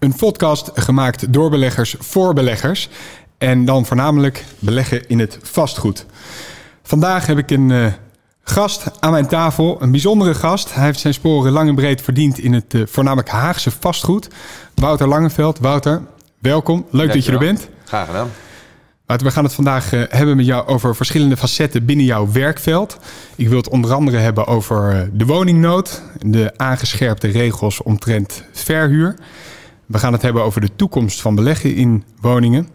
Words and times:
Een 0.00 0.16
podcast 0.16 0.70
gemaakt 0.74 1.32
door 1.32 1.50
beleggers 1.50 1.96
voor 1.98 2.34
beleggers. 2.34 2.88
En 3.38 3.64
dan 3.64 3.86
voornamelijk 3.86 4.44
beleggen 4.58 5.08
in 5.08 5.18
het 5.18 5.38
vastgoed. 5.42 6.06
Vandaag 6.82 7.26
heb 7.26 7.38
ik 7.38 7.50
een 7.50 7.70
uh, 7.70 7.86
gast 8.42 8.90
aan 9.00 9.10
mijn 9.10 9.26
tafel, 9.26 9.82
een 9.82 9.90
bijzondere 9.90 10.34
gast. 10.34 10.74
Hij 10.74 10.84
heeft 10.84 11.00
zijn 11.00 11.14
sporen 11.14 11.52
lang 11.52 11.68
en 11.68 11.74
breed 11.74 12.02
verdiend 12.02 12.38
in 12.38 12.52
het 12.52 12.74
uh, 12.74 12.82
voornamelijk 12.86 13.28
Haagse 13.28 13.70
vastgoed. 13.70 14.28
Wouter 14.74 15.08
Langeveld. 15.08 15.58
Wouter, 15.58 16.02
welkom. 16.38 16.86
Leuk 16.90 17.12
dat 17.12 17.24
je 17.24 17.32
er 17.32 17.38
bent. 17.38 17.68
Graag 17.84 18.06
gedaan. 18.06 18.30
Wouter, 19.06 19.26
we 19.26 19.32
gaan 19.32 19.44
het 19.44 19.54
vandaag 19.54 19.92
uh, 19.92 20.02
hebben 20.08 20.36
met 20.36 20.46
jou 20.46 20.66
over 20.66 20.96
verschillende 20.96 21.36
facetten 21.36 21.84
binnen 21.84 22.06
jouw 22.06 22.32
werkveld. 22.32 22.98
Ik 23.36 23.48
wil 23.48 23.56
het 23.56 23.68
onder 23.68 23.92
andere 23.92 24.16
hebben 24.16 24.46
over 24.46 25.10
de 25.12 25.26
woningnood, 25.26 26.02
de 26.20 26.52
aangescherpte 26.56 27.28
regels 27.28 27.82
omtrent 27.82 28.42
verhuur. 28.52 29.16
We 29.90 29.98
gaan 29.98 30.12
het 30.12 30.22
hebben 30.22 30.42
over 30.42 30.60
de 30.60 30.76
toekomst 30.76 31.20
van 31.20 31.34
beleggen 31.34 31.74
in 31.74 32.04
woningen. 32.20 32.68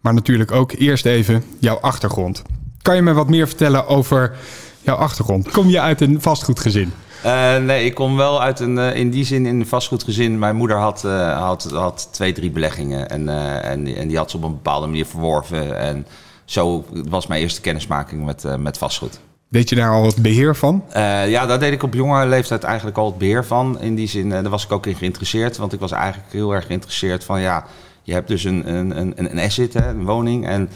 Maar 0.00 0.14
natuurlijk 0.14 0.52
ook 0.52 0.72
eerst 0.72 1.06
even 1.06 1.44
jouw 1.58 1.76
achtergrond. 1.76 2.42
Kan 2.82 2.96
je 2.96 3.02
me 3.02 3.12
wat 3.12 3.28
meer 3.28 3.46
vertellen 3.46 3.86
over 3.86 4.36
jouw 4.80 4.96
achtergrond? 4.96 5.50
Kom 5.50 5.68
je 5.68 5.80
uit 5.80 6.00
een 6.00 6.22
vastgoedgezin? 6.22 6.92
Uh, 7.24 7.56
nee, 7.56 7.84
ik 7.84 7.94
kom 7.94 8.16
wel 8.16 8.42
uit 8.42 8.60
een, 8.60 8.76
uh, 8.76 8.94
in 8.94 9.10
die 9.10 9.24
zin 9.24 9.46
in 9.46 9.60
een 9.60 9.66
vastgoedgezin. 9.66 10.38
Mijn 10.38 10.56
moeder 10.56 10.76
had, 10.76 11.02
uh, 11.04 11.38
had, 11.38 11.70
had 11.70 12.08
twee, 12.12 12.32
drie 12.32 12.50
beleggingen 12.50 13.08
en, 13.08 13.28
en, 13.62 13.96
en 13.96 14.08
die 14.08 14.16
had 14.16 14.30
ze 14.30 14.36
op 14.36 14.42
een 14.42 14.50
bepaalde 14.50 14.86
manier 14.86 15.06
verworven. 15.06 15.78
En 15.78 16.06
zo 16.44 16.84
was 16.90 17.26
mijn 17.26 17.40
eerste 17.40 17.60
kennismaking 17.60 18.24
met, 18.24 18.58
met 18.58 18.78
vastgoed. 18.78 19.20
Deed 19.50 19.68
je 19.68 19.76
daar 19.76 19.90
al 19.90 20.06
het 20.06 20.22
beheer 20.22 20.56
van? 20.56 20.84
Uh, 20.96 21.30
ja, 21.30 21.46
daar 21.46 21.58
deed 21.58 21.72
ik 21.72 21.82
op 21.82 21.94
jonge 21.94 22.26
leeftijd 22.26 22.62
eigenlijk 22.64 22.96
al 22.98 23.06
het 23.06 23.18
beheer 23.18 23.44
van. 23.44 23.80
In 23.80 23.94
die 23.94 24.08
zin, 24.08 24.26
uh, 24.26 24.32
daar 24.32 24.48
was 24.48 24.64
ik 24.64 24.72
ook 24.72 24.86
in 24.86 24.94
geïnteresseerd. 24.94 25.56
Want 25.56 25.72
ik 25.72 25.80
was 25.80 25.92
eigenlijk 25.92 26.32
heel 26.32 26.54
erg 26.54 26.66
geïnteresseerd 26.66 27.24
van 27.24 27.40
ja, 27.40 27.64
je 28.02 28.12
hebt 28.12 28.28
dus 28.28 28.44
een, 28.44 28.74
een, 28.74 28.98
een, 28.98 29.14
een 29.16 29.38
asset, 29.38 29.74
hè, 29.74 29.88
een 29.88 30.04
woning. 30.04 30.46
En 30.46 30.68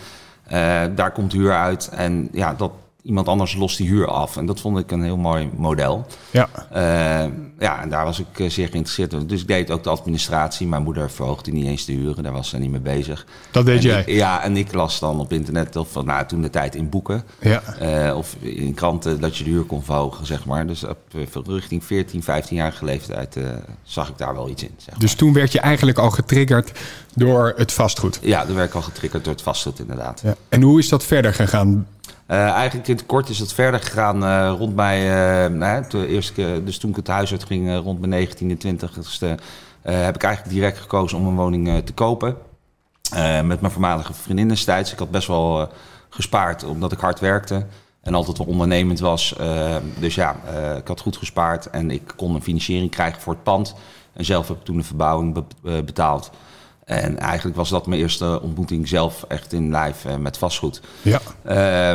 uh, 0.52 0.80
daar 0.94 1.12
komt 1.12 1.32
huur 1.32 1.52
uit. 1.52 1.88
En 1.88 2.28
ja, 2.32 2.54
dat, 2.54 2.72
iemand 3.02 3.28
anders 3.28 3.56
lost 3.56 3.76
die 3.76 3.88
huur 3.88 4.06
af. 4.06 4.36
En 4.36 4.46
dat 4.46 4.60
vond 4.60 4.78
ik 4.78 4.90
een 4.90 5.02
heel 5.02 5.16
mooi 5.16 5.50
model. 5.56 6.06
Ja. 6.30 6.48
Uh, 6.72 7.32
ja, 7.58 7.82
en 7.82 7.88
daar 7.88 8.04
was 8.04 8.18
ik 8.18 8.38
uh, 8.38 8.50
zeer 8.50 8.68
geïnteresseerd 8.68 9.12
in. 9.12 9.26
Dus 9.26 9.40
ik 9.40 9.46
deed 9.46 9.70
ook 9.70 9.84
de 9.84 9.90
administratie. 9.90 10.66
Mijn 10.66 10.82
moeder 10.82 11.10
verhoogde 11.10 11.50
niet 11.50 11.66
eens 11.66 11.84
de 11.84 11.92
huren. 11.92 12.22
Daar 12.22 12.32
was 12.32 12.48
ze 12.48 12.58
niet 12.58 12.70
mee 12.70 12.80
bezig. 12.80 13.26
Dat 13.50 13.66
deed 13.66 13.78
en 13.78 13.82
jij? 13.82 14.00
Ik, 14.00 14.08
ja, 14.08 14.42
en 14.42 14.56
ik 14.56 14.72
las 14.72 14.98
dan 14.98 15.20
op 15.20 15.32
internet, 15.32 15.76
of 15.76 16.04
nou, 16.04 16.26
toen 16.26 16.42
de 16.42 16.50
tijd 16.50 16.74
in 16.74 16.88
boeken. 16.88 17.24
Ja. 17.40 17.62
Uh, 17.82 18.16
of 18.16 18.36
in 18.40 18.74
kranten, 18.74 19.20
dat 19.20 19.36
je 19.36 19.44
de 19.44 19.50
huur 19.50 19.64
kon 19.64 19.82
verhogen, 19.82 20.26
zeg 20.26 20.44
maar. 20.44 20.66
Dus 20.66 20.84
op 20.84 20.98
richting 21.46 21.84
14, 21.84 22.22
15 22.22 22.56
jaar 22.56 22.78
leeftijd 22.80 23.36
zag 23.82 24.08
ik 24.08 24.18
daar 24.18 24.34
wel 24.34 24.48
iets 24.48 24.62
in. 24.62 24.74
Zeg 24.76 24.94
dus 24.94 25.08
maar. 25.08 25.18
toen 25.18 25.32
werd 25.32 25.52
je 25.52 25.60
eigenlijk 25.60 25.98
al 25.98 26.10
getriggerd 26.10 26.72
door 27.14 27.52
het 27.56 27.72
vastgoed? 27.72 28.18
Ja, 28.22 28.46
toen 28.46 28.54
werd 28.54 28.68
ik 28.68 28.74
al 28.74 28.82
getriggerd 28.82 29.24
door 29.24 29.32
het 29.32 29.42
vastgoed, 29.42 29.78
inderdaad. 29.78 30.20
Ja. 30.24 30.34
En 30.48 30.62
hoe 30.62 30.78
is 30.78 30.88
dat 30.88 31.04
verder 31.04 31.34
gegaan? 31.34 31.86
Uh, 32.32 32.38
eigenlijk 32.38 32.88
in 32.88 32.96
het 32.96 33.06
kort 33.06 33.28
is 33.28 33.38
het 33.38 33.52
verder 33.52 33.80
gegaan 33.80 34.24
uh, 34.24 34.54
rond 34.58 34.74
nou, 34.74 35.84
de 35.88 36.06
eerste 36.06 36.62
dus 36.64 36.78
toen 36.78 36.90
ik 36.90 36.96
het 36.96 37.06
huis 37.06 37.30
uit 37.30 37.44
ging, 37.44 37.76
rond 37.76 38.00
mijn 38.00 38.28
19e, 38.28 38.66
20e, 38.66 39.42
heb 39.82 40.14
ik 40.14 40.22
eigenlijk 40.22 40.54
direct 40.54 40.78
gekozen 40.78 41.18
om 41.18 41.26
een 41.26 41.36
woning 41.36 41.84
te 41.84 41.92
kopen. 41.92 42.36
met 43.44 43.60
mijn 43.60 43.72
voormalige 43.72 44.14
vriendin 44.14 44.48
destijds. 44.48 44.92
Ik 44.92 44.98
had 44.98 45.10
best 45.10 45.26
wel 45.26 45.68
gespaard 46.08 46.64
omdat 46.64 46.92
ik 46.92 46.98
hard 46.98 47.20
werkte 47.20 47.66
en 48.02 48.14
altijd 48.14 48.38
wel 48.38 48.46
ondernemend 48.46 49.00
was. 49.00 49.34
dus 49.98 50.14
ja, 50.14 50.36
ik 50.76 50.88
had 50.88 51.00
goed 51.00 51.16
gespaard 51.16 51.70
en 51.70 51.90
ik 51.90 52.12
kon 52.16 52.34
een 52.34 52.42
financiering 52.42 52.90
krijgen 52.90 53.20
voor 53.20 53.32
het 53.32 53.42
pand. 53.42 53.74
En 54.12 54.24
zelf 54.24 54.48
heb 54.48 54.56
ik 54.56 54.64
toen 54.64 54.76
de 54.76 54.82
verbouwing 54.82 55.34
be 55.34 55.82
betaald. 55.82 56.30
En 56.84 57.18
eigenlijk 57.18 57.56
was 57.56 57.68
dat 57.68 57.86
mijn 57.86 58.00
eerste 58.00 58.40
ontmoeting 58.42 58.88
zelf 58.88 59.24
echt 59.28 59.52
in 59.52 59.76
live 59.76 60.08
uh, 60.08 60.16
met 60.16 60.38
vastgoed. 60.38 60.80
Ja. 61.02 61.20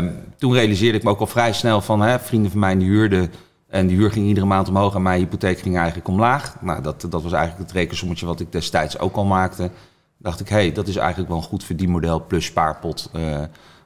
Uh, 0.03 0.09
toen 0.37 0.53
realiseerde 0.53 0.97
ik 0.97 1.03
me 1.03 1.09
ook 1.09 1.19
al 1.19 1.27
vrij 1.27 1.53
snel 1.53 1.81
van 1.81 2.01
hè, 2.01 2.19
vrienden 2.19 2.51
van 2.51 2.59
mij 2.59 2.77
die 2.77 2.87
huurden. 2.87 3.31
En 3.67 3.87
die 3.87 3.97
huur 3.97 4.11
ging 4.11 4.25
iedere 4.27 4.45
maand 4.45 4.69
omhoog 4.69 4.95
en 4.95 5.01
mijn 5.01 5.19
hypotheek 5.19 5.59
ging 5.59 5.77
eigenlijk 5.77 6.07
omlaag. 6.07 6.55
Nou, 6.61 6.81
dat, 6.81 7.01
dat 7.09 7.23
was 7.23 7.31
eigenlijk 7.31 7.67
het 7.67 7.77
rekensommetje 7.77 8.25
wat 8.25 8.39
ik 8.39 8.51
destijds 8.51 8.99
ook 8.99 9.15
al 9.15 9.25
maakte. 9.25 9.69
Dacht 10.17 10.39
ik, 10.39 10.49
hé, 10.49 10.55
hey, 10.55 10.71
dat 10.71 10.87
is 10.87 10.95
eigenlijk 10.95 11.29
wel 11.29 11.37
een 11.37 11.43
goed 11.43 11.63
verdienmodel 11.63 12.25
plus 12.25 12.45
spaarpot 12.45 13.09
uh, 13.15 13.39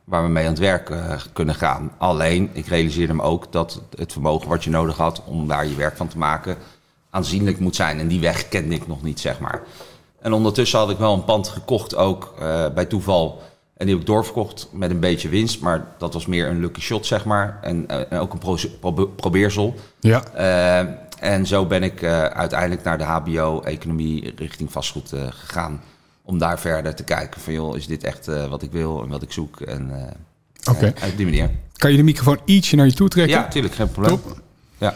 waar 0.03 0.23
we 0.23 0.29
mee 0.29 0.43
aan 0.43 0.49
het 0.49 0.59
werk 0.59 0.89
uh, 0.89 1.13
kunnen 1.33 1.55
gaan. 1.55 1.91
Alleen, 1.97 2.49
ik 2.53 2.67
realiseerde 2.67 3.13
me 3.13 3.21
ook 3.21 3.51
dat 3.51 3.81
het 3.95 4.11
vermogen 4.11 4.49
wat 4.49 4.63
je 4.63 4.69
nodig 4.69 4.97
had 4.97 5.23
om 5.25 5.47
daar 5.47 5.67
je 5.67 5.75
werk 5.75 5.97
van 5.97 6.07
te 6.07 6.17
maken 6.17 6.57
aanzienlijk 7.09 7.59
moet 7.59 7.75
zijn. 7.75 7.99
En 7.99 8.07
die 8.07 8.19
weg 8.19 8.47
kende 8.47 8.75
ik 8.75 8.87
nog 8.87 9.03
niet, 9.03 9.19
zeg 9.19 9.39
maar. 9.39 9.61
En 10.21 10.33
ondertussen 10.33 10.79
had 10.79 10.89
ik 10.89 10.97
wel 10.97 11.13
een 11.13 11.23
pand 11.23 11.47
gekocht, 11.47 11.95
ook 11.95 12.33
uh, 12.41 12.65
bij 12.73 12.85
toeval. 12.85 13.41
En 13.77 13.85
die 13.85 13.95
heb 13.95 14.03
ik 14.03 14.09
doorverkocht 14.09 14.69
met 14.71 14.89
een 14.89 14.99
beetje 14.99 15.29
winst. 15.29 15.61
Maar 15.61 15.87
dat 15.97 16.13
was 16.13 16.25
meer 16.25 16.47
een 16.47 16.59
lucky 16.59 16.81
shot, 16.81 17.05
zeg 17.05 17.25
maar. 17.25 17.59
En, 17.61 17.85
uh, 17.91 18.11
en 18.11 18.19
ook 18.19 18.33
een 18.33 18.39
pro 18.39 18.57
pro 18.79 19.07
probeersel. 19.07 19.75
Ja. 19.99 20.23
Uh, 20.35 20.93
en 21.19 21.47
zo 21.47 21.65
ben 21.65 21.83
ik 21.83 22.03
uiteindelijk 22.33 22.83
naar 22.83 22.97
de 22.97 23.03
HBO-economie 23.03 24.33
richting 24.35 24.71
vastgoed 24.71 25.13
gegaan. 25.29 25.81
Om 26.21 26.37
daar 26.37 26.59
verder 26.59 26.95
te 26.95 27.03
kijken 27.03 27.41
van, 27.41 27.53
joh, 27.53 27.77
is 27.77 27.87
dit 27.87 28.03
echt 28.03 28.25
wat 28.25 28.61
ik 28.61 28.71
wil 28.71 29.03
en 29.03 29.09
wat 29.09 29.21
ik 29.21 29.31
zoek? 29.31 29.59
En 29.59 29.91
okay. 30.69 30.89
op 30.89 31.17
die 31.17 31.25
manier. 31.25 31.49
Kan 31.73 31.91
je 31.91 31.97
de 31.97 32.03
microfoon 32.03 32.39
ietsje 32.45 32.75
naar 32.75 32.85
je 32.85 32.93
toe 32.93 33.07
trekken? 33.07 33.35
Ja, 33.35 33.41
natuurlijk, 33.41 33.73
geen 33.73 33.91
probleem. 33.91 34.21
Top. 34.21 34.41
Ja. 34.77 34.95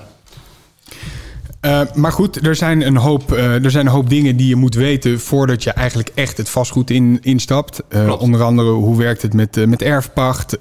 Uh, 1.65 1.81
maar 1.93 2.11
goed, 2.11 2.45
er 2.45 2.55
zijn, 2.55 2.81
een 2.81 2.97
hoop, 2.97 3.33
uh, 3.33 3.63
er 3.63 3.71
zijn 3.71 3.85
een 3.85 3.91
hoop 3.91 4.09
dingen 4.09 4.37
die 4.37 4.47
je 4.47 4.55
moet 4.55 4.75
weten 4.75 5.19
voordat 5.19 5.63
je 5.63 5.71
eigenlijk 5.71 6.11
echt 6.15 6.37
het 6.37 6.49
vastgoed 6.49 6.89
in, 6.89 7.19
instapt. 7.21 7.81
Uh, 7.89 8.21
onder 8.21 8.43
andere 8.43 8.69
hoe 8.69 8.97
werkt 8.97 9.21
het 9.21 9.33
met, 9.33 9.65
met 9.65 9.81
erfpacht, 9.81 10.57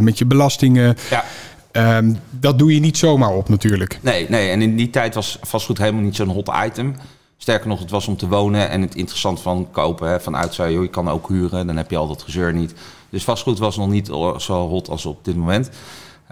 met 0.00 0.18
je 0.18 0.24
belastingen. 0.24 0.96
Ja. 1.10 1.24
Ehm, 1.72 2.12
dat 2.30 2.58
doe 2.58 2.74
je 2.74 2.80
niet 2.80 2.96
zomaar 2.98 3.30
op 3.30 3.48
natuurlijk. 3.48 3.98
Nee, 4.00 4.26
nee, 4.28 4.50
en 4.50 4.62
in 4.62 4.76
die 4.76 4.90
tijd 4.90 5.14
was 5.14 5.38
vastgoed 5.42 5.78
helemaal 5.78 6.02
niet 6.02 6.16
zo'n 6.16 6.28
hot 6.28 6.50
item. 6.64 6.96
Sterker 7.36 7.68
nog, 7.68 7.78
het 7.78 7.90
was 7.90 8.06
om 8.06 8.16
te 8.16 8.28
wonen 8.28 8.70
en 8.70 8.80
het 8.80 8.94
interessant 8.94 9.40
van 9.40 9.68
kopen. 9.70 10.08
Hè, 10.08 10.20
vanuit 10.20 10.56
joh, 10.56 10.82
je 10.82 10.88
kan 10.88 11.08
ook 11.08 11.28
huren, 11.28 11.66
dan 11.66 11.76
heb 11.76 11.90
je 11.90 11.96
al 11.96 12.08
dat 12.08 12.22
gezeur 12.22 12.52
niet. 12.52 12.74
Dus 13.10 13.24
vastgoed 13.24 13.58
was 13.58 13.76
nog 13.76 13.88
niet 13.88 14.06
zo 14.36 14.68
hot 14.68 14.88
als 14.88 15.06
op 15.06 15.24
dit 15.24 15.36
moment. 15.36 15.70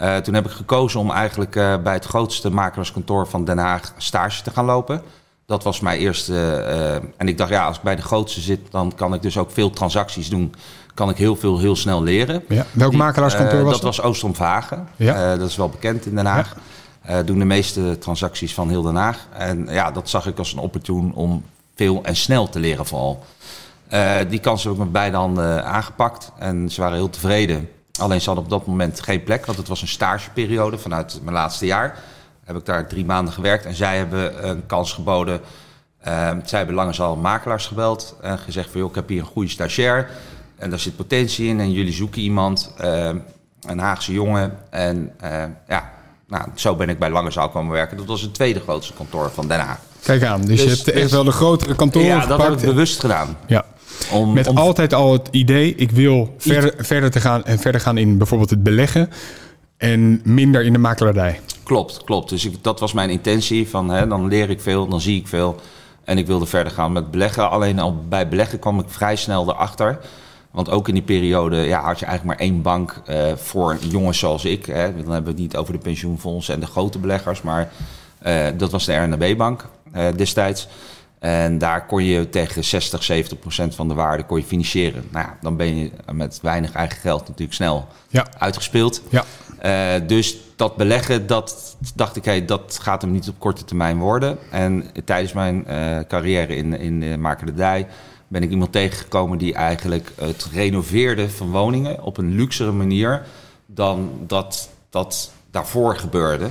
Uh, 0.01 0.17
toen 0.17 0.33
heb 0.33 0.45
ik 0.45 0.51
gekozen 0.51 0.99
om 0.99 1.11
eigenlijk 1.11 1.55
uh, 1.55 1.77
bij 1.83 1.93
het 1.93 2.05
grootste 2.05 2.49
makelaarskantoor 2.49 3.27
van 3.27 3.45
Den 3.45 3.57
Haag 3.57 3.93
stage 3.97 4.43
te 4.43 4.51
gaan 4.51 4.65
lopen. 4.65 5.01
Dat 5.45 5.63
was 5.63 5.79
mijn 5.79 5.99
eerste. 5.99 6.33
Uh, 6.33 6.93
en 7.17 7.27
ik 7.27 7.37
dacht, 7.37 7.49
ja, 7.49 7.65
als 7.65 7.77
ik 7.77 7.83
bij 7.83 7.95
de 7.95 8.01
grootste 8.01 8.41
zit, 8.41 8.59
dan 8.71 8.91
kan 8.95 9.13
ik 9.13 9.21
dus 9.21 9.37
ook 9.37 9.51
veel 9.51 9.69
transacties 9.69 10.29
doen. 10.29 10.53
Kan 10.93 11.09
ik 11.09 11.17
heel 11.17 11.35
veel, 11.35 11.59
heel 11.59 11.75
snel 11.75 12.03
leren. 12.03 12.43
Ja. 12.47 12.65
Welk 12.71 12.93
makelaarskantoor 12.93 13.63
was 13.63 13.71
dat? 13.71 13.81
Dat 13.81 13.95
was 13.95 14.01
Oostrom 14.01 14.35
Vagen. 14.35 14.87
Ja. 14.95 15.35
dat 15.35 15.49
is 15.49 15.55
wel 15.55 15.69
bekend 15.69 16.05
in 16.05 16.15
Den 16.15 16.25
Haag. 16.25 16.55
Ja. 17.07 17.23
doen 17.23 17.39
de 17.39 17.45
meeste 17.45 17.97
transacties 17.97 18.53
van 18.53 18.69
heel 18.69 18.81
Den 18.81 18.95
Haag. 18.95 19.27
En 19.37 19.67
ja, 19.69 19.91
dat 19.91 20.09
zag 20.09 20.27
ik 20.27 20.37
als 20.37 20.53
een 20.53 20.59
opportun 20.59 21.11
om 21.13 21.43
veel 21.75 21.99
en 22.03 22.15
snel 22.15 22.49
te 22.49 22.59
leren 22.59 22.85
vooral. 22.85 23.23
die 24.29 24.39
kans 24.39 24.63
heb 24.63 24.73
ik 24.73 24.79
met 24.79 24.91
beide 24.91 25.17
handen 25.17 25.65
aangepakt. 25.65 26.31
En 26.37 26.69
ze 26.69 26.81
waren 26.81 26.97
heel 26.97 27.09
tevreden. 27.09 27.69
Alleen 27.99 28.21
ze 28.21 28.25
hadden 28.25 28.43
op 28.43 28.49
dat 28.49 28.65
moment 28.65 29.01
geen 29.01 29.23
plek, 29.23 29.45
want 29.45 29.57
het 29.57 29.67
was 29.67 29.81
een 29.81 29.87
stageperiode 29.87 30.77
vanuit 30.77 31.19
mijn 31.23 31.35
laatste 31.35 31.65
jaar. 31.65 31.99
Heb 32.43 32.55
ik 32.55 32.65
daar 32.65 32.87
drie 32.87 33.05
maanden 33.05 33.33
gewerkt 33.33 33.65
en 33.65 33.75
zij 33.75 33.97
hebben 33.97 34.49
een 34.49 34.65
kans 34.65 34.93
geboden. 34.93 35.41
Uh, 36.07 36.31
zij 36.43 36.57
hebben 36.57 36.75
lange 36.75 36.97
al 36.97 37.15
makelaars 37.15 37.67
gebeld 37.67 38.15
en 38.21 38.37
gezegd 38.37 38.69
van 38.69 38.79
joh, 38.79 38.89
ik 38.89 38.95
heb 38.95 39.07
hier 39.07 39.19
een 39.19 39.25
goede 39.25 39.49
stagiair 39.49 40.09
en 40.61 40.69
daar 40.69 40.79
zit 40.79 40.95
potentie 40.95 41.47
in 41.47 41.59
en 41.59 41.71
jullie 41.71 41.93
zoeken 41.93 42.21
iemand, 42.21 42.73
uh, 42.81 43.09
een 43.61 43.79
Haagse 43.79 44.13
jongen. 44.13 44.57
En 44.69 45.11
uh, 45.23 45.43
ja, 45.67 45.91
nou, 46.27 46.45
zo 46.55 46.75
ben 46.75 46.89
ik 46.89 46.99
bij 46.99 47.09
Langezaal 47.09 47.49
komen 47.49 47.71
werken. 47.71 47.97
Dat 47.97 48.05
was 48.05 48.21
het 48.21 48.33
tweede 48.33 48.59
grootste 48.59 48.93
kantoor 48.93 49.31
van 49.31 49.47
Den 49.47 49.59
Haag. 49.59 49.79
Kijk 50.03 50.23
aan, 50.23 50.41
dus, 50.41 50.47
dus 50.47 50.61
je 50.61 50.69
hebt 50.69 50.87
echt 50.87 51.01
dus, 51.01 51.11
wel 51.11 51.23
de 51.23 51.31
grotere 51.31 51.75
kantoren 51.75 52.07
Ja, 52.07 52.19
gepakt. 52.19 52.39
dat 52.39 52.49
heb 52.49 52.59
ik 52.59 52.65
bewust 52.65 52.99
gedaan. 52.99 53.37
Ja. 53.47 53.65
Om, 54.11 54.33
Met 54.33 54.47
om, 54.47 54.57
altijd 54.57 54.93
al 54.93 55.13
het 55.13 55.27
idee, 55.31 55.75
ik 55.75 55.91
wil 55.91 56.35
verder, 56.37 56.73
verder, 56.77 57.11
te 57.11 57.19
gaan 57.19 57.43
en 57.43 57.59
verder 57.59 57.81
gaan 57.81 57.97
in 57.97 58.17
bijvoorbeeld 58.17 58.49
het 58.49 58.63
beleggen 58.63 59.09
en 59.77 60.21
minder 60.23 60.63
in 60.63 60.73
de 60.73 60.79
makelaardij. 60.79 61.39
Klopt, 61.63 62.03
klopt. 62.03 62.29
Dus 62.29 62.45
ik, 62.45 62.63
dat 62.63 62.79
was 62.79 62.93
mijn 62.93 63.09
intentie 63.09 63.69
van 63.69 63.89
hè, 63.89 64.07
dan 64.07 64.27
leer 64.27 64.49
ik 64.49 64.61
veel, 64.61 64.87
dan 64.87 65.01
zie 65.01 65.19
ik 65.19 65.27
veel 65.27 65.59
en 66.03 66.17
ik 66.17 66.27
wilde 66.27 66.45
verder 66.45 66.73
gaan 66.73 66.91
met 66.91 67.11
beleggen. 67.11 67.49
Alleen 67.49 67.79
al 67.79 68.03
bij 68.09 68.27
beleggen 68.27 68.59
kwam 68.59 68.79
ik 68.79 68.85
vrij 68.87 69.15
snel 69.15 69.49
erachter. 69.49 69.99
Want 70.51 70.69
ook 70.69 70.87
in 70.87 70.93
die 70.93 71.03
periode 71.03 71.55
ja, 71.55 71.81
had 71.81 71.99
je 71.99 72.05
eigenlijk 72.05 72.37
maar 72.37 72.47
één 72.47 72.61
bank 72.61 73.01
uh, 73.09 73.35
voor 73.35 73.77
jongens 73.89 74.19
zoals 74.19 74.45
ik. 74.45 74.65
Hè. 74.65 74.83
Dan 74.83 75.11
hebben 75.11 75.23
we 75.23 75.29
het 75.29 75.37
niet 75.37 75.55
over 75.55 75.73
de 75.73 75.79
pensioenfondsen 75.79 76.53
en 76.53 76.59
de 76.59 76.65
grote 76.65 76.99
beleggers, 76.99 77.41
maar 77.41 77.71
uh, 78.27 78.45
dat 78.57 78.71
was 78.71 78.85
de 78.85 78.95
RNB-bank 78.95 79.67
uh, 79.95 80.05
destijds. 80.15 80.67
En 81.21 81.57
daar 81.57 81.85
kon 81.85 82.03
je 82.03 82.29
tegen 82.29 82.63
60, 82.63 83.03
70 83.03 83.39
procent 83.39 83.75
van 83.75 83.87
de 83.87 83.93
waarde 83.93 84.23
kon 84.23 84.37
je 84.37 84.43
financieren. 84.45 85.03
Nou 85.11 85.25
ja, 85.25 85.37
dan 85.41 85.55
ben 85.57 85.75
je 85.75 85.91
met 86.11 86.39
weinig 86.41 86.71
eigen 86.71 86.97
geld 86.99 87.27
natuurlijk 87.27 87.53
snel 87.53 87.87
Ja. 88.07 88.27
uitgespeeld. 88.37 89.01
Ja. 89.09 89.23
Eh, 89.59 90.07
dus 90.07 90.37
dat 90.55 90.75
beleggen, 90.75 91.27
dat 91.27 91.75
dacht 91.95 92.15
ik, 92.15 92.25
hey, 92.25 92.45
dat 92.45 92.79
gaat 92.81 93.01
hem 93.01 93.11
niet 93.11 93.29
op 93.29 93.35
korte 93.39 93.63
termijn 93.65 93.97
worden. 93.97 94.37
En 94.51 94.85
tijdens 95.05 95.33
mijn 95.33 95.67
eh, 95.67 95.97
carrière 96.07 96.55
in, 96.55 96.79
in 96.79 96.99
de 96.99 97.17
makelaardij 97.17 97.87
ben 98.27 98.43
ik 98.43 98.49
iemand 98.49 98.71
tegengekomen 98.71 99.37
die 99.37 99.53
eigenlijk 99.53 100.11
het 100.19 100.47
renoveerde 100.53 101.29
van 101.29 101.51
woningen 101.51 102.03
op 102.03 102.17
een 102.17 102.35
luxere 102.35 102.71
manier 102.71 103.25
dan 103.65 104.09
dat 104.27 104.69
dat 104.89 105.31
daarvoor 105.51 105.95
gebeurde. 105.97 106.49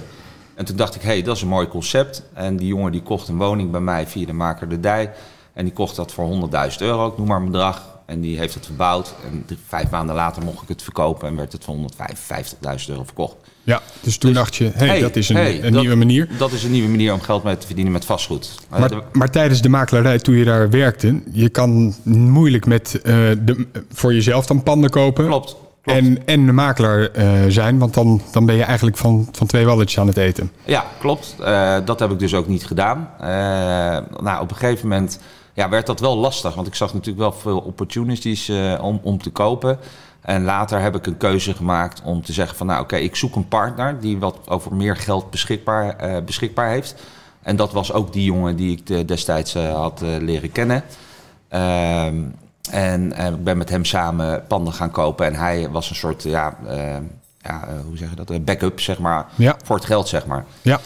En 0.60 0.66
toen 0.66 0.76
dacht 0.76 0.94
ik, 0.94 1.02
hé, 1.02 1.08
hey, 1.08 1.22
dat 1.22 1.36
is 1.36 1.42
een 1.42 1.48
mooi 1.48 1.68
concept. 1.68 2.22
En 2.34 2.56
die 2.56 2.66
jongen 2.66 2.92
die 2.92 3.02
kocht 3.02 3.28
een 3.28 3.36
woning 3.36 3.70
bij 3.70 3.80
mij 3.80 4.06
via 4.06 4.26
de 4.26 4.32
maker 4.32 4.68
de 4.68 4.80
Dij. 4.80 5.10
En 5.52 5.64
die 5.64 5.72
kocht 5.72 5.96
dat 5.96 6.12
voor 6.12 6.48
100.000 6.70 6.76
euro, 6.78 7.06
ik 7.06 7.18
noem 7.18 7.26
maar 7.26 7.36
een 7.40 7.50
bedrag. 7.50 7.88
En 8.06 8.20
die 8.20 8.38
heeft 8.38 8.54
het 8.54 8.66
verbouwd. 8.66 9.14
En 9.30 9.46
vijf 9.66 9.90
maanden 9.90 10.14
later 10.14 10.42
mocht 10.44 10.62
ik 10.62 10.68
het 10.68 10.82
verkopen 10.82 11.28
en 11.28 11.36
werd 11.36 11.52
het 11.52 11.64
voor 11.64 11.76
155.000 11.76 12.88
euro 12.88 13.04
verkocht. 13.04 13.36
Ja, 13.62 13.80
dus 14.00 14.18
toen 14.18 14.32
dacht 14.32 14.56
je, 14.56 14.70
hé, 14.74 14.86
Hey, 14.86 15.00
dat 15.00 15.16
is 15.16 15.28
een, 15.28 15.36
hey, 15.36 15.62
een 15.64 15.72
dat- 15.72 15.80
nieuwe 15.80 15.96
manier. 15.96 16.28
Dat 16.38 16.52
is 16.52 16.64
een 16.64 16.70
nieuwe 16.70 16.88
manier 16.88 17.12
om 17.12 17.20
geld 17.20 17.42
mee 17.42 17.58
te 17.58 17.66
verdienen 17.66 17.92
met 17.92 18.04
vastgoed. 18.04 18.54
Maar, 18.68 18.90
maar 19.12 19.30
tijdens 19.30 19.62
de 19.62 19.68
makelaarij, 19.68 20.18
toen 20.18 20.34
je 20.34 20.44
daar 20.44 20.70
werkte, 20.70 21.22
je 21.32 21.48
kan 21.48 21.94
moeilijk 22.04 22.66
met, 22.66 23.00
eh, 23.02 23.14
de, 23.42 23.66
voor 23.92 24.14
jezelf 24.14 24.46
dan 24.46 24.62
panden 24.62 24.90
kopen. 24.90 25.26
Klopt. 25.26 25.56
Klopt. 25.82 25.98
En, 25.98 26.26
en 26.26 26.46
de 26.46 26.52
makelaar 26.52 27.10
eh, 27.10 27.30
zijn, 27.48 27.78
want 27.78 27.94
dan, 27.94 28.22
dan 28.32 28.46
ben 28.46 28.54
je 28.54 28.62
eigenlijk 28.62 28.96
van, 28.96 29.28
van 29.32 29.46
twee 29.46 29.66
walletjes 29.66 30.00
aan 30.00 30.06
het 30.06 30.16
eten. 30.16 30.52
Ja, 30.64 30.84
klopt. 30.98 31.36
Eh, 31.40 31.76
dat 31.84 32.00
heb 32.00 32.10
ik 32.10 32.18
dus 32.18 32.34
ook 32.34 32.46
niet 32.46 32.66
gedaan. 32.66 33.10
Eh, 33.18 33.28
nou, 34.22 34.40
op 34.40 34.50
een 34.50 34.56
gegeven 34.56 34.88
moment 34.88 35.20
ja, 35.54 35.68
werd 35.68 35.86
dat 35.86 36.00
wel 36.00 36.16
lastig. 36.16 36.54
Want 36.54 36.66
ik 36.66 36.74
zag 36.74 36.92
natuurlijk 36.92 37.18
wel 37.18 37.32
veel 37.32 37.58
opportunities 37.58 38.52
om, 38.80 39.00
om 39.02 39.22
te 39.22 39.30
kopen. 39.30 39.78
En 40.20 40.44
later 40.44 40.80
heb 40.80 40.96
ik 40.96 41.06
een 41.06 41.16
keuze 41.16 41.54
gemaakt 41.54 42.02
om 42.04 42.22
te 42.22 42.32
zeggen 42.32 42.56
van... 42.56 42.66
nou 42.66 42.82
oké, 42.82 42.96
ik 42.96 43.16
zoek 43.16 43.36
een 43.36 43.48
partner 43.48 44.00
die 44.00 44.18
wat 44.18 44.38
over 44.48 44.74
meer 44.74 44.96
geld 44.96 45.30
beschikbaar, 45.30 45.96
beschikbaar 46.24 46.68
heeft. 46.68 46.94
En 47.42 47.56
dat 47.56 47.72
was 47.72 47.92
ook 47.92 48.12
die 48.12 48.24
jongen 48.24 48.56
die 48.56 48.76
ik 48.76 49.08
destijds 49.08 49.54
had 49.54 50.00
leren 50.00 50.52
kennen. 50.52 50.84
Ehm, 51.48 52.16
en 52.70 53.12
eh, 53.12 53.26
ik 53.26 53.44
ben 53.44 53.58
met 53.58 53.68
hem 53.70 53.84
samen 53.84 54.44
panden 54.46 54.72
gaan 54.72 54.90
kopen. 54.90 55.26
En 55.26 55.34
hij 55.34 55.68
was 55.70 55.90
een 55.90 55.96
soort, 55.96 56.22
ja, 56.22 56.56
eh, 56.66 56.78
ja 57.38 57.66
eh, 57.66 57.74
hoe 57.84 57.96
zeg 57.96 58.10
je 58.10 58.16
dat, 58.16 58.30
Een 58.30 58.44
backup 58.44 58.80
zeg 58.80 58.98
maar, 58.98 59.26
Ja. 59.34 59.56
voor 59.64 59.76
het 59.76 59.84
geld 59.84 60.08
zeg 60.08 60.26
maar. 60.26 60.44
Ja. 60.62 60.80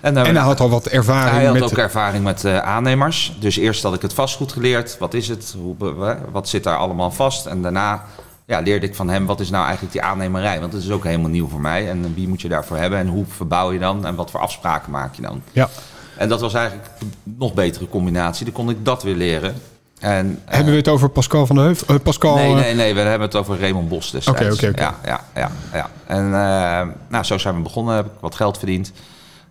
En, 0.00 0.16
En 0.16 0.34
hij 0.34 0.44
had 0.44 0.60
al 0.60 0.68
wat 0.68 0.86
ervaring 0.86 1.36
hij 1.36 1.44
had 1.44 1.54
met... 1.54 1.62
ook 1.62 1.78
ervaring 1.78 2.24
met 2.24 2.44
aannemers. 2.44 3.36
Dus 3.40 3.56
eerst 3.56 3.82
had 3.82 3.94
ik 3.94 4.02
het 4.02 4.14
vastgoed 4.14 4.52
geleerd. 4.52 4.98
Wat 4.98 5.14
is 5.14 5.28
het? 5.28 5.54
Hoe, 5.58 6.16
wat 6.30 6.48
zit 6.48 6.64
daar 6.64 6.76
allemaal 6.76 7.10
vast? 7.10 7.46
En 7.46 7.62
daarna 7.62 8.04
ja, 8.46 8.60
leerde 8.60 8.86
ik 8.86 8.94
van 8.94 9.08
hem, 9.08 9.26
wat 9.26 9.40
is 9.40 9.50
nou 9.50 9.62
eigenlijk 9.64 9.92
die 9.92 10.02
aannemerij? 10.02 10.60
Want 10.60 10.72
dat 10.72 10.82
is 10.82 10.90
ook 10.90 11.04
helemaal 11.04 11.30
nieuw 11.30 11.48
voor 11.48 11.60
mij. 11.60 11.90
En 11.90 12.14
wie 12.14 12.28
moet 12.28 12.40
je 12.40 12.48
daarvoor 12.48 12.76
hebben? 12.76 12.98
En 12.98 13.08
hoe 13.08 13.24
verbouw 13.28 13.72
je 13.72 13.78
dan? 13.78 14.06
En 14.06 14.14
wat 14.14 14.30
voor 14.30 14.40
afspraken 14.40 14.92
maak 14.92 15.14
je 15.14 15.22
dan? 15.22 15.42
Ja. 15.52 15.68
En 16.16 16.28
dat 16.28 16.40
was 16.40 16.54
eigenlijk 16.54 16.88
een 16.98 17.12
nog 17.38 17.54
betere 17.54 17.88
combinatie. 17.88 18.44
Dan 18.44 18.54
kon 18.54 18.70
ik 18.70 18.84
dat 18.84 19.02
weer 19.02 19.14
leren. 19.14 19.54
En, 19.98 20.42
Hebben 20.44 20.72
we 20.72 20.78
het 20.78 20.88
over 20.88 21.08
Pascal 21.08 21.46
van 21.46 21.56
de 21.56 21.62
Heuvel? 21.62 21.86
Eh, 21.88 22.02
Pascal, 22.02 22.34
Nee, 22.34 22.48
eh, 22.48 22.54
nee, 22.54 22.74
nee. 22.74 22.94
We 22.94 23.00
hebben 23.00 23.26
het 23.26 23.36
over 23.36 23.60
Raymond 23.60 23.88
Bos 23.88 24.10
destijds. 24.10 24.54
Oké, 24.54 24.68
oké. 24.68 24.82
Ja, 24.82 24.94
ja, 25.04 25.20
ja, 25.34 25.50
ja. 25.72 25.90
En 26.06 26.24
eh, 26.24 26.88
nou, 27.08 27.24
zo 27.24 27.38
zijn 27.38 27.54
we 27.54 27.60
begonnen. 27.60 27.94
Heb 27.94 28.06
ik 28.06 28.12
wat 28.20 28.34
geld 28.34 28.58
verdiend. 28.58 28.92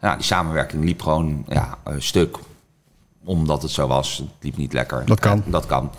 Nou, 0.01 0.15
die 0.15 0.25
samenwerking 0.25 0.83
liep 0.83 1.01
gewoon 1.01 1.45
ja, 1.47 1.77
een 1.83 2.01
stuk. 2.01 2.38
Omdat 3.24 3.62
het 3.62 3.71
zo 3.71 3.88
was. 3.88 4.18
Het 4.18 4.27
liep 4.42 4.57
niet 4.57 4.74
lekker. 4.74 5.03
Dat 5.06 5.19
kan. 5.19 5.44
Dat 5.45 5.65
kan. 5.65 5.92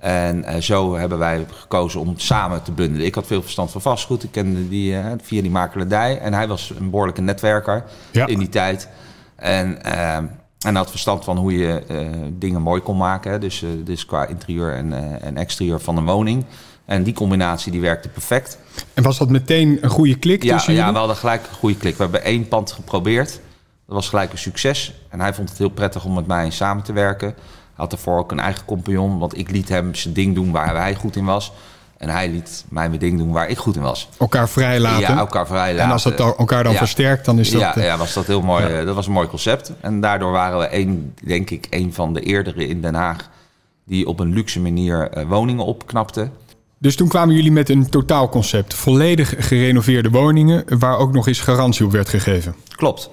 En 0.00 0.44
eh, 0.44 0.60
zo 0.60 0.96
hebben 0.96 1.18
wij 1.18 1.46
gekozen 1.50 2.00
om 2.00 2.14
samen 2.16 2.62
te 2.62 2.72
bundelen. 2.72 3.06
Ik 3.06 3.14
had 3.14 3.26
veel 3.26 3.42
verstand 3.42 3.70
van 3.70 3.80
vastgoed. 3.80 4.22
Ik 4.22 4.32
kende 4.32 4.68
die 4.68 4.96
eh, 4.96 5.04
via 5.22 5.42
die 5.42 5.50
makelaardij. 5.50 6.18
En 6.18 6.34
hij 6.34 6.48
was 6.48 6.72
een 6.78 6.90
behoorlijke 6.90 7.20
netwerker 7.20 7.84
Ja. 8.10 8.26
in 8.26 8.38
die 8.38 8.48
tijd. 8.48 8.88
En, 9.36 9.82
eh, 9.84 10.16
en 10.66 10.74
had 10.76 10.90
verstand 10.90 11.24
van 11.24 11.36
hoe 11.36 11.52
je 11.58 11.82
eh, 11.88 11.98
dingen 12.32 12.62
mooi 12.62 12.80
kon 12.80 12.96
maken. 12.96 13.40
Dus, 13.40 13.64
dus 13.84 14.06
qua 14.06 14.26
interieur 14.26 14.74
en, 14.74 15.20
en 15.22 15.36
exterieur 15.36 15.80
van 15.80 15.96
een 15.96 16.04
woning. 16.06 16.44
En 16.84 17.02
die 17.02 17.14
combinatie 17.14 17.72
die 17.72 17.80
werkte 17.80 18.08
perfect. 18.08 18.58
En 18.94 19.02
was 19.02 19.18
dat 19.18 19.28
meteen 19.28 19.78
een 19.80 19.90
goede 19.90 20.18
klik 20.18 20.42
Ja, 20.42 20.52
tussen 20.54 20.72
ja, 20.72 20.78
jullie? 20.78 20.92
we 20.92 20.98
hadden 20.98 21.16
gelijk 21.16 21.46
een 21.48 21.54
goede 21.56 21.76
klik. 21.76 21.96
We 21.96 22.02
hebben 22.02 22.24
één 22.24 22.48
pand 22.48 22.72
geprobeerd. 22.72 23.28
Dat 23.86 23.94
was 23.98 24.08
gelijk 24.08 24.32
een 24.32 24.38
succes. 24.38 24.94
En 25.08 25.20
hij 25.20 25.34
vond 25.34 25.48
het 25.48 25.58
heel 25.58 25.68
prettig 25.68 26.04
om 26.04 26.14
met 26.14 26.26
mij 26.26 26.50
samen 26.50 26.82
te 26.84 26.92
werken. 26.92 27.34
Had 27.80 27.90
daarvoor 27.90 28.18
ook 28.18 28.30
een 28.32 28.40
eigen 28.40 28.64
compagnon. 28.64 29.18
Want 29.18 29.38
ik 29.38 29.50
liet 29.50 29.68
hem 29.68 29.94
zijn 29.94 30.14
ding 30.14 30.34
doen 30.34 30.50
waar 30.50 30.76
hij 30.76 30.94
goed 30.94 31.16
in 31.16 31.24
was. 31.24 31.52
En 31.96 32.08
hij 32.08 32.28
liet 32.28 32.64
mij 32.68 32.88
mijn 32.88 33.00
ding 33.00 33.18
doen 33.18 33.32
waar 33.32 33.48
ik 33.48 33.58
goed 33.58 33.76
in 33.76 33.82
was. 33.82 34.08
Elkaar 34.18 34.48
vrij 34.48 34.80
laten. 34.80 35.00
Ja, 35.00 35.18
elkaar 35.18 35.46
vrij 35.46 35.70
laten. 35.70 35.84
En 35.84 35.90
als 35.90 36.02
dat 36.02 36.18
elkaar 36.38 36.62
dan 36.64 36.72
Ja. 36.72 36.78
versterkt, 36.78 37.24
dan 37.24 37.38
is 37.38 37.50
dat... 37.50 37.60
ja, 37.60 37.76
eh, 37.76 37.84
ja, 37.84 37.96
was 37.96 38.12
dat 38.14 38.26
heel 38.26 38.40
mooi. 38.42 38.64
ja. 38.64 38.78
eh, 38.80 38.86
Dat 38.86 38.94
was 38.94 39.06
een 39.06 39.12
mooi 39.12 39.28
concept. 39.28 39.72
En 39.80 40.00
daardoor 40.00 40.30
waren 40.32 40.58
we 40.58 40.64
één, 40.66 41.14
denk 41.24 41.50
ik, 41.50 41.66
een 41.70 41.92
van 41.94 42.14
de 42.14 42.20
eerdere 42.20 42.66
in 42.66 42.80
Den 42.80 42.94
Haag... 42.94 43.28
die 43.84 44.06
op 44.06 44.20
een 44.20 44.32
luxe 44.32 44.60
manier 44.60 45.08
eh, 45.10 45.28
woningen 45.28 45.64
opknapte. 45.64 46.28
Dus 46.78 46.96
toen 46.96 47.08
kwamen 47.08 47.34
jullie 47.34 47.52
met 47.52 47.68
een 47.68 47.88
totaalconcept. 47.90 48.74
Volledig 48.74 49.34
gerenoveerde 49.38 50.10
woningen, 50.10 50.64
waar 50.78 50.98
ook 50.98 51.12
nog 51.12 51.26
eens 51.28 51.40
garantie 51.40 51.84
op 51.86 51.92
werd 51.92 52.08
gegeven. 52.08 52.54
Klopt. 52.76 53.10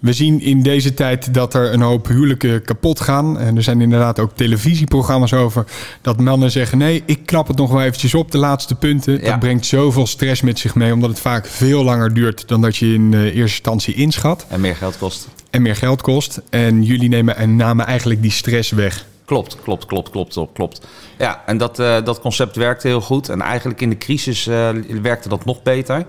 We 0.00 0.12
zien 0.12 0.40
in 0.40 0.62
deze 0.62 0.94
tijd 0.94 1.34
dat 1.34 1.54
er 1.54 1.72
een 1.72 1.80
hoop 1.80 2.06
huwelijken 2.06 2.62
kapot 2.62 3.00
gaan. 3.00 3.38
En 3.38 3.56
er 3.56 3.62
zijn 3.62 3.80
inderdaad 3.80 4.18
ook 4.18 4.30
televisieprogramma's 4.34 5.32
over. 5.32 5.64
Dat 6.00 6.20
mannen 6.20 6.50
zeggen: 6.50 6.78
nee, 6.78 7.02
ik 7.06 7.26
knap 7.26 7.48
het 7.48 7.56
nog 7.56 7.70
wel 7.70 7.82
eventjes 7.82 8.14
op, 8.14 8.30
de 8.30 8.38
laatste 8.38 8.74
punten. 8.74 9.20
Ja. 9.20 9.30
Dat 9.30 9.38
brengt 9.38 9.66
zoveel 9.66 10.06
stress 10.06 10.42
met 10.42 10.58
zich 10.58 10.74
mee, 10.74 10.92
omdat 10.92 11.10
het 11.10 11.20
vaak 11.20 11.46
veel 11.46 11.84
langer 11.84 12.14
duurt 12.14 12.48
dan 12.48 12.60
dat 12.60 12.76
je 12.76 12.94
in 12.94 13.14
eh, 13.14 13.20
eerste 13.20 13.40
instantie 13.40 13.94
inschat. 13.94 14.46
En 14.48 14.60
meer 14.60 14.76
geld 14.76 14.98
kost. 14.98 15.28
En 15.50 15.62
meer 15.62 15.76
geld 15.76 16.02
kost. 16.02 16.40
En 16.50 16.82
jullie 16.82 17.08
nemen 17.08 17.36
en 17.36 17.56
namen 17.56 17.86
eigenlijk 17.86 18.22
die 18.22 18.30
stress 18.30 18.70
weg. 18.70 19.06
Klopt, 19.24 19.56
klopt, 19.62 19.86
klopt, 19.86 20.10
klopt, 20.10 20.32
klopt, 20.32 20.52
klopt. 20.52 20.86
Ja, 21.18 21.42
en 21.46 21.58
dat, 21.58 21.78
eh, 21.78 22.04
dat 22.04 22.20
concept 22.20 22.56
werkte 22.56 22.88
heel 22.88 23.00
goed. 23.00 23.28
En 23.28 23.40
eigenlijk 23.40 23.80
in 23.80 23.90
de 23.90 23.98
crisis 23.98 24.46
eh, 24.46 24.68
werkte 25.02 25.28
dat 25.28 25.44
nog 25.44 25.62
beter. 25.62 26.06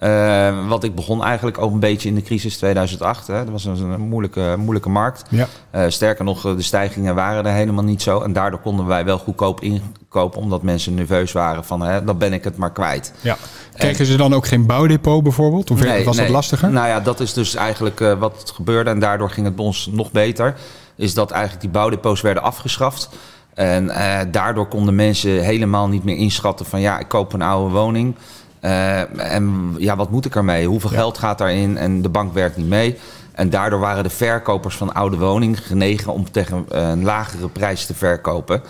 Eh, 0.00 0.68
want 0.68 0.84
ik 0.84 0.94
begon 0.94 1.24
eigenlijk 1.24 1.58
ook 1.58 1.72
een 1.72 1.80
beetje 1.80 2.08
in 2.08 2.14
de 2.14 2.22
crisis 2.22 2.56
2008. 2.56 3.26
Hè. 3.26 3.44
Dat 3.44 3.50
was 3.50 3.64
een, 3.64 3.90
een 3.90 4.00
moeilijke, 4.00 4.54
moeilijke 4.58 4.88
markt. 4.88 5.22
Ja. 5.28 5.46
Eh, 5.70 5.84
sterker 5.88 6.24
nog, 6.24 6.46
eh, 6.46 6.56
de 6.56 6.62
stijgingen 6.62 7.14
waren 7.14 7.46
er 7.46 7.52
helemaal 7.52 7.84
niet 7.84 8.02
zo. 8.02 8.20
En 8.20 8.32
daardoor 8.32 8.60
konden 8.60 8.86
wij 8.86 9.04
wel 9.04 9.18
goedkoop 9.18 9.60
inkopen, 9.60 10.40
omdat 10.40 10.62
mensen 10.62 10.94
nerveus 10.94 11.32
waren 11.32 11.64
van, 11.64 11.80
hè, 11.80 12.04
dan 12.04 12.18
ben 12.18 12.32
ik 12.32 12.44
het 12.44 12.56
maar 12.56 12.72
kwijt. 12.72 13.12
ja. 13.20 13.36
Kregen 13.74 14.06
ze 14.06 14.16
dan 14.16 14.34
ook 14.34 14.46
geen 14.46 14.66
bouwdepot 14.66 15.22
bijvoorbeeld? 15.22 15.70
Of 15.70 15.80
Nee, 15.80 16.04
was 16.04 16.16
dat 16.16 16.28
lastiger? 16.28 16.70
Nou 16.70 16.88
ja, 16.88 17.00
dat 17.00 17.20
is 17.20 17.32
dus 17.32 17.54
eigenlijk 17.54 18.00
eh, 18.00 18.18
wat 18.18 18.52
gebeurde. 18.54 18.90
En 18.90 18.98
daardoor 18.98 19.30
ging 19.30 19.46
het 19.46 19.56
bij 19.56 19.64
ons 19.64 19.88
nog 19.92 20.10
beter. 20.10 20.54
Is 20.96 21.14
dat 21.14 21.30
eigenlijk 21.30 21.62
die 21.62 21.70
bouwdepots 21.70 22.20
werden 22.20 22.42
afgeschaft. 22.42 23.08
En 23.54 23.90
daardoor 24.30 24.68
konden 24.68 24.94
mensen 24.94 25.44
helemaal 25.44 25.88
niet 25.88 26.04
meer 26.04 26.16
inschatten 26.16 26.66
van... 26.66 26.80
ja, 26.80 26.98
ik 26.98 27.08
koop 27.08 27.32
een 27.32 27.42
oude 27.42 27.74
woning. 27.74 28.14
Eh, 28.60 29.34
en 29.34 29.74
ja, 29.78 29.96
wat 29.96 30.10
moet 30.10 30.24
ik 30.24 30.36
ermee? 30.36 30.66
Hoeveel 30.66 30.90
Ja. 30.90 30.96
geld 30.96 31.18
gaat 31.18 31.38
daarin? 31.38 31.76
En 31.76 32.02
de 32.02 32.08
bank 32.08 32.32
werkt 32.34 32.56
niet 32.56 32.68
mee. 32.68 32.98
En 33.32 33.50
daardoor 33.50 33.80
waren 33.80 34.02
de 34.02 34.10
verkopers 34.10 34.76
van 34.76 34.94
oude 34.94 35.16
woningen 35.16 35.58
genegen... 35.58 36.12
om 36.12 36.30
tegen 36.30 36.64
een 36.68 37.04
lagere 37.04 37.48
prijs 37.48 37.86
te 37.86 37.94
verkopen 37.94 38.62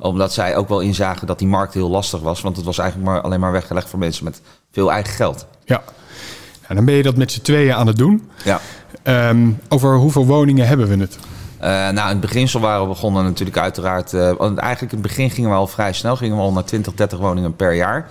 omdat 0.00 0.32
zij 0.32 0.56
ook 0.56 0.68
wel 0.68 0.80
inzagen 0.80 1.26
dat 1.26 1.38
die 1.38 1.48
markt 1.48 1.74
heel 1.74 1.90
lastig 1.90 2.20
was. 2.20 2.40
Want 2.40 2.56
het 2.56 2.64
was 2.64 2.78
eigenlijk 2.78 3.10
maar, 3.10 3.20
alleen 3.20 3.40
maar 3.40 3.52
weggelegd 3.52 3.88
voor 3.88 3.98
mensen 3.98 4.24
met 4.24 4.40
veel 4.72 4.92
eigen 4.92 5.12
geld. 5.14 5.46
Ja. 5.64 5.82
En 6.66 6.76
dan 6.76 6.84
ben 6.84 6.94
je 6.94 7.02
dat 7.02 7.16
met 7.16 7.32
z'n 7.32 7.40
tweeën 7.40 7.74
aan 7.74 7.86
het 7.86 7.96
doen. 7.96 8.30
Ja. 8.44 8.60
Ehm, 9.02 9.50
over 9.68 9.96
hoeveel 9.96 10.26
woningen 10.26 10.66
hebben 10.66 10.88
we 10.88 10.96
het? 10.96 11.18
Eh, 11.58 11.68
nou, 11.70 11.92
in 11.94 12.06
het 12.06 12.20
beginsel 12.20 12.60
waren 12.60 12.82
we 12.82 12.88
begonnen 12.88 13.24
natuurlijk 13.24 13.58
uiteraard... 13.58 14.12
want 14.12 14.58
eigenlijk 14.58 14.92
in 14.92 14.98
het 14.98 15.08
begin 15.08 15.30
gingen 15.30 15.50
we 15.50 15.56
al 15.56 15.66
vrij 15.66 15.92
snel. 15.92 16.16
Gingen 16.16 16.36
we 16.36 16.42
al 16.42 16.52
naar 16.52 16.64
20, 16.64 16.94
30 16.94 17.18
woningen 17.18 17.56
per 17.56 17.74
jaar. 17.74 18.08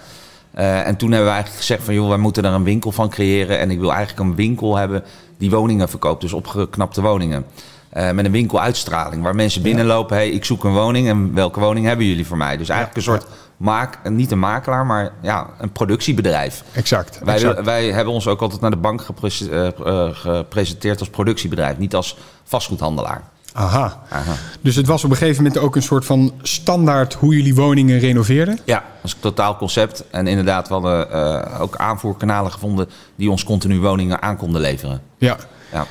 Eh, 0.58 0.88
en 0.88 0.96
toen 0.96 1.12
hebben 1.12 1.28
we 1.28 1.34
eigenlijk 1.34 1.66
gezegd 1.66 1.84
van 1.84 1.94
joh, 1.94 2.08
wij 2.08 2.18
moeten 2.18 2.46
er 2.46 2.52
een 2.52 2.64
winkel 2.64 2.92
van 2.92 3.10
creëren. 3.10 3.60
En 3.60 3.72
ik 3.72 3.80
wil 3.80 3.94
eigenlijk 3.94 4.30
een 4.30 4.36
winkel 4.36 4.78
hebben 4.78 5.04
die 5.38 5.50
woningen 5.50 5.90
verkoopt, 5.90 6.22
dus 6.22 6.34
opgeknapte 6.34 7.02
woningen. 7.02 7.46
Eh, 7.90 8.12
met 8.12 8.26
een 8.26 8.32
winkeluitstraling, 8.32 9.24
waar 9.24 9.36
mensen 9.36 9.62
binnenlopen. 9.62 10.16
hey, 10.16 10.30
ik 10.30 10.46
zoek 10.46 10.64
een 10.64 10.74
woning 10.74 11.08
en 11.08 11.34
welke 11.34 11.60
woning 11.60 11.86
hebben 11.86 12.06
jullie 12.06 12.26
voor 12.26 12.38
mij? 12.38 12.58
Dus 12.58 12.70
eigenlijk 12.70 12.98
een 12.98 13.14
soort 13.14 13.26
maak, 13.58 14.10
niet 14.10 14.32
een 14.32 14.40
makelaar, 14.40 14.86
maar 14.86 15.12
ja, 15.22 15.48
een 15.58 15.72
productiebedrijf. 15.72 16.64
Exact. 16.74 17.20
Wij, 17.24 17.36
exact. 17.36 17.64
wij 17.64 17.92
hebben 17.92 18.14
ons 18.14 18.28
ook 18.28 18.42
altijd 18.42 18.62
naar 18.62 18.72
de 18.72 18.78
bank 18.78 19.02
gepres- 19.02 19.50
eh, 19.50 19.68
gepresenteerd 20.12 21.00
als 21.00 21.10
productiebedrijf, 21.10 21.78
niet 21.78 21.96
als 21.96 22.18
vastgoedhandelaar. 22.44 23.24
Aha. 23.54 24.04
Aha. 24.10 24.34
Dus 24.62 24.75
het 24.75 24.88
was 24.88 25.04
op 25.04 25.10
een 25.12 25.18
gegeven 25.18 25.44
moment 25.44 25.62
ook 25.62 25.75
een 25.75 25.82
soort 25.82 26.06
van 26.06 26.34
standaard 26.42 27.13
hoe 27.13 27.36
jullie 27.36 27.56
woningen 27.56 28.00
renoveerden? 28.00 28.60
Ja, 28.66 28.75
dat 28.96 29.04
is 29.04 29.12
een 29.12 29.20
totaal 29.20 29.58
concept. 29.58 30.04
En 30.12 30.27
inderdaad, 30.27 30.68
we 30.68 30.74
hadden 30.74 31.12
eh, 31.12 31.62
ook 31.62 31.75
aanvoerkanalen 31.75 32.51
gevonden 32.51 32.89
die 33.16 33.32
ons 33.32 33.44
continu 33.44 33.80
woningen 33.80 34.22
aan 34.22 34.38
konden 34.38 34.62
leveren. 34.62 35.01
Ja. 35.18 35.38
Ja. 35.72 35.86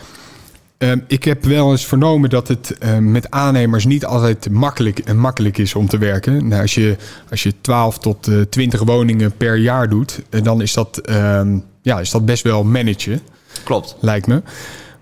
Ehm, 0.79 0.99
ik 1.07 1.25
heb 1.25 1.45
wel 1.45 1.71
eens 1.71 1.87
vernomen 1.87 2.31
dat 2.31 2.49
het 2.49 2.79
ehm, 2.79 3.11
met 3.11 3.31
aannemers 3.31 3.85
niet 3.85 4.05
altijd 4.05 4.51
makkelijk, 4.51 4.99
eh, 4.99 5.15
makkelijk 5.15 5.59
is 5.59 5.75
om 5.75 5.89
te 5.89 5.99
werken. 5.99 6.49
Nou, 6.49 6.63
als, 6.63 6.75
je, 6.75 6.97
als 7.31 7.43
je 7.43 7.55
12 7.61 7.99
tot 7.99 8.29
eh 8.29 8.41
20 8.41 8.83
woningen 8.83 9.33
per 9.37 9.57
jaar 9.57 9.89
doet, 9.89 10.23
eh, 10.31 10.43
dan 10.43 10.63
is 10.63 10.73
dat, 10.73 10.99
ehm, 10.99 11.59
ja, 11.83 12.01
is 12.01 12.11
dat 12.11 12.25
best 12.25 12.43
wel 12.43 12.65
managen, 12.65 13.21
Klopt. 13.65 13.97
lijkt 14.01 14.27
me. 14.27 14.43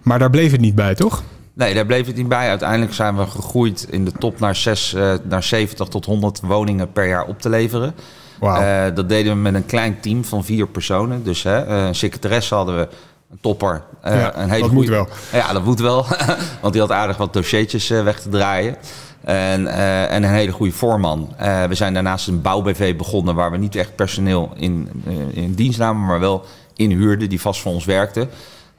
Maar 0.02 0.18
daar 0.18 0.30
bleef 0.30 0.50
het 0.52 0.60
niet 0.60 0.74
bij, 0.74 0.94
toch? 0.94 1.22
Nee, 1.54 1.74
daar 1.74 1.86
bleef 1.86 2.06
het 2.06 2.16
niet 2.16 2.28
bij. 2.28 2.48
Uiteindelijk 2.48 2.92
zijn 2.94 3.16
we 3.16 3.26
gegroeid 3.26 3.86
in 3.90 4.04
de 4.04 4.12
top 4.12 4.40
naar, 4.40 4.56
6, 4.56 4.94
eh, 4.94 5.12
naar 5.22 5.42
70 5.42 5.88
tot 5.88 6.04
100 6.04 6.40
woningen 6.40 6.92
per 6.92 7.06
jaar 7.08 7.24
op 7.24 7.40
te 7.40 7.48
leveren. 7.48 7.94
Wauw. 8.40 8.60
Eh, 8.62 8.94
dat 8.94 9.08
deden 9.08 9.32
we 9.32 9.38
met 9.38 9.54
een 9.54 9.66
klein 9.66 10.00
team 10.00 10.24
van 10.24 10.44
vier 10.44 10.66
personen. 10.66 11.22
Dus 11.24 11.42
hè, 11.42 11.64
eh, 11.66 11.86
een 11.86 11.94
secretaresse 11.94 12.54
hadden 12.54 12.76
we, 12.78 12.88
een 13.30 13.38
topper. 13.40 13.82
eh, 14.00 14.20
Ja, 14.20 14.36
een 14.36 14.48
hele 14.48 14.60
dat 14.60 14.70
goeie- 14.70 14.74
moet 14.74 14.88
wel. 14.88 15.08
Ja, 15.32 15.52
dat 15.52 15.64
moet 15.64 15.80
wel. 15.80 16.06
Want 16.62 16.72
die 16.72 16.82
had 16.82 16.92
aardig 16.92 17.16
wat 17.16 17.32
dossiertjes 17.32 17.90
eh, 17.90 18.02
weg 18.02 18.20
te 18.20 18.28
draaien. 18.28 18.76
En, 19.24 19.66
eh, 19.66 20.12
en 20.12 20.22
een 20.22 20.30
hele 20.30 20.52
goede 20.52 20.72
voorman. 20.72 21.32
Eh, 21.36 21.64
we 21.64 21.74
zijn 21.74 21.94
daarnaast 21.94 22.28
een 22.28 22.40
bouw-BV 22.42 22.96
begonnen... 22.96 23.34
waar 23.34 23.50
we 23.50 23.56
niet 23.56 23.76
echt 23.76 23.96
personeel 23.96 24.52
in, 24.56 24.88
eh, 25.06 25.42
in 25.42 25.54
dienst 25.54 25.78
namen... 25.78 26.06
maar 26.06 26.20
wel 26.20 26.44
inhuurden 26.76 27.28
die 27.28 27.40
vast 27.40 27.60
voor 27.60 27.72
ons 27.72 27.84
werkten. 27.84 28.28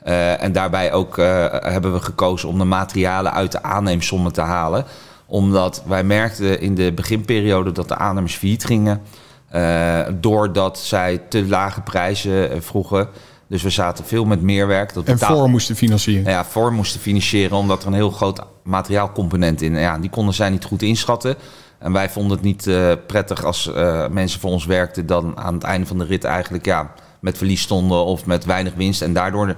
Eh, 0.06 0.44
en 0.44 0.52
daarbij 0.52 0.94
ook 0.94 1.18
eh, 1.18 1.46
hebben 1.50 1.94
we 1.94 2.00
gekozen 2.00 2.50
om 2.50 2.58
de 2.58 2.64
materialen 2.64 3.34
uit 3.34 3.52
de 3.52 3.64
aanneemsommen 3.64 4.34
te 4.34 4.42
halen. 4.42 4.86
Omdat 5.26 5.84
wij 5.88 6.04
merkten 6.04 6.62
in 6.62 6.76
de 6.76 6.92
beginperiode 6.92 7.72
dat 7.72 7.88
de 7.88 7.96
aannemers 7.96 8.36
failliet 8.36 8.66
gingen. 8.66 9.02
eh, 9.50 10.00
doordat 10.14 10.80
zij 10.80 11.22
te 11.30 11.46
lage 11.46 11.82
prijzen 11.82 12.64
vroegen. 12.64 13.08
Dus 13.48 13.64
we 13.64 13.70
zaten 13.70 14.06
veel 14.06 14.26
met 14.26 14.42
meerwerk. 14.42 14.94
Dat 14.94 15.06
en 15.06 15.20
voor 15.20 15.50
moesten 15.50 15.76
financieren. 15.76 16.24
nou 16.24 16.36
ja, 16.36 16.46
voor 16.46 16.74
moesten 16.74 17.00
financieren 17.00 17.58
omdat 17.58 17.82
er 17.82 17.88
een 17.88 17.94
heel 17.94 18.12
groot 18.12 18.42
materiaalcomponent 18.64 19.62
in. 19.62 19.76
Ja, 19.76 19.98
die 19.98 20.10
konden 20.10 20.34
zij 20.34 20.50
niet 20.50 20.66
goed 20.66 20.82
inschatten. 20.82 21.36
En 21.80 21.92
wij 21.92 22.10
vonden 22.10 22.32
het 22.32 22.46
niet 22.46 22.70
prettig 23.08 23.44
als 23.46 23.72
mensen 24.10 24.40
voor 24.40 24.52
ons 24.52 24.66
werkten 24.66 25.06
dan 25.06 25.38
aan 25.38 25.54
het 25.54 25.64
einde 25.64 25.88
van 25.88 25.98
de 25.98 26.06
rit 26.06 26.24
eigenlijk 26.24 26.66
ja, 26.66 26.92
met 27.20 27.38
verlies 27.38 27.62
stonden 27.62 28.06
of 28.06 28.26
met 28.26 28.46
weinig 28.46 28.74
winst 28.74 29.02
en 29.02 29.14
daardoor 29.14 29.56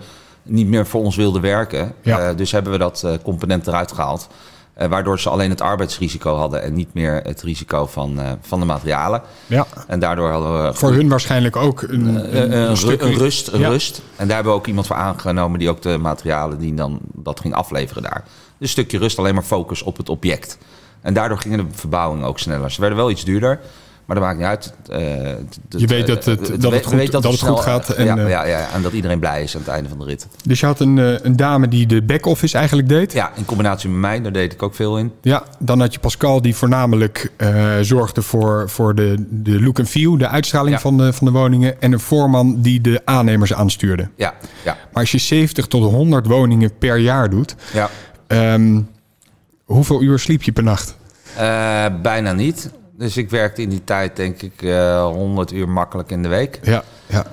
niet 0.47 0.67
meer 0.67 0.87
voor 0.87 1.01
ons 1.03 1.15
wilden 1.15 1.41
werken. 1.41 1.93
Ja. 2.01 2.19
Eh, 2.19 2.35
dus 2.37 2.51
hebben 2.51 2.71
we 2.71 2.77
dat 2.77 3.03
eh, 3.03 3.13
component 3.23 3.67
eruit 3.67 3.91
gehaald. 3.91 4.27
Eh, 4.73 4.87
waardoor 4.87 5.19
ze 5.19 5.29
alleen 5.29 5.49
het 5.49 5.61
arbeidsrisico 5.61 6.35
hadden 6.35 6.61
en 6.63 6.73
niet 6.73 6.93
meer 6.93 7.21
het 7.23 7.41
risico 7.41 7.85
van, 7.85 8.19
van 8.41 8.59
de 8.59 8.65
materialen. 8.65 9.21
Ja. 9.47 9.65
En 9.87 9.99
daardoor 9.99 10.29
hadden 10.31 10.63
we 10.63 10.73
Voor 10.73 10.91
hun 10.93 11.09
waarschijnlijk 11.09 11.55
ook 11.55 11.81
een, 11.81 12.05
een, 12.05 12.37
een, 12.37 12.69
een, 12.69 12.77
stuk- 12.77 13.01
ru- 13.01 13.07
een 13.07 13.17
rust, 13.17 13.47
een 13.47 13.59
Ja. 13.59 13.67
rust. 13.69 14.01
En 14.15 14.25
daar 14.27 14.35
hebben 14.35 14.53
we 14.53 14.59
ook 14.59 14.67
iemand 14.67 14.87
voor 14.87 14.95
aangenomen 14.95 15.59
die 15.59 15.69
ook 15.69 15.81
de 15.81 15.97
materialen 15.97 16.59
die 16.59 16.73
dan 16.73 16.99
dat 17.13 17.39
ging 17.39 17.53
afleveren 17.53 18.03
daar. 18.03 18.23
Dus 18.23 18.33
een 18.59 18.67
stukje 18.67 18.97
rust, 18.97 19.19
alleen 19.19 19.33
maar 19.33 19.43
focus 19.43 19.81
op 19.81 19.97
het 19.97 20.09
object. 20.09 20.57
En 21.01 21.13
daardoor 21.13 21.37
gingen 21.37 21.57
de 21.57 21.65
verbouwingen 21.71 22.27
ook 22.27 22.39
sneller. 22.39 22.71
Ze 22.71 22.79
werden 22.79 22.97
wel 22.97 23.09
iets 23.09 23.23
duurder, 23.23 23.59
maar 24.07 24.15
dat 24.15 24.25
maakt 24.25 24.37
niet 24.37 24.47
uit. 24.47 24.73
Eh, 24.89 24.99
Je 25.79 25.87
weet 25.87 26.07
dat 26.07 26.25
het- 26.25 26.49
eh, 26.51 26.59
dat 26.59 26.71
het 26.71 26.85
goed- 26.85 26.93
weten 26.93 27.21
dat 27.21 27.31
het 27.31 27.41
goed 27.41 27.59
gaat 27.59 27.89
en, 27.89 28.05
ja, 28.05 28.17
eh, 28.17 28.29
ja, 28.29 28.45
ja, 28.45 28.67
en 28.73 28.81
dat 28.81 28.91
iedereen 28.93 29.19
blij 29.19 29.43
is 29.43 29.55
aan 29.55 29.61
het 29.61 29.69
einde 29.69 29.89
van 29.89 29.99
de 29.99 30.05
rit. 30.05 30.27
Dus 30.43 30.59
je 30.59 30.65
had 30.65 30.79
een, 30.79 30.97
eh, 30.99 31.13
een 31.21 31.35
dame 31.35 31.67
die 31.67 31.85
de 31.87 32.01
back-office 32.01 32.57
eigenlijk 32.57 32.89
deed. 32.89 33.13
Ja, 33.13 33.31
in 33.35 33.45
combinatie 33.45 33.89
met 33.89 33.99
mij, 33.99 34.21
daar 34.21 34.31
deed 34.31 34.53
ik 34.53 34.63
ook 34.63 34.75
veel 34.75 34.97
in. 34.97 35.11
Ja, 35.21 35.43
dan 35.59 35.79
had 35.79 35.93
je 35.93 35.99
Pascal 35.99 36.41
die 36.41 36.55
voornamelijk 36.55 37.31
eh, 37.37 37.65
zorgde 37.81 38.21
voor, 38.21 38.69
voor 38.69 38.95
de, 38.95 39.15
de 39.29 39.61
look 39.61 39.79
and 39.79 39.89
feel, 39.89 40.17
de 40.17 40.27
uitstraling 40.27 40.75
Ja. 40.75 40.81
van, 40.81 40.97
de, 40.97 41.13
van 41.13 41.27
de 41.27 41.33
woningen. 41.33 41.81
En 41.81 41.91
een 41.91 41.99
voorman 41.99 42.61
die 42.61 42.81
de 42.81 43.01
aannemers 43.05 43.53
aanstuurde. 43.53 44.07
Ja, 44.15 44.33
ja, 44.63 44.77
Maar 44.91 45.01
als 45.01 45.11
je 45.11 45.17
70 45.17 45.67
tot 45.67 45.83
100 45.91 46.27
woningen 46.27 46.77
per 46.77 46.97
jaar 46.97 47.29
doet, 47.29 47.55
ja. 47.73 47.89
ehm, 48.27 48.81
hoeveel 49.65 50.01
uur 50.01 50.19
sliep 50.19 50.43
je 50.43 50.51
per 50.51 50.63
nacht? 50.63 50.95
Eh, 51.37 51.85
bijna 52.01 52.31
niet. 52.33 52.69
Dus 52.97 53.17
ik 53.17 53.29
werkte 53.29 53.61
in 53.61 53.69
die 53.69 53.83
tijd 53.83 54.15
denk 54.15 54.41
ik 54.41 54.61
eh 54.61 55.03
100 55.05 55.51
uur 55.51 55.69
makkelijk 55.69 56.11
in 56.11 56.23
de 56.23 56.27
week. 56.29 56.59
Ja, 56.63 56.83
ja. 57.05 57.25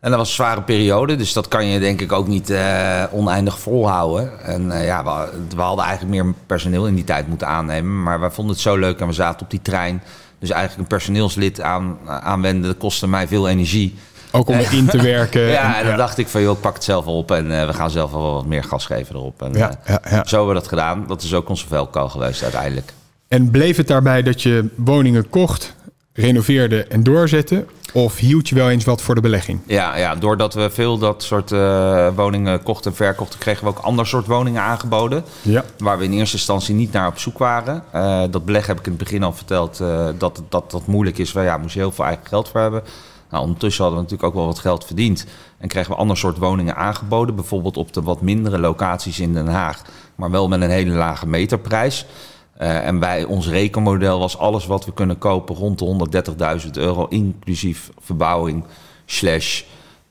En 0.00 0.10
dat 0.10 0.18
was 0.18 0.28
een 0.28 0.34
zware 0.34 0.62
periode, 0.62 1.16
dus 1.16 1.32
dat 1.32 1.48
kan 1.48 1.66
je 1.66 1.78
denk 1.80 2.00
ik 2.00 2.12
ook 2.12 2.26
niet 2.28 2.50
eh, 2.50 3.04
oneindig 3.12 3.58
volhouden. 3.58 4.44
En 4.44 4.70
eh, 4.70 4.84
ja, 4.86 5.04
we, 5.04 5.28
we 5.56 5.60
hadden 5.62 5.84
eigenlijk 5.84 6.22
meer 6.24 6.34
personeel 6.46 6.86
in 6.86 6.94
die 6.94 7.04
tijd 7.04 7.28
moeten 7.28 7.46
aannemen. 7.46 8.02
Maar 8.02 8.20
we 8.20 8.30
vonden 8.30 8.52
het 8.54 8.62
zo 8.62 8.76
leuk 8.76 9.00
en 9.00 9.06
we 9.06 9.12
zaten 9.12 9.40
op 9.40 9.50
die 9.50 9.62
trein. 9.62 10.02
Dus 10.38 10.50
eigenlijk 10.50 10.80
een 10.82 10.96
personeelslid 10.96 11.60
aan, 11.60 11.98
aanwenden, 12.06 12.62
dat 12.70 12.78
kostte 12.78 13.08
mij 13.08 13.28
veel 13.28 13.48
energie. 13.48 13.94
Ook 14.30 14.48
om 14.48 14.54
erin 14.54 14.86
te 14.86 15.02
werken. 15.02 15.40
Ja, 15.50 15.74
en- 15.74 15.80
en 15.80 15.86
dan 15.86 15.96
dacht 15.96 16.18
ik 16.18 16.28
van, 16.28 16.42
joh, 16.42 16.52
ik 16.56 16.60
pak 16.60 16.74
het 16.74 16.84
zelf 16.84 17.04
wel 17.04 17.16
op 17.16 17.30
en 17.30 17.60
eh, 17.60 17.66
we 17.66 17.72
gaan 17.72 17.90
zelf 17.90 18.10
wel 18.10 18.32
wat 18.34 18.46
meer 18.46 18.64
gas 18.64 18.86
geven 18.86 19.14
erop. 19.14 19.42
En, 19.42 19.54
eh, 19.54 19.68
ja. 20.10 20.24
Zo 20.24 20.36
hebben 20.36 20.48
we 20.54 20.60
dat 20.60 20.68
gedaan. 20.68 21.04
Dat 21.06 21.22
is 21.22 21.34
ook 21.34 21.48
onze 21.48 21.66
velko 21.66 22.08
geweest 22.08 22.42
uiteindelijk. 22.42 22.92
En 23.32 23.50
bleef 23.50 23.76
het 23.76 23.86
daarbij 23.86 24.22
dat 24.22 24.42
je 24.42 24.68
woningen 24.74 25.28
kocht, 25.28 25.74
renoveerde 26.12 26.84
en 26.84 27.02
doorzette? 27.02 27.66
Of 27.92 28.18
hield 28.18 28.48
je 28.48 28.54
wel 28.54 28.70
eens 28.70 28.84
wat 28.84 29.02
voor 29.02 29.14
de 29.14 29.20
belegging? 29.20 29.60
Ja, 29.66 29.96
ja, 29.96 30.14
doordat 30.14 30.54
we 30.54 30.70
veel 30.70 30.98
dat 30.98 31.22
soort 31.22 31.52
eh, 31.52 32.08
woningen 32.16 32.62
kochten 32.62 32.90
en 32.90 32.96
verkochten, 32.96 33.38
kregen 33.38 33.64
we 33.64 33.70
ook 33.70 33.78
ander 33.78 34.06
soort 34.06 34.26
woningen 34.26 34.62
aangeboden. 34.62 35.24
Ja. 35.42 35.64
Waar 35.78 35.98
we 35.98 36.04
in 36.04 36.12
eerste 36.12 36.36
instantie 36.36 36.74
niet 36.74 36.92
naar 36.92 37.06
op 37.06 37.18
zoek 37.18 37.38
waren. 37.38 37.84
Eh, 37.92 38.22
dat 38.30 38.44
beleg 38.44 38.66
heb 38.66 38.78
ik 38.78 38.86
in 38.86 38.92
het 38.92 39.02
begin 39.02 39.22
al 39.22 39.32
verteld 39.32 39.80
eh, 39.80 40.08
dat, 40.18 40.42
dat 40.48 40.70
dat 40.70 40.86
moeilijk 40.86 41.18
is. 41.18 41.32
Waar 41.32 41.44
ja, 41.44 41.56
moest 41.56 41.74
je 41.74 41.80
heel 41.80 41.92
veel 41.92 42.04
eigen 42.04 42.26
geld 42.26 42.48
voor 42.48 42.60
hebben. 42.60 42.82
Nou, 43.30 43.42
ondertussen 43.42 43.84
hadden 43.84 44.02
we 44.02 44.10
natuurlijk 44.10 44.34
ook 44.34 44.42
wel 44.42 44.52
wat 44.52 44.62
geld 44.62 44.84
verdiend. 44.84 45.26
En 45.58 45.68
kregen 45.68 45.90
we 45.90 45.96
ander 45.96 46.16
soort 46.16 46.38
woningen 46.38 46.76
aangeboden. 46.76 47.34
Bijvoorbeeld 47.34 47.76
op 47.76 47.92
de 47.92 48.02
wat 48.02 48.20
mindere 48.20 48.58
locaties 48.58 49.20
in 49.20 49.32
Den 49.32 49.48
Haag. 49.48 49.82
Maar 50.14 50.30
wel 50.30 50.48
met 50.48 50.60
een 50.60 50.70
hele 50.70 50.94
lage 50.94 51.26
meterprijs. 51.26 52.06
Eh, 52.62 52.86
en 52.86 52.98
wij, 52.98 53.24
ons 53.24 53.48
rekenmodel 53.48 54.18
was 54.18 54.38
alles 54.38 54.66
wat 54.66 54.84
we 54.84 54.92
kunnen 54.92 55.18
kopen 55.18 55.54
rond 55.54 55.78
de 55.78 56.10
130.000 56.64 56.70
euro. 56.70 57.06
Inclusief 57.08 57.90
verbouwing 58.00 58.64
slash 59.04 59.62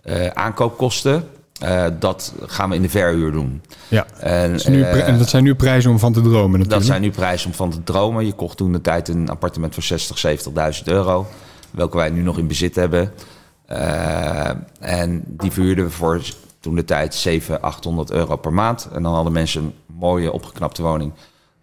eh, 0.02 0.28
aankoopkosten. 0.28 1.28
Eh, 1.60 1.86
dat 2.00 2.34
gaan 2.46 2.70
we 2.70 2.76
in 2.76 2.82
de 2.82 2.90
verhuur 2.90 3.32
doen. 3.32 3.62
ja. 3.88 4.06
En, 4.20 4.60
nu, 4.68 4.84
en 4.84 5.18
dat 5.18 5.30
zijn 5.30 5.44
nu 5.44 5.56
prijzen 5.56 5.92
om 5.92 6.00
van 6.00 6.14
te 6.14 6.22
dromen 6.22 6.42
natuurlijk. 6.42 6.72
dat 6.72 6.84
zijn 6.84 7.02
nu 7.02 7.12
prijzen 7.12 7.48
om 7.48 7.56
van 7.56 7.70
te 7.70 7.84
dromen. 7.84 8.26
Je 8.26 8.34
kocht 8.34 8.58
toen 8.58 8.72
de 8.72 8.82
tijd 8.82 9.08
een 9.08 9.30
appartement 9.30 9.74
voor 9.74 9.84
60, 9.84 10.24
70.000 10.78 10.84
euro. 10.84 11.28
Welke 11.72 11.98
wij 11.98 12.10
nu 12.10 12.22
nog 12.22 12.38
in 12.38 12.48
bezit 12.48 12.76
hebben. 12.76 13.12
En 14.80 15.24
die 15.28 15.52
verhuurden 15.52 15.86
we 15.86 15.92
voor 15.92 16.22
toen 16.60 16.76
de 16.76 16.86
tijd 16.86 17.16
700, 17.16 17.62
800 17.66 18.12
euro 18.12 18.36
per 18.36 18.54
maand. 18.54 18.90
En 18.94 19.04
dan 19.04 19.14
hadden 19.14 19.34
mensen 19.34 19.64
een 19.64 19.74
mooie 19.86 20.32
opgeknapte 20.32 20.82
woning 20.82 21.12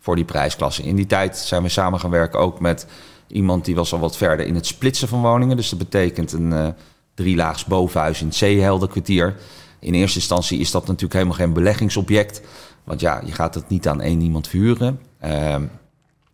voor 0.09 0.17
die 0.17 0.25
prijsklasse. 0.25 0.83
In 0.83 0.97
die 0.97 1.07
tijd 1.07 1.37
zijn 1.37 1.63
we 1.63 1.69
samen 1.69 2.01
gaan 2.01 2.11
werken 2.11 2.41
ook 2.41 2.61
met 2.61 2.87
iemand 3.27 3.65
die 3.65 3.75
was 3.75 3.93
al 3.93 3.99
wat 3.99 4.17
verder 4.17 4.47
in 4.47 4.55
het 4.55 4.67
splitsen 4.67 5.09
van 5.09 5.21
woningen. 5.23 5.57
Dus 5.57 5.69
dat 5.69 5.79
betekent 5.79 6.33
een 6.33 6.53
eh 6.53 6.69
drielaags 7.15 7.65
bovenhuis 7.65 8.21
in 8.21 8.27
het 8.27 8.37
Zeeheldenkwartier. 8.37 9.37
In 9.79 9.95
eerste 9.95 10.19
instantie 10.19 10.59
is 10.59 10.71
dat 10.71 10.87
natuurlijk 10.87 11.13
helemaal 11.13 11.37
geen 11.37 11.53
beleggingsobject. 11.53 12.41
Want 12.85 13.01
ja, 13.01 13.23
je 13.25 13.33
gaat 13.33 13.55
het 13.55 13.69
niet 13.69 13.89
aan 13.89 14.01
één 14.01 14.21
iemand 14.21 14.49
verhuren. 14.49 15.01
Ehm, 15.21 15.63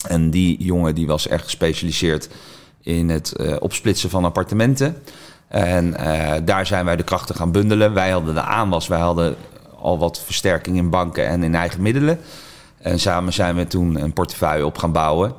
en 0.09 0.31
die 0.31 0.63
jongen 0.65 0.95
die 0.95 1.07
was 1.07 1.29
echt 1.29 1.45
gespecialiseerd 1.45 2.29
in 2.83 3.09
het 3.09 3.33
eh, 3.33 3.57
opsplitsen 3.59 4.11
van 4.11 4.25
appartementen. 4.25 5.03
En 5.49 5.97
eh, 5.97 6.41
daar 6.45 6.67
zijn 6.67 6.85
wij 6.85 6.97
de 6.97 7.03
krachten 7.03 7.35
gaan 7.35 7.53
bundelen. 7.53 7.95
Wij 7.95 8.11
hadden 8.11 8.35
de 8.35 8.43
aanwas, 8.43 8.87
wij 8.89 9.01
hadden 9.01 9.37
al 9.81 9.99
wat 9.99 10.21
versterking 10.21 10.77
in 10.77 10.91
banken 10.91 11.27
en 11.27 11.43
in 11.43 11.55
eigen 11.55 11.83
middelen. 11.83 12.19
En 12.85 13.01
samen 13.01 13.33
zijn 13.33 13.57
we 13.57 13.67
toen 13.67 14.03
een 14.03 14.13
portefeuille 14.13 14.67
op 14.67 14.79
gaan 14.79 14.93
bouwen. 14.93 15.33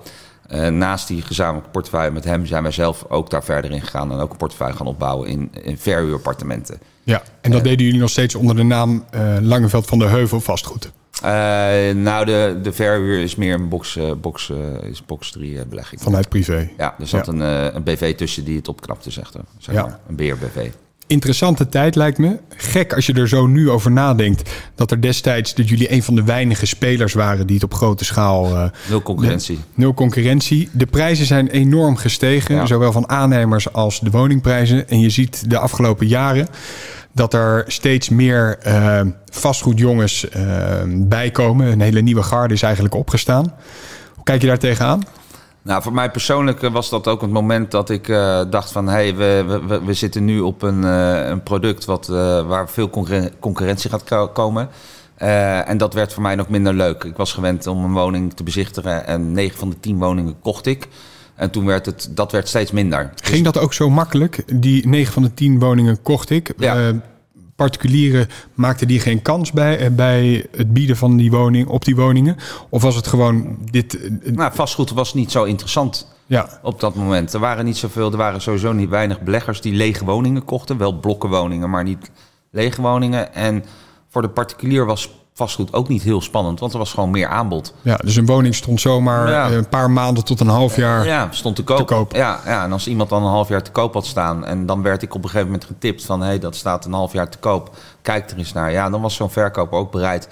Eh, 0.48 0.68
naast 0.68 1.08
die 1.08 1.22
gezamenlijke 1.22 1.70
portefeuille 1.70 2.12
met 2.12 2.24
hem 2.24 2.46
zijn 2.46 2.64
wij 2.64 2.72
zelf 2.72 3.06
ook 3.10 3.30
daar 3.30 3.44
verder 3.44 3.72
in 3.72 3.82
gegaan. 3.82 4.12
En 4.12 4.18
ook 4.20 4.32
een 4.32 4.38
portefeuille 4.38 4.76
gaan 4.76 4.88
opbouwen 4.88 5.28
in, 5.28 5.52
in 5.64 5.78
verhuurappartementen. 5.78 6.80
Ja, 7.04 7.22
en 7.42 7.52
dat 7.52 7.64
deden 7.64 7.86
jullie 7.86 8.00
nog 8.00 8.10
steeds 8.10 8.36
onder 8.36 8.56
de 8.56 8.64
naam 8.64 9.06
eh, 9.12 9.38
Langeveld 9.42 9.86
van 9.86 10.00
de 10.00 10.06
Heuvel 10.06 10.40
vastgoed. 10.42 10.92
Uh, 11.16 11.30
nou, 11.94 12.26
de, 12.26 12.60
de 12.64 12.74
verhuur 12.74 13.20
is 13.20 13.36
meer 13.36 13.54
een 13.54 13.70
box, 13.70 13.96
uh, 13.96 14.12
box, 14.22 14.50
uh, 14.50 14.90
is 14.90 15.06
box 15.06 15.32
3 15.32 15.66
belegging. 15.66 16.02
Vanuit 16.02 16.30
privé? 16.30 16.70
Ja, 16.78 16.96
er 17.00 17.08
zat 17.08 17.26
ja. 17.26 17.32
een, 17.32 17.76
een 17.76 17.84
BV 17.84 18.16
tussen 18.16 18.46
die 18.46 18.58
het 18.58 18.68
opknapte, 18.68 19.12
zegt 19.12 19.34
er. 19.34 19.42
Zeg 19.58 19.76
Ja. 19.76 19.82
maar. 19.82 20.00
Een 20.08 20.16
beheer-BV. 20.16 20.70
Interessante 21.08 21.70
tijd 21.70 21.96
lijkt 21.96 22.18
me. 22.18 22.38
Gek 22.50 22.94
als 22.94 23.06
je 23.06 23.14
er 23.14 23.28
zo 23.28 23.48
nu 23.48 23.70
over 23.70 23.92
nadenkt. 23.92 24.50
Dat 24.76 24.92
er 24.92 25.02
destijds 25.02 25.54
dat 25.54 25.70
jullie 25.70 25.92
een 25.92 26.04
van 26.04 26.16
de 26.16 26.24
weinige 26.24 26.66
spelers 26.66 27.14
waren 27.14 27.46
die 27.48 27.56
het 27.56 27.64
op 27.64 27.74
grote 27.74 28.06
schaal. 28.06 28.56
eh, 28.56 28.64
Nul 28.90 29.02
concurrentie. 29.02 29.60
Nul 29.74 29.94
concurrentie. 29.94 30.70
De 30.72 30.86
prijzen 30.86 31.26
zijn 31.26 31.48
enorm 31.48 31.96
gestegen, 31.96 32.56
Ja. 32.56 32.66
zowel 32.66 32.92
van 32.92 33.10
aannemers 33.10 33.74
als 33.74 34.00
de 34.00 34.10
woningprijzen. 34.10 34.90
En 34.90 35.00
je 35.00 35.10
ziet 35.10 35.50
de 35.50 35.58
afgelopen 35.58 36.08
jaren 36.08 36.48
dat 37.14 37.34
er 37.34 37.64
steeds 37.68 38.10
meer 38.10 38.58
eh, 38.62 39.02
vastgoedjongens 39.32 40.30
eh, 40.30 40.44
bijkomen. 40.88 41.72
Een 41.72 41.82
hele 41.82 42.02
nieuwe 42.02 42.24
garde 42.24 42.54
is 42.54 42.62
eigenlijk 42.62 42.96
opgestaan. 42.96 43.54
Hoe 44.16 44.24
kijk 44.24 44.42
je 44.42 44.48
daar 44.48 44.60
tegenaan? 44.60 45.04
Nou, 45.66 45.82
voor 45.82 45.94
mij 45.94 46.12
persoonlijk 46.12 46.64
eh, 46.64 46.72
was 46.72 46.90
dat 46.90 47.08
ook 47.08 47.22
het 47.22 47.32
moment 47.32 47.72
dat 47.72 47.90
ik 47.90 48.08
eh, 48.08 48.42
dacht 48.50 48.72
van... 48.72 48.86
hé, 48.88 48.92
hey, 48.94 49.16
we, 49.16 49.60
we- 49.68 49.84
we, 49.86 49.94
zitten 49.94 50.26
nu 50.26 50.40
op 50.40 50.62
een, 50.62 50.84
eh, 50.84 51.28
een 51.28 51.44
product 51.44 51.86
wat, 51.86 52.08
waar 52.48 52.70
veel 52.70 52.90
concurren- 52.90 53.32
concurrentie 53.40 53.90
gaat 53.90 54.04
ko- 54.04 54.28
komen. 54.28 54.70
En 55.66 55.78
dat 55.78 55.94
werd 55.94 56.14
voor 56.14 56.22
mij 56.24 56.36
nog 56.36 56.50
minder 56.50 56.74
leuk. 56.74 57.04
Ik 57.04 57.16
was 57.18 57.34
gewend 57.34 57.68
om 57.68 57.84
een 57.84 57.94
woning 57.94 58.34
te 58.34 58.44
bezichtigen 58.44 59.08
en 59.08 59.32
9 59.32 59.58
van 59.58 59.70
de 59.70 59.80
10 59.80 59.98
woningen 59.98 60.36
kocht 60.42 60.66
ik. 60.66 60.88
En 61.36 61.50
toen 61.50 61.66
werd 61.66 61.86
het, 61.86 62.10
dat 62.12 62.32
werd 62.32 62.48
steeds 62.48 62.72
minder. 62.72 63.10
Ging 63.16 63.44
dat 63.44 63.58
ook 63.58 63.74
zo 63.74 63.90
makkelijk? 63.90 64.62
Die 64.62 64.88
9 64.88 65.14
van 65.14 65.24
de 65.24 65.34
10 65.34 65.60
woningen 65.60 66.02
kocht 66.02 66.30
ik. 66.30 66.54
Ja. 66.58 66.92
Particulieren 67.56 68.28
maakten 68.54 68.88
die 68.88 69.00
geen 69.00 69.22
kans 69.22 69.52
bij, 69.52 69.78
eh, 69.78 69.92
bij 69.92 70.46
het 70.52 70.74
bieden 70.74 70.98
van 70.98 71.18
die 71.18 71.32
woning 71.32 71.68
op 71.68 71.86
die 71.86 71.96
woningen? 71.96 72.38
Of 72.70 72.82
was 72.82 72.96
het 72.96 73.08
gewoon 73.08 73.58
dit? 73.72 74.00
eh, 74.02 74.32
Nou, 74.32 74.54
vastgoed 74.54 74.92
was 74.92 75.14
niet 75.14 75.32
zo 75.32 75.44
interessant 75.44 76.08
ja, 76.26 76.60
op 76.62 76.80
dat 76.80 76.96
moment. 76.96 77.34
Er 77.34 77.40
waren 77.40 77.66
niet 77.66 77.78
zoveel, 77.78 78.12
er 78.12 78.18
waren 78.18 78.42
sowieso 78.42 78.72
niet 78.74 78.90
weinig 78.90 79.22
beleggers 79.22 79.62
die 79.62 79.74
lege 79.74 80.06
woningen 80.06 80.46
kochten. 80.46 80.78
Wel 80.78 81.00
blokkenwoningen, 81.00 81.70
maar 81.70 81.84
niet 81.84 82.12
lege 82.52 82.82
woningen. 82.82 83.34
En 83.34 83.64
voor 84.10 84.22
de 84.22 84.30
particulier 84.30 84.86
was 84.86 85.25
vastgoed 85.38 85.74
ook 85.74 85.88
niet 85.88 86.02
heel 86.04 86.22
spannend, 86.22 86.60
want 86.60 86.74
er 86.74 86.78
was 86.80 86.94
gewoon 86.94 87.10
meer 87.12 87.28
aanbod. 87.28 87.74
ja, 87.82 87.96
dus 87.96 88.16
een 88.16 88.26
woning 88.26 88.56
stond 88.56 88.82
zomaar 88.82 89.30
Ja. 89.30 89.52
een 89.52 89.70
paar 89.70 89.92
maanden 89.92 90.24
tot 90.26 90.40
een 90.40 90.48
half 90.48 90.76
jaar. 90.76 91.06
Ja, 91.06 91.28
stond 91.32 91.56
te 91.56 91.64
koop. 91.64 91.78
Te 91.78 91.84
koop. 91.84 92.16
Ja, 92.16 92.40
ja, 92.46 92.64
en 92.64 92.72
als 92.72 92.88
iemand 92.88 93.10
dan 93.10 93.24
een 93.24 93.30
half 93.30 93.48
jaar 93.50 93.64
te 93.64 93.72
koop 93.72 93.94
had 93.94 94.06
staan... 94.06 94.46
en 94.46 94.66
dan 94.66 94.82
werd 94.82 95.02
ik 95.02 95.14
op 95.14 95.24
een 95.24 95.30
gegeven 95.30 95.46
moment 95.52 95.66
getipt 95.66 96.06
van... 96.06 96.20
hé, 96.22 96.26
hey, 96.26 96.40
dat 96.40 96.56
staat 96.56 96.86
een 96.86 96.94
half 96.94 97.14
jaar 97.14 97.30
te 97.30 97.38
koop, 97.38 97.76
kijk 98.02 98.32
er 98.32 98.38
eens 98.38 98.54
naar. 98.54 98.72
Ja, 98.72 98.90
dan 98.90 99.02
was 99.02 99.16
zo'n 99.16 99.30
verkoper 99.30 99.78
ook 99.78 99.92
bereid 99.92 100.28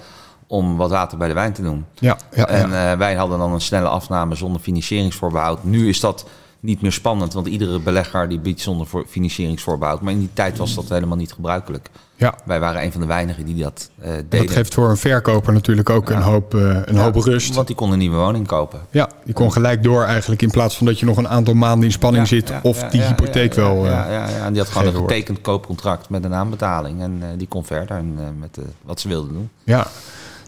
om 0.46 0.76
wat 0.76 0.90
water 0.90 1.18
bij 1.18 1.28
de 1.28 1.34
wijn 1.34 1.52
te 1.52 1.62
doen. 1.62 1.84
Ja, 1.94 2.16
ja, 2.34 2.46
En 2.48 2.70
ja. 2.70 2.92
eh, 2.92 2.98
wij 2.98 3.14
hadden 3.14 3.38
dan 3.38 3.52
een 3.52 3.60
snelle 3.60 3.88
afname 3.88 4.34
zonder 4.34 4.60
financieringsvoorbehoud. 4.60 5.64
Nu 5.64 5.88
is 5.88 6.00
dat 6.00 6.24
niet 6.60 6.82
meer 6.82 6.92
spannend, 6.92 7.32
want 7.32 7.46
iedere 7.46 7.78
belegger 7.78 8.28
die 8.28 8.38
biedt 8.40 8.60
zonder 8.60 8.86
voor- 8.86 9.04
financieringsvoorbehoud. 9.08 10.00
Maar 10.00 10.12
in 10.12 10.18
die 10.18 10.30
tijd 10.32 10.58
was 10.58 10.74
dat 10.74 10.88
helemaal 10.88 11.16
niet 11.16 11.32
gebruikelijk. 11.32 11.88
Ja. 12.24 12.34
Wij 12.44 12.60
waren 12.60 12.82
een 12.82 12.92
van 12.92 13.00
de 13.00 13.06
weinigen 13.06 13.44
die 13.44 13.62
dat 13.62 13.90
En 14.00 14.26
deden. 14.28 14.46
dat 14.46 14.56
geeft 14.56 14.74
voor 14.74 14.90
een 14.90 14.96
verkoper 14.96 15.52
natuurlijk 15.52 15.90
ook 15.90 16.10
een 16.10 16.20
hoop, 16.22 16.54
eh, 16.54 16.60
een 16.60 16.94
Ja, 16.94 17.02
hoop 17.02 17.14
rust. 17.14 17.54
Want 17.54 17.66
die 17.66 17.76
kon 17.76 17.92
een 17.92 17.98
nieuwe 17.98 18.16
woning 18.16 18.46
kopen. 18.46 18.80
Ja, 18.90 19.08
je 19.24 19.32
kon 19.32 19.52
gelijk 19.52 19.82
door 19.82 20.02
eigenlijk 20.04 20.42
in 20.42 20.50
plaats 20.50 20.76
van 20.76 20.86
dat 20.86 20.98
je 20.98 21.06
nog 21.06 21.16
een 21.16 21.28
aantal 21.28 21.54
maanden 21.54 21.86
in 21.86 21.92
spanning 21.92 22.28
zit 22.28 22.52
of 22.62 22.82
die 22.82 23.02
hypotheek 23.02 23.54
wel. 23.54 23.84
Ja, 23.86 24.06
eh, 24.06 24.12
ja, 24.12 24.28
ja, 24.28 24.44
en 24.44 24.52
die 24.52 24.62
had 24.62 24.70
gewoon 24.70 24.86
een 24.86 25.00
getekend 25.00 25.40
koopcontract 25.40 26.08
met 26.08 26.24
een 26.24 26.34
aanbetaling. 26.34 27.00
En 27.00 27.22
die 27.36 27.48
kon 27.48 27.64
verder 27.64 27.96
en, 27.96 28.18
met 28.38 28.58
wat 28.82 29.00
ze 29.00 29.08
wilden 29.08 29.32
doen. 29.32 29.50
ja. 29.64 29.86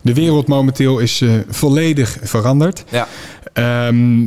De 0.02 0.14
wereld 0.14 0.46
momenteel 0.46 0.98
is 0.98 1.24
volledig 1.48 2.16
veranderd. 2.22 2.84
Ja, 2.90 3.06
Ehm, 3.52 4.26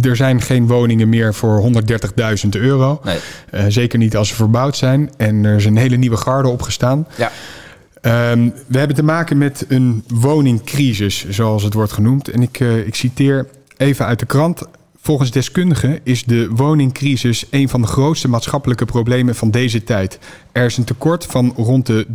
er 0.00 0.16
zijn 0.16 0.40
geen 0.40 0.66
woningen 0.66 1.08
meer 1.08 1.34
voor 1.34 1.70
130.000 2.44 2.48
euro. 2.50 3.00
nee. 3.04 3.18
Eh, 3.50 3.64
zeker 3.68 3.98
niet 3.98 4.16
als 4.16 4.28
ze 4.28 4.34
verbouwd 4.34 4.76
zijn. 4.76 5.10
En 5.16 5.44
er 5.44 5.56
is 5.56 5.64
een 5.64 5.76
hele 5.76 5.96
nieuwe 5.96 6.16
garde 6.16 6.48
opgestaan. 6.48 7.06
Ja, 7.16 7.30
Ehm, 8.02 8.48
we 8.66 8.78
hebben 8.78 8.96
te 8.96 9.02
maken 9.02 9.38
met 9.38 9.64
een 9.68 10.04
woningcrisis, 10.08 11.28
zoals 11.28 11.62
het 11.62 11.74
wordt 11.74 11.92
genoemd. 11.92 12.28
En 12.28 12.42
ik, 12.42 12.60
eh, 12.60 12.86
ik 12.86 12.94
citeer 12.94 13.46
even 13.76 14.06
uit 14.06 14.18
de 14.18 14.26
krant. 14.26 14.62
Volgens 15.04 15.30
deskundigen 15.30 16.00
is 16.02 16.24
de 16.24 16.48
woningcrisis 16.50 17.44
een 17.50 17.68
van 17.68 17.80
de 17.80 17.86
grootste 17.86 18.28
maatschappelijke 18.28 18.84
problemen 18.84 19.34
van 19.34 19.50
deze 19.50 19.84
tijd. 19.84 20.18
Er 20.52 20.64
is 20.64 20.76
een 20.76 20.84
tekort 20.84 21.26
van 21.26 21.52
rond 21.56 21.86
de 21.86 22.06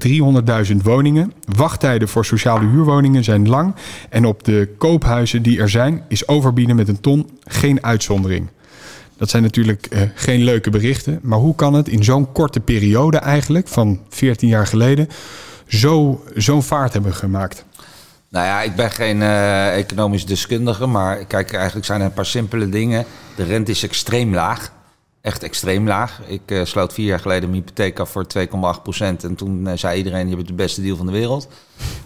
300.000 0.72 0.76
woningen. 0.84 1.34
Wachttijden 1.56 2.08
voor 2.08 2.26
sociale 2.26 2.68
huurwoningen 2.68 3.24
zijn 3.24 3.50
lang. 3.50 3.76
En 4.10 4.26
op 4.26 4.44
de 4.44 4.70
koophuizen 4.78 5.42
die 5.42 5.60
er 5.60 5.70
zijn, 5.70 6.04
is 6.08 6.28
overbieden 6.28 6.76
met 6.76 6.88
een 6.88 7.00
ton 7.00 7.30
geen 7.44 7.84
uitzondering. 7.84 8.48
Dat 9.18 9.30
zijn 9.30 9.44
natuurlijk 9.44 9.86
eh, 9.86 10.02
geen 10.16 10.44
leuke 10.44 10.70
berichten. 10.70 11.20
Maar 11.22 11.40
hoe 11.40 11.56
kan 11.56 11.74
het 11.74 11.88
in 11.88 12.04
zo'n 12.04 12.32
korte 12.32 12.60
periode 12.60 13.18
eigenlijk, 13.18 13.68
van 13.68 14.00
14 14.10 14.48
jaar 14.48 14.68
geleden, 14.68 15.08
zo, 15.68 16.24
zo'n 16.36 16.64
vaart 16.64 16.94
hebben 16.94 17.14
gemaakt? 17.14 17.66
Nou 18.30 18.46
ja, 18.46 18.62
ik 18.62 18.76
ben 18.76 18.92
geen 18.92 19.22
eh, 19.22 19.78
economisch 19.78 20.26
deskundige, 20.26 20.86
maar 20.86 21.26
kijk, 21.26 21.54
eigenlijk 21.54 21.86
zijn 21.86 22.00
er 22.00 22.06
een 22.06 22.14
paar 22.14 22.26
simpele 22.26 22.70
dingen. 22.70 23.06
De 23.36 23.44
rente 23.44 23.72
is 23.72 23.84
extreem 23.84 24.34
laag. 24.34 24.72
Echt 25.22 25.44
extreem 25.44 25.88
laag. 25.88 26.22
Ik 26.26 26.42
eh, 26.46 26.64
sloot 26.64 26.94
vier 26.94 27.06
jaar 27.06 27.20
geleden 27.20 27.50
mijn 27.50 27.62
hypotheek 27.62 28.00
af 28.00 28.10
voor 28.10 28.26
2,8 28.38 28.82
procent. 28.84 29.24
En 29.24 29.36
toen 29.36 29.68
eh, 29.68 29.78
zei 29.78 29.98
iedereen, 29.98 30.30
je 30.30 30.36
hebt 30.36 30.48
de 30.48 30.54
beste 30.54 30.82
deal 30.82 30.98
van 30.98 31.06
de 31.06 31.12
wereld. 31.12 31.48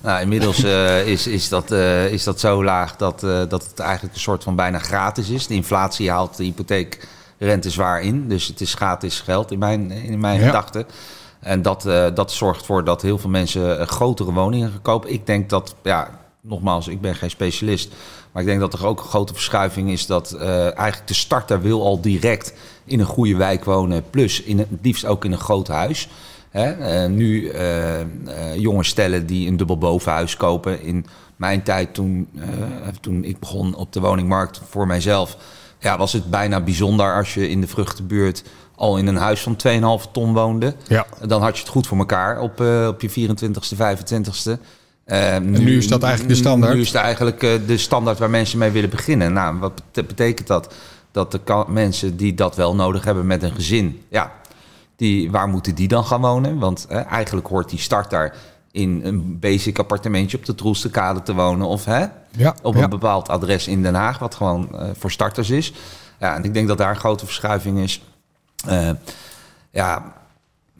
Nou, 0.01 0.21
inmiddels 0.21 0.63
is, 1.05 1.27
is, 1.27 1.49
dat, 1.49 1.71
is 2.11 2.23
dat 2.23 2.39
zo 2.39 2.63
laag 2.63 2.95
dat, 2.95 3.19
dat 3.49 3.63
het 3.63 3.79
eigenlijk 3.79 4.13
een 4.13 4.19
soort 4.21 4.43
van 4.43 4.55
bijna 4.55 4.79
gratis 4.79 5.29
is. 5.29 5.47
De 5.47 5.53
inflatie 5.53 6.09
haalt 6.09 6.37
de 6.37 6.43
hypotheekrente 6.43 7.69
zwaar 7.69 8.01
in. 8.01 8.27
Dus 8.27 8.47
het 8.47 8.61
is 8.61 8.73
gratis 8.73 9.19
geld 9.19 9.51
in 9.51 9.59
mijn, 9.59 9.91
in 9.91 10.19
mijn 10.19 10.39
Ja. 10.39 10.45
gedachten. 10.45 10.85
En 11.41 11.61
dat, 11.61 11.85
eh, 11.85 12.07
dat 12.13 12.31
zorgt 12.31 12.59
ervoor 12.59 12.83
dat 12.83 13.01
heel 13.01 13.17
veel 13.17 13.29
mensen 13.29 13.79
eh, 13.79 13.87
grotere 13.87 14.33
woningen 14.33 14.71
gaan 14.71 14.81
kopen. 14.81 15.13
Ik 15.13 15.25
denk 15.25 15.49
dat, 15.49 15.75
ja, 15.83 16.19
nogmaals, 16.41 16.87
ik 16.87 17.01
ben 17.01 17.15
geen 17.15 17.29
specialist. 17.29 17.93
Maar 18.31 18.41
ik 18.41 18.47
denk 18.47 18.59
dat 18.59 18.73
er 18.73 18.85
ook 18.85 18.99
een 18.99 19.05
grote 19.05 19.33
verschuiving 19.33 19.89
is 19.89 20.05
dat 20.05 20.31
eh, 20.31 20.63
eigenlijk 20.63 21.07
de 21.07 21.13
starter 21.13 21.61
wil 21.61 21.81
al 21.83 22.01
direct 22.01 22.53
in 22.85 22.99
een 22.99 23.05
goede 23.05 23.35
wijk 23.35 23.65
wonen. 23.65 24.03
Plus 24.09 24.41
in 24.41 24.59
het 24.59 24.67
liefst 24.81 25.05
ook 25.05 25.25
in 25.25 25.31
een 25.31 25.39
groot 25.39 25.67
huis. 25.67 26.09
Hè? 26.49 27.07
Nu 27.09 27.51
jonge 28.55 28.83
stellen 28.83 29.25
die 29.25 29.47
een 29.47 29.57
dubbel 29.57 29.77
bovenhuis 29.77 30.37
kopen. 30.37 30.81
In 30.81 31.05
mijn 31.35 31.63
tijd 31.63 31.93
toen, 31.93 32.29
toen 33.01 33.23
ik 33.23 33.39
begon 33.39 33.75
op 33.75 33.93
de 33.93 33.99
woningmarkt 33.99 34.61
voor 34.69 34.87
mijzelf... 34.87 35.37
Ja, 35.79 35.97
was 35.97 36.13
het 36.13 36.29
bijna 36.29 36.61
bijzonder 36.61 37.15
als 37.15 37.33
je 37.33 37.49
in 37.49 37.61
de 37.61 37.67
vruchtenbuurt 37.67 38.43
al 38.81 38.97
in 38.97 39.07
een 39.07 39.15
huis 39.15 39.41
van 39.41 39.55
2,5 40.05 40.11
ton 40.11 40.33
woonde. 40.33 40.75
Ja. 40.87 41.05
Dan 41.25 41.41
had 41.41 41.55
je 41.55 41.61
het 41.63 41.71
goed 41.71 41.87
voor 41.87 41.97
elkaar 41.97 42.39
op, 42.39 42.61
eh, 42.61 42.87
op 42.87 43.01
je 43.01 43.09
24ste, 43.09 43.75
25ste. 43.75 44.57
Eh, 45.05 45.37
nu 45.37 45.77
is 45.77 45.87
dat 45.87 46.03
eigenlijk 46.03 46.33
de 46.33 46.39
standaard? 46.39 46.73
Nu 46.73 46.81
is 46.81 46.87
het 46.87 46.95
eigenlijk 46.97 47.43
eh, 47.43 47.51
de 47.67 47.77
standaard 47.77 48.19
waar 48.19 48.29
mensen 48.29 48.57
mee 48.57 48.71
willen 48.71 48.89
beginnen. 48.89 49.33
Nou, 49.33 49.59
wat 49.59 49.75
bete- 49.75 50.07
betekent 50.07 50.47
dat? 50.47 50.73
Dat 51.11 51.31
de 51.31 51.63
mensen 51.67 52.17
die 52.17 52.33
dat 52.33 52.55
wel 52.55 52.75
nodig 52.75 53.03
hebben 53.03 53.25
met 53.27 53.43
een 53.43 53.51
gezin, 53.51 54.01
ja, 54.09 54.31
die, 54.95 55.31
waar 55.31 55.47
moeten 55.47 55.75
die 55.75 55.87
dan 55.87 56.05
gaan 56.05 56.21
wonen? 56.21 56.59
Want 56.59 56.87
eigenlijk 56.87 57.47
hoort 57.47 57.69
die 57.69 57.79
start 57.79 58.09
daar 58.09 58.35
in 58.71 59.01
een 59.03 59.39
basic 59.39 59.79
appartementje 59.79 60.37
op 60.37 60.45
de 60.45 60.55
Troelstekade 60.55 61.21
te 61.23 61.33
wonen. 61.33 61.67
Of 61.67 61.85
hè, 61.85 62.05
Ja, 62.37 62.55
op 62.61 62.75
ja. 62.75 62.83
een 62.83 62.89
bepaald 62.89 63.29
adres 63.29 63.67
in 63.67 63.81
Den 63.81 63.95
Haag, 63.95 64.19
wat 64.19 64.35
gewoon 64.35 64.67
eh, 64.79 64.89
voor 64.97 65.11
starters 65.11 65.49
is. 65.49 65.73
Ja, 66.19 66.35
en 66.35 66.43
ik 66.43 66.53
denk 66.53 66.67
dat 66.67 66.77
daar 66.77 66.89
een 66.89 66.95
grote 66.95 67.25
verschuiving 67.25 67.79
is. 67.79 68.01
Eh, 68.67 68.89
ja, 69.71 70.13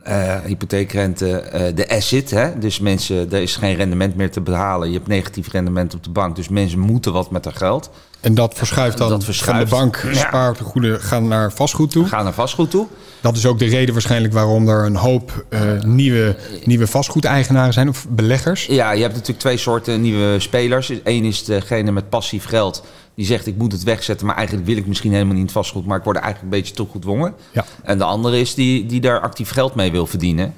eh, 0.04 0.40
hypotheekrente, 0.46 1.40
eh, 1.40 1.76
de 1.76 1.90
asset. 1.90 2.30
Hè? 2.32 2.60
Dus 2.60 2.80
mensen, 2.80 3.32
er 3.32 3.42
is 3.42 3.56
geen 3.56 3.76
rendement 3.76 4.16
meer 4.16 4.32
te 4.32 4.42
behalen. 4.42 4.88
Je 4.88 4.96
hebt 4.96 5.08
negatief 5.08 5.52
rendement 5.52 5.94
op 5.94 6.04
de 6.04 6.10
bank. 6.10 6.36
Dus 6.36 6.50
mensen 6.50 6.80
moeten 6.80 7.14
wat 7.14 7.32
met 7.32 7.46
hun 7.46 7.54
geld. 7.56 7.90
En 8.22 8.34
dat 8.36 8.54
verschuift 8.54 8.98
dan 8.98 9.10
Dat 9.10 9.24
verschuift. 9.24 9.70
van 9.70 9.80
de 9.80 9.84
bank, 9.84 10.14
Ja. 10.14 10.20
spaartegoeden 10.28 11.00
gaan 11.02 11.28
naar 11.28 11.52
vastgoed 11.52 11.92
toe. 11.92 12.06
Gaan 12.08 12.24
naar 12.24 12.34
vastgoed 12.34 12.70
toe. 12.72 12.88
Dat 13.22 13.38
is 13.38 13.46
ook 13.46 13.60
de 13.60 13.66
reden 13.66 13.94
waarschijnlijk 13.94 14.34
waarom 14.34 14.68
er 14.70 14.86
een 14.86 14.96
hoop 14.96 15.46
nieuwe, 15.86 16.36
nieuwe 16.64 16.88
vastgoedeigenaren 16.88 17.74
zijn 17.74 17.90
of 17.90 18.06
beleggers. 18.10 18.66
Ja, 18.66 18.92
je 18.92 19.02
hebt 19.02 19.14
natuurlijk 19.14 19.40
twee 19.40 19.58
soorten 19.58 20.02
nieuwe 20.02 20.40
spelers. 20.40 20.92
Eén 21.04 21.24
is 21.26 21.44
degene 21.44 21.92
met 21.92 22.10
passief 22.10 22.46
geld. 22.46 22.84
Die 23.16 23.26
zegt 23.26 23.48
ik 23.48 23.58
moet 23.58 23.72
het 23.72 23.84
wegzetten, 23.84 24.26
maar 24.28 24.36
eigenlijk 24.36 24.68
wil 24.68 24.78
ik 24.78 24.88
misschien 24.88 25.12
helemaal 25.14 25.36
niet 25.36 25.52
vastgoed. 25.52 25.86
Maar 25.86 25.98
ik 25.98 26.04
word 26.04 26.18
er 26.18 26.24
eigenlijk 26.24 26.54
een 26.54 26.60
beetje 26.60 26.76
toe 26.76 26.88
gedwongen. 26.92 27.34
Ja. 27.52 27.66
En 27.84 27.98
de 27.98 28.04
andere 28.04 28.40
is 28.40 28.56
die, 28.56 28.86
die 28.86 29.02
daar 29.02 29.20
actief 29.20 29.50
geld 29.50 29.76
mee 29.76 29.92
wil 29.92 30.08
verdienen. 30.08 30.54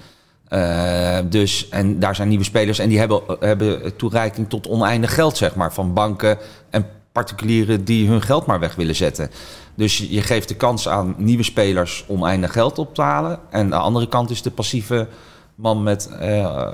Eh, 0.48 1.18
dus, 1.30 1.70
en 1.70 2.00
daar 2.00 2.16
zijn 2.16 2.28
nieuwe 2.28 2.44
spelers 2.44 2.80
en 2.80 2.90
die 2.90 3.00
hebben, 3.00 3.22
hebben 3.40 3.96
toereiking 3.96 4.50
tot 4.50 4.68
oneindig 4.68 5.14
geld, 5.14 5.38
zeg 5.38 5.56
maar. 5.56 5.74
Van 5.74 5.94
banken 5.94 6.38
en 6.70 6.86
particulieren 7.12 7.86
die 7.86 8.08
hun 8.08 8.22
geld 8.22 8.46
maar 8.46 8.60
weg 8.60 8.76
willen 8.76 8.96
zetten. 8.96 9.30
Dus 9.76 9.98
je 9.98 10.22
geeft 10.22 10.48
de 10.48 10.56
kans 10.56 10.88
aan 10.88 11.16
nieuwe 11.18 11.44
spelers 11.44 12.06
oneindig 12.08 12.52
geld 12.52 12.78
op 12.78 12.96
te 12.96 13.02
halen. 13.02 13.40
En 13.50 13.70
de 13.70 13.76
andere 13.76 14.08
kant 14.08 14.30
is 14.30 14.42
de 14.42 14.52
passieve 14.52 15.08
man 15.56 15.84
met 15.84 16.10
eh, 16.20 16.68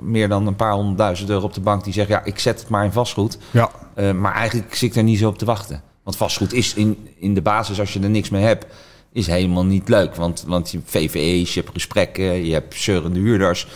meer 0.00 0.28
dan 0.28 0.46
een 0.46 0.56
paar 0.56 0.72
honderdduizend 0.72 1.30
euro 1.30 1.44
op 1.44 1.54
de 1.54 1.60
bank 1.60 1.84
die 1.84 1.92
zegt: 1.92 2.08
Ja, 2.08 2.24
ik 2.24 2.38
zet 2.38 2.60
het 2.60 2.68
maar 2.68 2.84
in 2.84 2.92
vastgoed. 2.92 3.38
Ja. 3.50 3.70
Eh, 3.94 4.12
maar 4.12 4.34
eigenlijk 4.34 4.74
zit 4.74 4.90
ik 4.90 4.96
er 4.96 5.02
niet 5.02 5.18
zo 5.18 5.28
op 5.28 5.38
te 5.38 5.44
wachten. 5.44 5.82
Want 6.02 6.16
vastgoed 6.16 6.52
is 6.52 6.74
in, 6.74 7.08
in 7.18 7.34
de 7.34 7.42
basis, 7.42 7.80
als 7.80 7.92
je 7.92 8.00
er 8.00 8.10
niks 8.10 8.30
mee 8.30 8.42
hebt, 8.42 8.66
is 9.12 9.26
helemaal 9.26 9.64
niet 9.64 9.88
leuk. 9.88 10.14
Want, 10.14 10.44
want 10.46 10.70
je 10.70 10.78
hebt 10.78 10.90
VVE's, 10.90 11.54
je 11.54 11.60
hebt 11.60 11.72
gesprekken, 11.72 12.44
je 12.44 12.52
hebt 12.52 12.74
zeurende 12.74 13.18
huurders. 13.20 13.66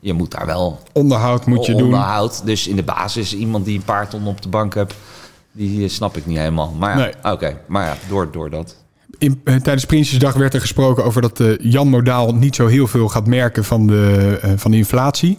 Je 0.00 0.12
moet 0.12 0.30
daar 0.30 0.46
wel 0.46 0.78
Onderhoud 0.92 1.46
moet 1.46 1.66
je 1.66 1.72
doen. 1.72 1.82
onderhoud. 1.82 2.44
Dus 2.44 2.66
in 2.68 2.76
de 2.76 2.82
basis, 2.82 3.34
iemand 3.34 3.64
die 3.64 3.76
een 3.78 3.84
paar 3.84 4.08
ton 4.08 4.26
op 4.26 4.42
de 4.42 4.48
bank 4.48 4.74
hebt, 4.74 4.94
die 5.52 5.82
eh, 5.84 5.88
snap 5.90 6.16
ik 6.16 6.26
niet 6.26 6.38
helemaal. 6.38 6.70
Maar 6.78 6.98
ja, 6.98 7.04
Nee. 7.22 7.32
oké. 7.32 7.60
Maar 7.66 7.86
ja, 7.86 7.96
door, 8.08 8.32
door 8.32 8.50
dat. 8.50 8.76
In, 9.22 9.40
eh, 9.44 9.54
tijdens 9.54 9.84
Prinsjesdag 9.84 10.34
werd 10.34 10.54
er 10.54 10.60
gesproken 10.60 11.04
over 11.04 11.22
dat 11.22 11.40
eh, 11.40 11.58
Jan 11.58 11.88
Modaal 11.88 12.34
niet 12.34 12.54
zo 12.54 12.66
heel 12.66 12.86
veel 12.86 13.08
gaat 13.08 13.26
merken 13.26 13.64
van 13.64 13.86
de, 13.86 14.38
eh, 14.42 14.50
van 14.56 14.70
de 14.70 14.76
inflatie. 14.76 15.38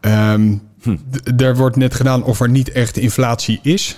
Ehm 0.00 0.54
Hm. 0.82 0.96
Er 1.36 1.56
wordt 1.56 1.76
net 1.76 1.94
gedaan 1.94 2.24
of 2.24 2.40
er 2.40 2.48
niet 2.48 2.70
echt 2.70 2.96
inflatie 2.96 3.58
is. 3.62 3.96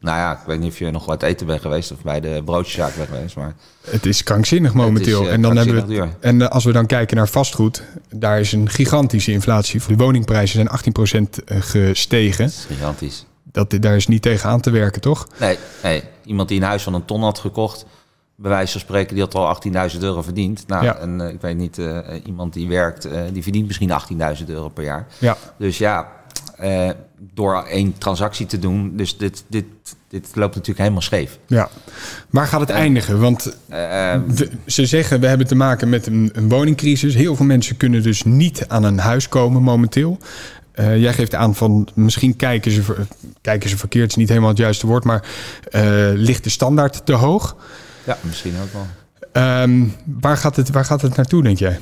Nou 0.00 0.18
ja, 0.18 0.32
ik 0.32 0.38
weet 0.46 0.60
niet 0.60 0.70
of 0.70 0.78
je 0.78 0.90
nog 0.90 1.06
wat 1.06 1.22
eten 1.22 1.46
bent 1.46 1.60
geweest 1.60 1.92
of 1.92 2.02
bij 2.02 2.20
de 2.20 2.42
broodjeszaak 2.44 2.96
bent 2.96 3.08
geweest. 3.08 3.36
Maar 3.36 3.54
Het 3.90 4.06
is 4.06 4.22
krankzinnig 4.22 4.74
momenteel. 4.74 5.22
Is, 5.22 5.28
en 5.28 5.42
dan 5.42 5.56
hebben 5.56 5.86
we, 5.86 6.08
en 6.20 6.50
als 6.50 6.64
we 6.64 6.72
dan 6.72 6.86
kijken 6.86 7.16
naar 7.16 7.28
vastgoed, 7.28 7.82
daar 8.14 8.40
is 8.40 8.52
een 8.52 8.68
gigantische 8.68 9.32
inflatie. 9.32 9.80
De 9.86 9.96
woningprijzen 9.96 10.54
zijn 10.54 10.68
18% 10.68 11.42
gestegen. 11.46 12.44
is 12.44 12.66
gigantisch. 12.68 13.26
Dat, 13.52 13.76
daar 13.80 13.96
is 13.96 14.06
niet 14.06 14.22
tegen 14.22 14.50
aan 14.50 14.60
te 14.60 14.70
werken, 14.70 15.00
toch? 15.00 15.26
Nee, 15.38 15.58
nee, 15.82 16.02
iemand 16.24 16.48
die 16.48 16.60
een 16.60 16.66
huis 16.66 16.82
van 16.82 16.94
een 16.94 17.04
ton 17.04 17.22
had 17.22 17.38
gekocht, 17.38 17.86
bij 18.40 18.50
wijze 18.50 18.72
van 18.72 18.80
spreken, 18.80 19.14
die 19.14 19.24
had 19.24 19.34
al 19.34 19.46
18.000 19.92 19.98
euro 20.02 20.22
verdiend. 20.22 20.64
Nou, 20.66 20.84
Ja. 20.84 20.96
en 20.96 21.20
eh, 21.20 21.28
ik 21.32 21.40
weet 21.40 21.56
niet, 21.56 21.78
eh, 21.78 21.98
iemand 22.26 22.52
die 22.52 22.68
werkt, 22.68 23.04
eh, 23.04 23.20
die 23.32 23.42
verdient 23.42 23.66
misschien 23.66 23.90
18.000 23.90 24.48
euro 24.50 24.68
per 24.68 24.84
jaar. 24.84 25.06
Ja. 25.18 25.36
Dus 25.58 25.78
ja, 25.78 26.08
eh, 26.56 26.90
door 27.34 27.62
één 27.64 27.98
transactie 27.98 28.46
te 28.46 28.58
doen, 28.58 28.96
dus 28.96 29.16
dit, 29.16 29.44
dit, 29.48 29.64
dit 30.08 30.26
loopt 30.34 30.52
natuurlijk 30.54 30.78
helemaal 30.78 31.00
scheef. 31.02 31.38
ja. 31.46 31.68
Waar 32.30 32.46
gaat 32.46 32.60
het 32.60 32.70
eindigen? 32.70 33.20
Want 33.20 33.56
Eh, 33.68 34.12
eh, 34.14 34.20
de- 34.34 34.50
ze 34.66 34.86
zeggen 34.86 35.20
we 35.20 35.26
hebben 35.26 35.46
te 35.46 35.54
maken 35.54 35.88
met 35.88 36.06
een, 36.06 36.30
een 36.32 36.48
woningcrisis. 36.48 37.14
Heel 37.14 37.36
veel 37.36 37.46
mensen 37.46 37.76
kunnen 37.76 38.02
dus 38.02 38.22
niet 38.22 38.64
aan 38.68 38.82
een 38.84 38.98
huis 38.98 39.28
komen 39.28 39.62
momenteel. 39.62 40.18
Eh, 40.72 40.98
jij 41.00 41.12
geeft 41.12 41.34
aan 41.34 41.54
van 41.54 41.88
misschien 41.94 42.36
kijken 42.36 42.70
ze, 42.70 42.82
kijken 43.40 43.70
ze 43.70 43.76
verkeerd, 43.76 44.08
is 44.10 44.16
niet 44.16 44.28
helemaal 44.28 44.48
het 44.48 44.58
juiste 44.58 44.86
woord, 44.86 45.04
maar 45.04 45.22
eh, 45.70 45.82
ligt 46.14 46.44
de 46.44 46.50
standaard 46.50 47.06
te 47.06 47.12
hoog? 47.12 47.56
Ja, 48.10 48.16
misschien 48.20 48.54
ook 48.62 48.72
wel. 48.72 48.86
Ehm, 49.32 49.84
waar, 50.20 50.36
gaat 50.36 50.56
het, 50.56 50.70
waar 50.70 50.84
gaat 50.84 51.02
het 51.02 51.16
naartoe, 51.16 51.42
denk 51.42 51.58
jij? 51.58 51.78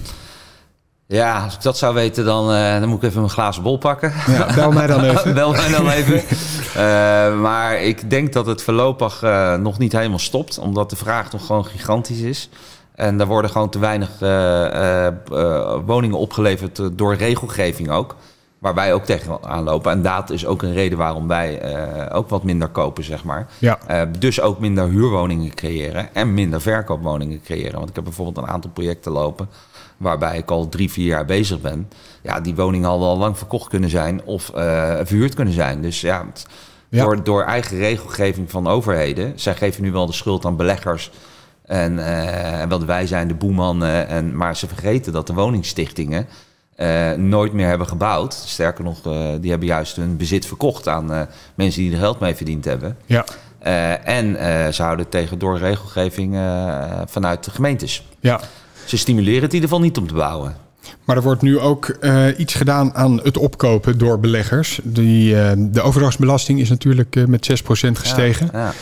Ja, 1.06 1.44
als 1.44 1.54
ik 1.54 1.62
dat 1.62 1.78
zou 1.78 1.94
weten, 1.94 2.24
dan, 2.24 2.52
eh, 2.52 2.80
dan 2.80 2.88
moet 2.88 3.02
ik 3.02 3.08
even 3.08 3.20
mijn 3.20 3.32
glazen 3.32 3.62
bol 3.62 3.78
pakken. 3.78 4.12
Ja, 4.26 4.54
bel 4.54 4.72
mij 4.72 4.86
dan 4.86 5.04
even. 5.10 5.34
Bel 5.34 5.50
mij 5.50 5.68
dan 5.68 5.88
even. 5.88 6.22
Eh, 6.68 7.40
maar 7.40 7.82
ik 7.82 8.10
denk 8.10 8.32
dat 8.32 8.46
het 8.46 8.62
voorlopig 8.62 9.22
eh, 9.22 9.54
nog 9.54 9.78
niet 9.78 9.92
helemaal 9.92 10.18
stopt, 10.18 10.58
omdat 10.58 10.90
de 10.90 10.96
vraag 10.96 11.32
nog 11.32 11.46
gewoon 11.46 11.64
gigantisch 11.64 12.20
is. 12.20 12.48
En 12.94 13.20
er 13.20 13.26
worden 13.26 13.50
gewoon 13.50 13.70
te 13.70 13.78
weinig 13.78 14.10
woningen 15.86 16.18
opgeleverd 16.18 16.80
door 16.92 17.14
regelgeving 17.14 17.90
ook. 17.90 18.16
Waar 18.58 18.74
wij 18.74 18.92
ook 18.94 19.04
tegenaan 19.04 19.62
lopen. 19.64 19.92
En 19.92 20.02
dat 20.02 20.30
is 20.30 20.46
ook 20.46 20.62
een 20.62 20.72
reden 20.72 20.98
waarom 20.98 21.28
wij 21.28 21.60
eh, 21.60 22.16
ook 22.16 22.28
wat 22.28 22.42
minder 22.42 22.68
kopen, 22.68 23.04
zeg 23.04 23.24
maar. 23.24 23.46
Ja. 23.58 23.78
Eh, 23.86 24.02
dus 24.18 24.40
ook 24.40 24.58
minder 24.58 24.88
huurwoningen 24.88 25.54
creëren 25.54 26.14
en 26.14 26.34
minder 26.34 26.60
verkoopwoningen 26.60 27.40
creëren. 27.42 27.76
Want 27.76 27.88
ik 27.88 27.94
heb 27.94 28.04
bijvoorbeeld 28.04 28.46
een 28.46 28.52
aantal 28.52 28.70
projecten 28.70 29.12
lopen 29.12 29.48
waarbij 29.96 30.38
ik 30.38 30.50
al 30.50 30.68
drie, 30.68 30.90
vier 30.90 31.06
jaar 31.06 31.24
bezig 31.24 31.60
ben. 31.60 31.88
Ja, 32.22 32.40
die 32.40 32.54
woningen 32.54 32.88
al 32.88 33.18
lang 33.18 33.38
verkocht 33.38 33.68
kunnen 33.68 33.90
zijn 33.90 34.24
of 34.24 34.48
eh, 34.50 34.94
verhuurd 35.02 35.34
kunnen 35.34 35.54
zijn. 35.54 35.82
Dus 35.82 36.00
ja, 36.00 36.24
het- 36.26 36.46
Ja. 36.90 37.04
Door, 37.04 37.22
door 37.24 37.42
eigen 37.42 37.76
regelgeving 37.76 38.50
van 38.50 38.66
overheden. 38.66 39.32
Zij 39.36 39.54
geven 39.54 39.82
nu 39.82 39.92
wel 39.92 40.06
de 40.06 40.12
schuld 40.12 40.44
aan 40.44 40.56
beleggers. 40.56 41.10
En, 41.64 41.98
en 42.60 42.68
wel 42.68 42.84
wij 42.86 43.06
zijn 43.06 43.28
de 43.28 43.34
boeman. 43.34 43.84
en, 43.84 44.36
maar 44.36 44.56
ze 44.56 44.68
vergeten 44.68 45.12
dat 45.12 45.26
de 45.26 45.34
woningstichtingen 45.34 46.26
eh, 46.78 47.12
nooit 47.12 47.52
meer 47.52 47.66
hebben 47.66 47.86
gebouwd. 47.86 48.34
Sterker 48.34 48.84
nog, 48.84 49.06
eh, 49.06 49.12
die 49.40 49.50
hebben 49.50 49.68
juist 49.68 49.96
hun 49.96 50.16
bezit 50.16 50.46
verkocht 50.46 50.88
aan 50.88 51.12
eh, 51.12 51.20
mensen 51.54 51.82
die 51.82 51.92
er 51.92 51.98
geld 51.98 52.20
mee 52.20 52.34
verdiend 52.34 52.64
hebben. 52.64 52.96
Ja. 53.06 53.24
En 54.04 54.36
ze 54.74 54.82
houden 54.82 55.08
tegen 55.08 55.38
door 55.38 55.58
regelgeving 55.58 56.38
vanuit 57.06 57.44
de 57.44 57.50
gemeentes. 57.50 58.06
ja. 58.20 58.40
Ze 58.84 58.96
stimuleren 58.96 59.42
het 59.42 59.48
in 59.48 59.54
ieder 59.54 59.68
geval 59.68 59.84
niet 59.84 59.96
om 59.96 60.06
te 60.06 60.14
bouwen. 60.14 60.56
Maar 61.04 61.16
er 61.16 61.22
wordt 61.22 61.42
nu 61.42 61.58
ook 61.58 61.98
iets 62.36 62.54
gedaan 62.54 62.94
aan 62.94 63.20
het 63.22 63.36
opkopen 63.36 63.98
door 63.98 64.20
beleggers. 64.20 64.80
Die, 64.82 65.34
de 65.70 65.82
overdrachtsbelasting 65.82 66.60
is 66.60 66.68
natuurlijk 66.68 67.26
met 67.26 67.50
6% 67.50 67.98
gestegen. 67.98 68.48
Ja, 68.52 68.72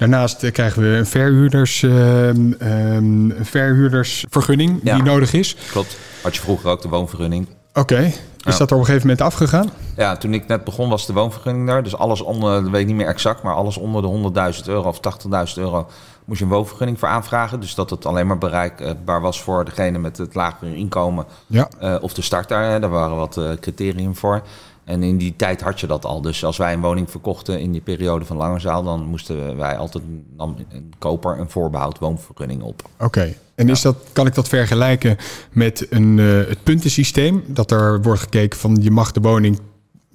Daarnaast 0.00 0.42
eh, 0.42 0.52
krijgen 0.52 0.82
we 0.82 0.88
een, 0.88 1.06
verhuurders, 1.06 1.82
ehm, 1.82 2.52
een 2.58 3.34
verhuurdersvergunning 3.40 4.80
Ja. 4.82 4.94
die 4.94 5.02
nodig 5.02 5.32
is. 5.32 5.56
klopt. 5.70 5.96
Had 6.22 6.34
je 6.34 6.40
vroeger 6.40 6.70
ook 6.70 6.82
de 6.82 6.88
woonvergunning. 6.88 7.46
Oké, 7.74 7.98
is 7.98 8.14
Ja. 8.36 8.58
dat 8.58 8.70
er 8.70 8.74
op 8.76 8.80
een 8.80 8.86
gegeven 8.86 9.06
moment 9.08 9.20
afgegaan? 9.26 9.70
Ja, 9.96 10.16
toen 10.16 10.34
ik 10.34 10.46
net 10.46 10.64
begon 10.64 10.88
was 10.88 11.06
de 11.06 11.12
woonvergunning 11.12 11.66
daar. 11.66 11.82
Dus 11.82 11.96
alles 11.96 12.20
onder, 12.20 12.62
dat 12.62 12.70
weet 12.70 12.80
ik 12.80 12.86
niet 12.86 12.96
meer 12.96 13.06
exact, 13.06 13.42
maar 13.42 13.54
alles 13.54 13.76
onder 13.76 14.02
de 14.02 14.08
100.000 14.08 14.68
euro 14.68 14.88
of 14.88 15.00
80.000 15.00 15.58
euro 15.58 15.88
moest 16.24 16.38
je 16.38 16.44
een 16.44 16.50
woonvergunning 16.50 16.98
voor 16.98 17.08
aanvragen. 17.08 17.60
Dus 17.60 17.74
dat 17.74 17.90
het 17.90 18.06
alleen 18.06 18.26
maar 18.26 18.38
bereikbaar 18.38 19.20
was 19.20 19.42
voor 19.42 19.64
degene 19.64 19.98
met 19.98 20.18
het 20.18 20.34
lagere 20.34 20.76
inkomen 20.76 21.24
Ja. 21.46 21.68
eh, 21.78 21.94
of 22.00 22.12
de 22.14 22.22
starter. 22.22 22.58
hè. 22.62 22.80
Daar 22.80 22.90
waren 22.90 23.16
wat 23.16 23.36
eh 23.36 23.50
criterium 23.60 24.16
voor. 24.16 24.42
En 24.84 25.02
in 25.02 25.16
die 25.16 25.36
tijd 25.36 25.60
had 25.60 25.80
je 25.80 25.86
dat 25.86 26.04
al. 26.04 26.20
Dus 26.20 26.44
als 26.44 26.56
wij 26.56 26.72
een 26.72 26.80
woning 26.80 27.10
verkochten 27.10 27.60
in 27.60 27.72
die 27.72 27.80
periode 27.80 28.24
van 28.24 28.36
Langezaal, 28.36 28.82
dan 28.82 29.04
moesten 29.06 29.56
wij 29.56 29.76
altijd 29.76 30.04
nam 30.36 30.56
een 30.68 30.92
koper 30.98 31.38
een 31.38 31.50
voorbehoud 31.50 31.98
woonvergunning 31.98 32.62
op. 32.62 32.88
Oké. 32.98 33.34
En 33.54 33.68
is 33.68 33.82
dat, 33.82 33.96
kan 34.12 34.26
ik 34.26 34.34
dat 34.34 34.48
vergelijken 34.48 35.16
met 35.52 35.86
een, 35.90 36.18
eh, 36.18 36.48
het 36.48 36.62
puntensysteem? 36.62 37.44
Dat 37.46 37.70
er 37.70 38.02
wordt 38.02 38.20
gekeken 38.20 38.58
van 38.58 38.78
je 38.80 38.90
mag 38.90 39.12
de 39.12 39.20
woning 39.20 39.58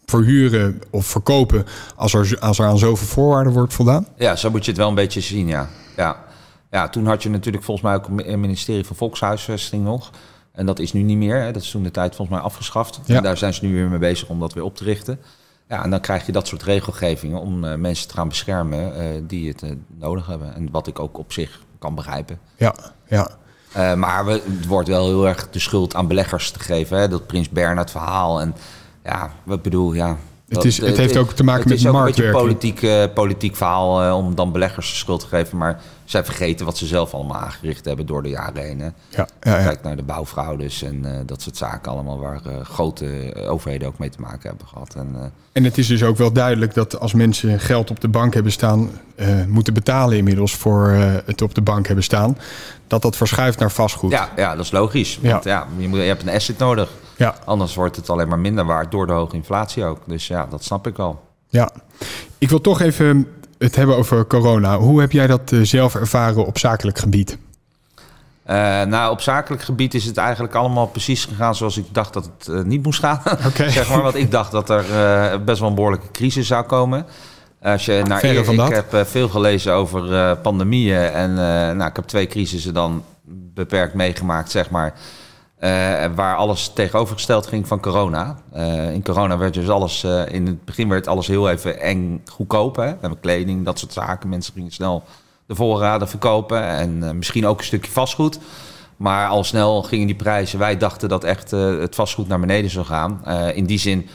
verhuren 0.05 0.81
of 0.89 1.05
verkopen 1.05 1.65
als 1.95 2.13
er, 2.13 2.37
als 2.39 2.59
er 2.59 2.65
aan 2.65 2.77
zoveel 2.77 3.07
voorwaarden 3.07 3.53
wordt 3.53 3.73
voldaan? 3.73 4.07
Ja, 4.17 4.35
zo 4.35 4.49
moet 4.49 4.65
je 4.65 4.71
het 4.71 4.79
wel 4.79 4.89
een 4.89 4.95
beetje 4.95 5.21
zien, 5.21 5.47
ja. 5.47 5.69
Ja, 5.95 6.23
ja 6.71 6.89
toen 6.89 7.05
had 7.05 7.23
je 7.23 7.29
natuurlijk 7.29 7.63
volgens 7.63 7.85
mij 7.85 7.95
ook 7.95 8.07
een 8.07 8.39
ministerie 8.39 8.85
van 8.85 8.95
Volkshuisvesting 8.95 9.83
nog. 9.83 10.11
En 10.55 10.65
dat 10.65 10.79
is 10.79 10.93
nu 10.93 11.01
niet 11.01 11.17
meer. 11.17 11.41
Hè. 11.41 11.51
Dat 11.51 11.61
is 11.61 11.71
toen 11.71 11.83
de 11.83 11.91
tijd 11.91 12.15
volgens 12.15 12.37
mij 12.37 12.45
afgeschaft. 12.45 12.99
Ja. 13.05 13.15
En 13.15 13.23
daar 13.23 13.37
zijn 13.37 13.53
ze 13.53 13.65
nu 13.65 13.73
weer 13.73 13.89
mee 13.89 13.99
bezig 13.99 14.29
om 14.29 14.39
dat 14.39 14.53
weer 14.53 14.63
op 14.63 14.75
te 14.75 14.83
richten. 14.83 15.19
Ja, 15.69 15.83
en 15.83 15.89
dan 15.89 15.99
krijg 15.99 16.25
je 16.25 16.31
dat 16.31 16.47
soort 16.47 16.63
regelgevingen 16.63 17.39
om 17.39 17.63
eh, 17.63 17.75
mensen 17.75 18.07
te 18.07 18.13
gaan 18.13 18.27
beschermen 18.27 18.95
eh, 18.95 19.21
die 19.23 19.49
het 19.49 19.63
eh, 19.63 19.69
nodig 19.99 20.27
hebben. 20.27 20.55
En 20.55 20.71
wat 20.71 20.87
ik 20.87 20.99
ook 20.99 21.17
op 21.17 21.31
zich 21.31 21.61
kan 21.79 21.95
begrijpen. 21.95 22.39
Ja, 22.55 22.75
ja. 23.07 23.29
Maar 23.95 24.25
we, 24.25 24.31
het 24.31 24.65
wordt 24.65 24.87
wel 24.87 25.05
heel 25.05 25.27
erg 25.27 25.49
de 25.49 25.59
schuld 25.59 25.95
aan 25.95 26.07
beleggers 26.07 26.51
te 26.51 26.59
geven. 26.59 26.97
Hè? 26.97 27.07
Dat 27.07 27.27
Prins 27.27 27.49
Bernhard 27.49 27.91
verhaal. 27.91 28.41
En 28.41 28.55
ja, 29.03 29.31
wat 29.43 29.61
bedoel, 29.61 29.93
ja. 29.93 30.17
Het 30.47 30.63
is- 30.65 30.77
het 30.81 30.97
heeft 30.97 31.17
ook 31.17 31.31
te 31.33 31.43
maken 31.43 31.61
het 31.61 31.69
met 31.69 31.79
is 31.79 31.87
ook 31.87 31.95
een 31.95 32.03
beetje 32.05 32.23
marktwerking. 32.23 32.61
politiek, 32.61 32.81
eh, 33.09 33.13
politiek 33.13 33.55
verhaal 33.55 34.03
eh, 34.03 34.15
om 34.17 34.35
dan 34.35 34.51
beleggers 34.51 34.89
de 34.89 34.95
schuld 34.95 35.19
te 35.19 35.27
geven. 35.27 35.57
Maar 35.57 35.79
zij 36.05 36.23
vergeten 36.25 36.65
wat 36.65 36.77
ze 36.77 36.85
zelf 36.85 37.13
allemaal 37.13 37.37
aangericht 37.41 37.85
hebben 37.85 38.05
door 38.05 38.23
de 38.23 38.29
jaren 38.29 38.63
heen. 38.63 38.79
Hè? 38.79 38.85
ja, 39.09 39.27
ja, 39.41 39.57
ja. 39.59 39.63
Kijk 39.63 39.83
naar 39.83 39.95
de 39.95 40.03
bouwfraudes 40.03 40.81
en 40.83 41.05
eh, 41.05 41.11
dat 41.25 41.41
soort 41.41 41.57
zaken 41.57 41.91
allemaal 41.91 42.19
waar 42.19 42.39
eh, 42.45 42.59
grote 42.65 43.05
eh, 43.33 43.51
overheden 43.51 43.87
ook 43.87 43.97
mee 43.97 44.09
te 44.09 44.21
maken 44.21 44.49
hebben 44.49 44.67
gehad. 44.67 44.93
En, 44.95 45.09
eh, 45.15 45.21
En 45.51 45.63
het 45.63 45.77
is 45.77 45.87
dus 45.87 46.03
ook 46.03 46.17
wel 46.17 46.31
duidelijk 46.31 46.73
dat 46.73 46.99
als 46.99 47.13
mensen 47.13 47.59
geld 47.59 47.89
op 47.91 47.99
de 48.01 48.07
bank 48.07 48.33
hebben 48.33 48.51
staan, 48.51 48.89
eh, 49.15 49.27
moeten 49.47 49.73
betalen 49.73 50.17
inmiddels 50.17 50.55
voor 50.55 50.89
eh, 50.89 51.13
het 51.25 51.41
op 51.41 51.55
de 51.55 51.61
bank 51.61 51.85
hebben 51.87 52.03
staan, 52.03 52.37
dat 52.87 53.01
dat 53.01 53.15
verschuift 53.15 53.59
naar 53.59 53.71
vastgoed. 53.71 54.11
ja, 54.11 54.29
ja, 54.35 54.55
dat 54.55 54.65
is 54.65 54.71
logisch. 54.71 55.19
Ja. 55.21 55.31
Want 55.31 55.43
ja, 55.43 55.67
je, 55.77 55.87
moet, 55.87 55.99
je 55.99 56.05
hebt 56.05 56.21
een 56.21 56.29
asset 56.29 56.57
nodig. 56.57 56.89
Ja, 57.17 57.35
Anders 57.45 57.75
wordt 57.75 57.95
het 57.95 58.09
alleen 58.09 58.27
maar 58.27 58.39
minder 58.39 58.65
waard 58.65 58.91
door 58.91 59.07
de 59.07 59.13
hoge 59.13 59.35
inflatie 59.35 59.83
ook. 59.85 59.99
Dus 60.05 60.27
ja, 60.27 60.45
dat 60.49 60.63
snap 60.63 60.87
ik 60.87 60.97
wel. 60.97 61.23
ja. 61.49 61.69
Ik 62.37 62.49
wil 62.49 62.61
toch 62.61 62.81
even 62.81 63.27
het 63.57 63.75
hebben 63.75 63.97
over 63.97 64.27
corona. 64.27 64.77
Hoe 64.77 64.99
heb 65.01 65.11
jij 65.11 65.27
dat 65.27 65.51
eh, 65.51 65.59
zelf 65.61 65.95
ervaren 65.95 66.45
op 66.45 66.57
zakelijk 66.57 66.97
gebied? 66.99 67.37
Eh, 68.43 68.55
nou, 68.83 69.11
op 69.11 69.21
zakelijk 69.21 69.63
gebied 69.63 69.93
is 69.93 70.05
het 70.05 70.17
eigenlijk 70.17 70.55
allemaal 70.55 70.87
precies 70.87 71.25
gegaan 71.25 71.55
zoals 71.55 71.77
ik 71.77 71.85
dacht 71.91 72.13
dat 72.13 72.29
het 72.37 72.47
eh, 72.47 72.61
niet 72.63 72.83
moest 72.83 72.99
gaan. 72.99 73.21
Oké. 73.47 73.69
zeg 73.69 73.89
maar, 73.89 74.01
want 74.01 74.15
ik 74.15 74.31
dacht 74.31 74.51
dat 74.51 74.69
er 74.69 75.43
best 75.43 75.59
wel 75.59 75.69
een 75.69 75.75
behoorlijke 75.75 76.11
crisis 76.11 76.47
zou 76.47 76.63
komen. 76.65 77.05
Als 77.61 77.85
je 77.85 78.03
naar 78.07 78.19
Verre 78.19 78.37
eer- 78.37 78.45
van 78.45 78.53
ik 78.53 78.59
dat. 78.59 78.91
heb 78.91 79.07
veel 79.07 79.29
gelezen 79.29 79.73
over 79.73 80.35
pandemieën 80.37 80.97
en 81.11 81.33
nou, 81.77 81.89
ik 81.89 81.95
heb 81.95 82.05
twee 82.05 82.27
crisissen 82.27 82.73
dan 82.73 83.03
beperkt 83.53 83.93
meegemaakt, 83.93 84.51
zeg 84.51 84.69
maar. 84.69 84.93
Eh, 85.55 86.05
waar 86.15 86.35
alles 86.35 86.67
tegenovergesteld 86.73 87.47
ging 87.47 87.67
van 87.67 87.79
corona. 87.79 88.37
Eh, 88.51 88.91
in 88.91 89.03
corona 89.03 89.37
werd 89.37 89.53
dus 89.53 89.69
alles, 89.69 90.03
eh, 90.03 90.23
in 90.27 90.47
het 90.47 90.65
begin 90.65 90.89
werd 90.89 91.07
alles 91.07 91.27
heel 91.27 91.49
even 91.49 91.79
eng 91.79 92.21
goedkoop. 92.25 92.75
Hè? 92.75 92.85
We 92.85 92.97
hebben 92.99 93.19
kleding, 93.19 93.65
dat 93.65 93.79
soort 93.79 93.93
zaken. 93.93 94.29
Mensen 94.29 94.53
gingen 94.53 94.71
snel 94.71 95.03
de 95.45 95.55
voorraden 95.55 96.07
verkopen 96.07 96.63
en 96.63 97.17
misschien 97.17 97.45
ook 97.45 97.57
een 97.59 97.65
stukje 97.65 97.91
vastgoed. 97.91 98.39
Maar 98.97 99.27
al 99.27 99.43
snel 99.43 99.83
gingen 99.83 100.07
die 100.07 100.15
prijzen. 100.15 100.59
Wij 100.59 100.77
dachten 100.77 101.09
dat 101.09 101.23
echt 101.23 101.51
het 101.51 101.95
vastgoed 101.95 102.27
naar 102.27 102.39
beneden 102.39 102.71
zou 102.71 102.85
gaan. 102.85 103.25
In 103.53 103.65
die 103.65 103.79
zin 103.79 104.07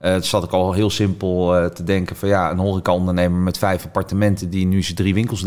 uh, 0.00 0.16
zat 0.20 0.44
ik 0.44 0.50
al 0.50 0.72
heel 0.72 0.90
simpel 0.90 1.70
te 1.74 1.82
denken 1.84 2.16
van 2.16 2.28
ja, 2.28 2.50
een 2.50 2.58
horecaondernemer 2.58 3.40
met 3.40 3.58
vijf 3.58 3.84
appartementen 3.84 4.50
die 4.50 4.66
nu 4.66 4.82
zijn 4.82 4.96
drie 4.96 5.14
winkels 5.14 5.44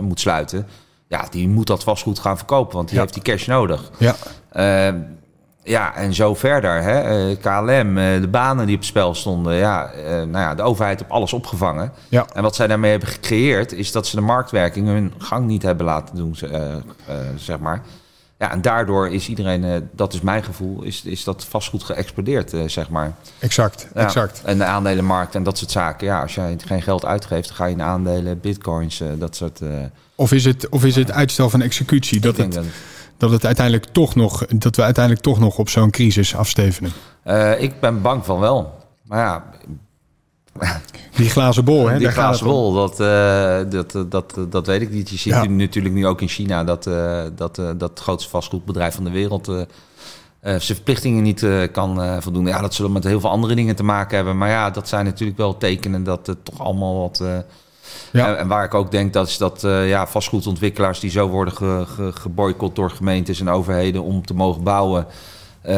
moet 0.00 0.20
sluiten. 0.20 0.66
Ja, 1.12 1.26
die 1.30 1.48
moet 1.48 1.66
dat 1.66 1.82
vastgoed 1.82 2.18
gaan 2.18 2.36
verkopen, 2.36 2.76
want 2.76 2.86
die 2.88 2.96
Ja. 2.96 3.02
heeft 3.02 3.14
die 3.14 3.22
cash 3.22 3.46
nodig. 3.46 3.90
Ja. 3.98 4.14
Uh, 4.92 5.00
ja, 5.62 5.94
en 5.94 6.14
zo 6.14 6.34
verder. 6.34 6.82
Hè. 6.82 7.28
Uh, 7.30 7.36
KLM, 7.40 7.96
uh, 7.98 8.20
de 8.20 8.28
banen 8.30 8.66
die 8.66 8.74
op 8.74 8.80
het 8.80 8.90
spel 8.90 9.14
stonden. 9.14 9.54
Ja, 9.54 9.90
uh, 9.94 10.04
nou 10.08 10.30
ja, 10.32 10.54
de 10.54 10.62
overheid 10.62 10.98
heeft 10.98 11.10
alles 11.12 11.32
opgevangen. 11.32 11.92
Ja. 12.08 12.26
En 12.34 12.42
wat 12.42 12.54
zij 12.54 12.66
daarmee 12.66 12.90
hebben 12.90 13.08
gecreëerd... 13.08 13.72
is 13.72 13.92
dat 13.92 14.06
ze 14.06 14.16
de 14.16 14.22
marktwerking 14.22 14.86
hun 14.86 15.12
gang 15.18 15.46
niet 15.46 15.62
hebben 15.62 15.86
laten 15.86 16.16
doen, 16.16 16.36
zeg 17.36 17.58
maar. 17.58 17.82
Ja, 18.42 18.50
en 18.50 18.62
daardoor 18.62 19.08
is 19.08 19.28
iedereen, 19.28 19.64
uh, 19.64 19.76
dat 19.92 20.12
is 20.12 20.20
mijn 20.20 20.42
gevoel... 20.44 20.82
is, 20.82 21.02
is 21.04 21.24
dat 21.24 21.44
vastgoed 21.44 21.82
geëxplodeerd, 21.82 22.52
uh, 22.52 22.68
zeg 22.68 22.88
maar. 22.90 23.12
Exact, 23.38 23.88
Ja, 23.94 24.00
exact. 24.02 24.42
En 24.44 24.58
de 24.58 24.64
aandelenmarkt 24.64 25.34
en 25.34 25.42
dat 25.42 25.58
soort 25.58 25.70
zaken. 25.70 26.06
Ja, 26.06 26.20
als 26.22 26.34
jij 26.34 26.56
geen 26.66 26.82
geld 26.82 27.04
uitgeeft... 27.04 27.46
dan 27.48 27.56
ga 27.56 27.64
je 27.64 27.72
in 27.74 27.82
aandelen, 27.82 28.40
bitcoins, 28.40 29.00
uh, 29.00 29.08
dat 29.18 29.36
soort... 29.36 29.60
Of 30.14 30.32
is, 30.32 30.44
het, 30.44 30.68
of 30.68 30.84
is 30.84 30.94
het 30.96 31.10
uitstel 31.10 31.50
van 31.50 31.62
executie? 31.62 32.20
Dat 32.20 32.36
het, 32.36 32.52
dat- 32.52 32.64
dat 33.16 33.30
het 33.30 33.44
uiteindelijk 33.46 33.86
toch 33.92 34.14
nog, 34.14 34.46
dat 34.46 34.76
we 34.76 34.82
uiteindelijk 34.82 35.24
toch 35.24 35.38
nog 35.38 35.58
op 35.58 35.68
zo'n 35.68 35.90
crisis 35.90 36.36
afstevenen. 36.36 36.92
Ik 37.58 37.80
ben 37.80 38.02
bang 38.02 38.24
van 38.24 38.38
wel. 38.40 38.74
Maar 39.02 39.18
ja, 39.18 39.44
Die 41.16 41.30
glazen 41.30 41.64
bol, 41.64 41.88
hè? 41.88 41.96
die 41.96 42.04
daar 42.04 42.12
glazen 42.12 42.46
bol, 42.46 42.72
dat, 42.72 43.00
uh, 43.00 43.58
dat, 43.68 44.10
dat, 44.10 44.36
dat 44.48 44.66
weet 44.66 44.82
ik 44.82 44.90
niet. 44.90 45.10
Je 45.10 45.16
ziet 45.16 45.32
Ja. 45.32 45.44
natuurlijk 45.44 45.94
nu 45.94 46.06
ook 46.06 46.20
in 46.20 46.28
China 46.28 46.64
dat 46.64 46.86
uh, 46.86 47.22
dat, 47.36 47.58
uh, 47.58 47.70
dat 47.76 47.90
het 47.90 48.00
grootste 48.00 48.30
vastgoedbedrijf 48.30 48.94
van 48.94 49.04
de 49.04 49.10
wereld 49.10 49.50
zijn 50.40 50.60
verplichtingen 50.60 51.22
niet 51.22 51.46
kan 51.72 52.22
voldoen. 52.22 52.46
Ja, 52.46 52.60
dat 52.60 52.74
zullen 52.74 52.92
met 52.92 53.04
heel 53.04 53.20
veel 53.20 53.30
andere 53.30 53.54
dingen 53.54 53.76
te 53.76 53.84
maken 53.84 54.16
hebben. 54.16 54.38
Maar 54.38 54.48
ja, 54.48 54.70
dat 54.70 54.88
zijn 54.88 55.04
natuurlijk 55.04 55.38
wel 55.38 55.56
tekenen 55.56 56.04
dat 56.04 56.26
het 56.26 56.44
toch 56.44 56.58
allemaal 56.60 57.00
wat. 57.00 57.22
Ja. 58.12 58.28
en, 58.28 58.38
en 58.38 58.48
waar 58.48 58.64
ik 58.64 58.74
ook 58.74 58.90
denk 58.90 59.12
dat 59.12 59.28
is 59.28 59.38
dat 59.38 59.64
uh, 59.64 59.88
ja, 59.88 60.06
vastgoedontwikkelaars 60.06 61.00
die 61.00 61.10
zo 61.10 61.28
worden 61.28 61.54
ge, 61.54 61.84
ge, 61.86 62.12
geboycott 62.12 62.76
door 62.76 62.90
gemeentes 62.90 63.40
en 63.40 63.48
overheden 63.48 64.02
om 64.02 64.26
te 64.26 64.34
mogen 64.34 64.62
bouwen. 64.62 65.06
Uh, 65.66 65.74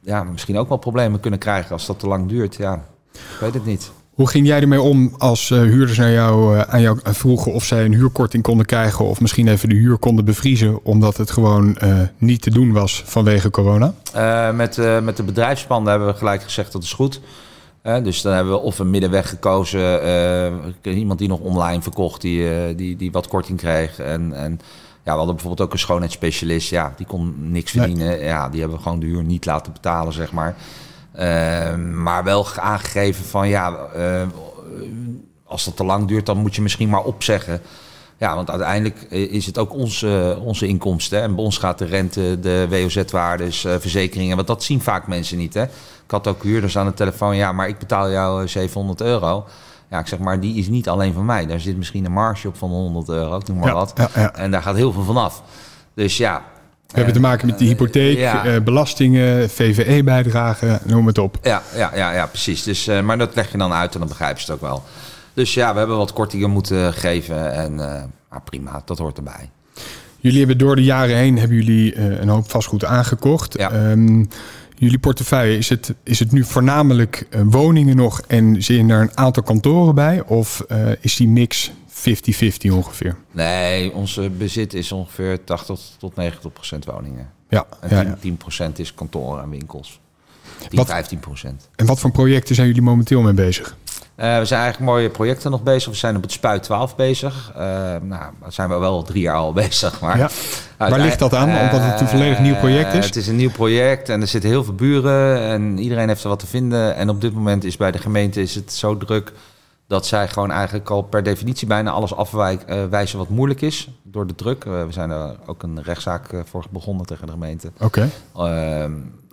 ja, 0.00 0.22
misschien 0.32 0.58
ook 0.58 0.68
wel 0.68 0.78
problemen 0.78 1.20
kunnen 1.20 1.38
krijgen 1.38 1.72
als 1.72 1.86
dat 1.86 1.98
te 1.98 2.06
lang 2.06 2.28
duurt. 2.28 2.54
Ja, 2.54 2.84
ik 3.14 3.40
weet 3.40 3.54
het 3.54 3.64
niet. 3.64 3.90
Hoe 4.14 4.28
ging 4.28 4.46
jij 4.46 4.60
ermee 4.60 4.80
om 4.80 5.14
als 5.18 5.50
uh, 5.50 5.58
huurders 5.58 5.98
naar 5.98 6.12
jou, 6.12 6.56
uh, 6.56 6.60
aan 6.60 6.80
jou 6.80 6.98
vroegen 7.02 7.52
of 7.52 7.64
zij 7.64 7.84
een 7.84 7.94
huurkorting 7.94 8.42
konden 8.42 8.66
krijgen 8.66 9.04
of 9.04 9.20
misschien 9.20 9.48
even 9.48 9.68
de 9.68 9.74
huur 9.74 9.96
konden 9.96 10.24
bevriezen 10.24 10.84
omdat 10.84 11.16
het 11.16 11.30
gewoon 11.30 11.78
uh, 11.82 12.00
niet 12.18 12.42
te 12.42 12.50
doen 12.50 12.72
was 12.72 13.02
vanwege 13.06 13.50
corona? 13.50 13.94
Uh, 14.16 14.50
met, 14.50 14.76
uh, 14.76 15.00
met 15.00 15.16
de 15.16 15.22
bedrijfspanden 15.22 15.90
hebben 15.90 16.08
we 16.08 16.18
gelijk 16.18 16.42
gezegd 16.42 16.72
dat 16.72 16.82
is 16.82 16.92
goed. 16.92 17.20
Uh, 17.82 18.02
dus 18.02 18.22
dan 18.22 18.32
hebben 18.32 18.52
we 18.52 18.58
of 18.58 18.78
een 18.78 18.90
middenweg 18.90 19.28
gekozen. 19.28 20.06
Uh, 20.82 20.96
iemand 20.96 21.18
die 21.18 21.28
nog 21.28 21.40
online 21.40 21.82
verkocht, 21.82 22.20
die, 22.20 22.38
uh, 22.38 22.76
die, 22.76 22.96
die 22.96 23.12
wat 23.12 23.28
korting 23.28 23.58
kreeg. 23.58 23.98
En, 23.98 24.32
en 24.32 24.60
ja, 25.02 25.10
we 25.12 25.18
hadden 25.18 25.34
bijvoorbeeld 25.34 25.68
ook 25.68 25.72
een 25.72 25.78
schoonheidsspecialist. 25.78 26.70
Ja, 26.70 26.92
die 26.96 27.06
kon 27.06 27.34
niks 27.38 27.70
verdienen. 27.70 28.06
Nee. 28.06 28.24
Ja, 28.24 28.48
die 28.48 28.60
hebben 28.60 28.76
we 28.76 28.82
gewoon 28.82 29.00
de 29.00 29.06
huur 29.06 29.24
niet 29.24 29.46
laten 29.46 29.72
betalen, 29.72 30.12
zeg 30.12 30.32
maar. 30.32 30.56
Uh, 31.18 31.74
maar 31.76 32.24
wel 32.24 32.46
aangegeven 32.56 33.24
van 33.24 33.48
ja, 33.48 33.78
uh, 33.96 34.22
als 35.44 35.64
dat 35.64 35.76
te 35.76 35.84
lang 35.84 36.08
duurt, 36.08 36.26
dan 36.26 36.38
moet 36.38 36.54
je 36.54 36.62
misschien 36.62 36.88
maar 36.88 37.02
opzeggen. 37.02 37.60
Ja, 38.16 38.34
want 38.34 38.50
uiteindelijk 38.50 39.00
is 39.10 39.46
het 39.46 39.58
ook 39.58 39.72
onze, 39.72 40.38
onze 40.44 40.66
inkomsten. 40.66 41.18
Hè? 41.18 41.24
En 41.24 41.34
bij 41.34 41.44
ons 41.44 41.58
gaat 41.58 41.78
de 41.78 41.84
rente, 41.84 42.38
de 42.40 42.66
WOZ-waardes, 42.70 43.64
uh, 43.64 43.74
verzekeringen. 43.78 44.36
Want 44.36 44.48
dat 44.48 44.62
zien 44.62 44.80
vaak 44.80 45.06
mensen 45.06 45.38
niet. 45.38 45.54
Hè? 45.54 45.62
Ik 45.62 46.10
had 46.10 46.26
ook 46.26 46.42
huurders 46.42 46.78
aan 46.78 46.86
de 46.86 46.94
telefoon. 46.94 47.36
Ja, 47.36 47.52
maar 47.52 47.68
ik 47.68 47.78
betaal 47.78 48.10
jou 48.10 48.48
700 48.48 49.00
euro. 49.00 49.46
Ja, 49.90 49.98
ik 49.98 50.06
zeg 50.06 50.18
maar, 50.18 50.40
die 50.40 50.56
is 50.56 50.68
niet 50.68 50.88
alleen 50.88 51.12
van 51.12 51.24
mij. 51.24 51.46
Daar 51.46 51.60
zit 51.60 51.76
misschien 51.76 52.04
een 52.04 52.12
marge 52.12 52.48
op 52.48 52.56
van 52.56 52.70
100 52.70 53.08
euro, 53.08 53.40
noem 53.46 53.58
maar 53.58 53.68
Ja, 53.68 53.74
wat. 53.74 53.92
ja, 53.96 54.08
ja. 54.14 54.34
En 54.34 54.50
daar 54.50 54.62
gaat 54.62 54.76
heel 54.76 54.92
veel 54.92 55.02
van 55.04 55.16
af. 55.16 55.42
Dus 55.94 56.16
ja. 56.16 56.42
We 56.94 57.00
hebben 57.00 57.22
te 57.22 57.28
maken 57.28 57.46
met 57.46 57.58
die 57.58 57.68
hypotheek, 57.68 58.18
ja. 58.18 58.44
eh, 58.44 58.60
belastingen, 58.60 59.50
VVE-bijdragen, 59.50 60.80
noem 60.84 61.06
het 61.06 61.18
op. 61.18 61.38
Ja, 61.42 61.62
ja, 61.76 61.90
ja, 61.94 62.12
ja 62.12 62.26
precies. 62.26 62.62
Dus, 62.62 62.88
uh, 62.88 63.00
maar 63.00 63.18
dat 63.18 63.34
leg 63.34 63.52
je 63.52 63.58
dan 63.58 63.72
uit 63.72 63.92
en 63.92 63.98
dan 63.98 64.08
begrijpen 64.08 64.42
ze 64.42 64.52
het 64.52 64.60
ook 64.60 64.68
wel. 64.68 64.82
Dus 65.32 65.54
ja, 65.54 65.72
we 65.72 65.78
hebben 65.78 65.96
wat 65.96 66.12
kortingen 66.12 66.50
moeten 66.50 66.92
geven. 66.92 67.52
En 67.52 67.80
prima, 68.44 68.82
dat 68.84 68.98
hoort 68.98 69.16
erbij. 69.16 69.50
Jullie 70.18 70.38
hebben 70.38 70.58
door 70.58 70.76
de 70.76 70.84
jaren 70.84 71.16
heen 71.16 71.38
hebben 71.38 71.56
jullie 71.56 71.98
een 72.20 72.28
hoop 72.28 72.50
vastgoed 72.50 72.84
aangekocht. 72.84 73.58
Ja. 73.58 73.90
Um, 73.90 74.28
jullie 74.74 74.98
portefeuille, 74.98 75.58
is 75.58 75.68
het, 75.68 75.94
is 76.02 76.18
het 76.18 76.32
nu 76.32 76.44
voornamelijk 76.44 77.26
woningen 77.44 77.96
nog 77.96 78.20
en 78.26 78.62
zitten 78.62 78.90
er 78.90 79.00
een 79.00 79.16
aantal 79.18 79.42
kantoren 79.42 79.94
bij? 79.94 80.22
Of 80.26 80.64
uh, 80.72 80.78
is 81.00 81.16
die 81.16 81.28
mix 81.28 81.72
50-50 82.08 82.70
ongeveer? 82.72 83.16
Nee, 83.30 83.92
onze 83.92 84.30
bezit 84.30 84.74
is 84.74 84.92
ongeveer 84.92 85.44
80 85.44 85.80
tot 85.98 86.16
90 86.16 86.52
procent 86.52 86.84
woningen. 86.84 87.30
Ja, 87.48 87.66
En 87.80 87.88
ja, 87.90 88.00
10, 88.00 88.08
ja. 88.10 88.16
10 88.20 88.36
procent 88.36 88.78
is 88.78 88.94
kantoren 88.94 89.42
en 89.42 89.50
winkels. 89.50 90.00
10, 90.68 90.78
Wat- 90.78 90.86
15 90.86 91.18
procent. 91.18 91.68
En 91.76 91.86
wat 91.86 92.00
voor 92.00 92.10
projecten 92.10 92.54
zijn 92.54 92.66
jullie 92.66 92.82
momenteel 92.82 93.20
mee 93.20 93.32
bezig? 93.34 93.76
Uh, 94.16 94.38
we 94.38 94.44
zijn 94.44 94.60
eigenlijk 94.60 94.92
mooie 94.92 95.10
projecten 95.10 95.50
nog 95.50 95.62
bezig. 95.62 95.90
We 95.90 95.96
zijn 95.98 96.16
op 96.16 96.22
het 96.22 96.32
Spuit 96.32 96.62
12 96.62 96.96
bezig. 96.96 97.52
Uh, 97.56 97.60
nou, 97.62 98.32
daar 98.40 98.52
zijn 98.52 98.68
we 98.68 98.74
wel 98.76 99.02
drie 99.02 99.22
jaar 99.22 99.34
al 99.36 99.52
bezig. 99.62 100.00
Maar 100.00 100.18
Ja. 100.18 100.30
Waar 100.78 101.00
ligt 101.00 101.18
dat 101.18 101.34
aan? 101.34 101.48
Omdat 101.48 101.80
het 101.90 102.00
een 102.00 102.08
volledig 102.08 102.38
nieuw 102.38 102.54
project 102.54 102.92
is? 102.92 102.98
Uh, 102.98 103.04
het 103.04 103.16
is 103.16 103.26
een 103.26 103.36
nieuw 103.36 103.50
project 103.50 104.08
en 104.08 104.20
er 104.20 104.26
zitten 104.26 104.50
heel 104.50 104.64
veel 104.64 104.74
buren 104.74 105.40
en 105.40 105.78
iedereen 105.78 106.08
heeft 106.08 106.22
er 106.22 106.28
wat 106.28 106.38
te 106.38 106.46
vinden. 106.46 106.96
En 106.96 107.08
op 107.08 107.20
dit 107.20 107.34
moment 107.34 107.64
is 107.64 107.76
bij 107.76 107.90
de 107.90 107.98
gemeente 107.98 108.40
is 108.42 108.54
het 108.54 108.72
zo 108.72 108.96
druk 108.96 109.32
dat 109.86 110.06
zij 110.06 110.28
gewoon 110.28 110.50
eigenlijk 110.50 110.90
al 110.90 111.02
per 111.02 111.22
definitie 111.22 111.66
bijna 111.66 111.90
alles 111.90 112.14
afwijzen 112.14 113.18
wat 113.18 113.28
moeilijk 113.28 113.60
is 113.60 113.88
door 114.02 114.26
de 114.26 114.34
druk. 114.34 114.64
Uh, 114.64 114.84
we 114.84 114.92
zijn 114.92 115.10
er 115.10 115.36
ook 115.46 115.62
een 115.62 115.82
rechtszaak 115.82 116.32
uh, 116.32 116.40
voor 116.44 116.64
begonnen 116.70 117.06
tegen 117.06 117.26
de 117.26 117.32
gemeente. 117.32 117.70
Oké. 117.80 118.10
Uh, 118.36 118.84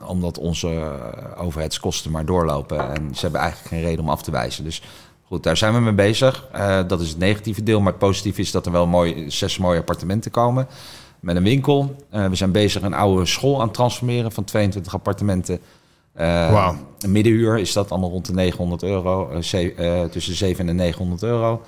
omdat 0.06 0.38
onze 0.38 0.92
overheidskosten 1.38 2.12
maar 2.12 2.26
doorlopen. 2.26 2.96
En 2.96 3.16
ze 3.16 3.22
hebben 3.22 3.42
eigenlijk 3.42 3.70
geen 3.70 3.84
reden 3.84 4.04
om 4.04 4.10
af 4.10 4.24
te 4.24 4.32
wijzen. 4.32 4.64
Dus 4.64 4.82
goed, 5.28 5.44
daar 5.44 5.58
zijn 5.58 5.74
we 5.74 5.80
mee 5.80 5.94
bezig. 5.94 6.48
Uh, 6.56 6.80
dat 6.88 7.02
is 7.02 7.10
het 7.10 7.18
negatieve 7.18 7.64
deel. 7.64 7.80
Maar 7.80 7.92
het 7.92 8.02
positieve 8.02 8.42
is 8.42 8.52
dat 8.52 8.66
er 8.66 8.72
wel 8.72 8.88
mooi, 8.88 9.32
zes 9.32 9.58
mooie 9.58 9.80
appartementen 9.80 10.32
komen. 10.32 10.68
Met 11.20 11.36
een 11.36 11.44
winkel. 11.44 11.96
Uh, 12.14 12.28
we 12.28 12.36
zijn 12.36 12.52
bezig 12.52 12.82
een 12.82 12.94
oude 12.94 13.26
school 13.26 13.60
aan 13.60 13.66
het 13.66 13.74
transformeren 13.74 14.32
van 14.32 14.44
22 14.44 14.94
appartementen. 14.94 15.60
Wauw. 16.15 16.76
Een 17.00 17.12
middenhuur 17.12 17.60
is 17.60 17.74
dat 17.74 17.91
allemaal 17.91 18.10
rond 18.10 18.26
de 18.26 18.34
900 18.34 18.84
euro. 18.84 19.41
Ze- 19.41 19.76
uh, 19.76 20.04
tussen 20.10 20.36
7 20.36 20.69
en 20.69 20.76
900 20.76 21.24
euro. 21.24 21.62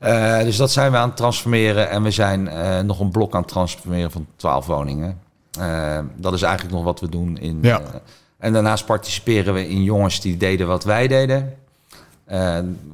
Uh, 0.00 0.38
dus 0.38 0.56
dat 0.56 0.70
zijn 0.70 0.90
we 0.92 0.96
aan 0.98 1.08
het 1.08 1.16
transformeren. 1.16 1.90
En 1.90 2.02
we 2.02 2.10
zijn 2.10 2.46
uh, 2.46 2.80
nog 2.80 3.00
een 3.00 3.10
blok 3.10 3.34
aan 3.34 3.40
het 3.40 3.50
transformeren 3.50 4.10
van 4.10 4.26
12 4.36 4.66
woningen. 4.66 5.18
Uh, 5.58 5.98
dat 6.16 6.32
is 6.32 6.42
eigenlijk 6.42 6.74
nog 6.74 6.84
wat 6.84 7.00
we 7.00 7.08
doen. 7.08 7.38
In, 7.38 7.58
Ja. 7.62 7.80
en 8.38 8.52
daarnaast 8.52 8.86
participeren 8.86 9.54
we 9.54 9.68
in 9.68 9.82
jongens 9.82 10.20
die 10.20 10.36
deden 10.36 10.66
wat 10.66 10.84
wij 10.84 11.06
deden. 11.08 11.54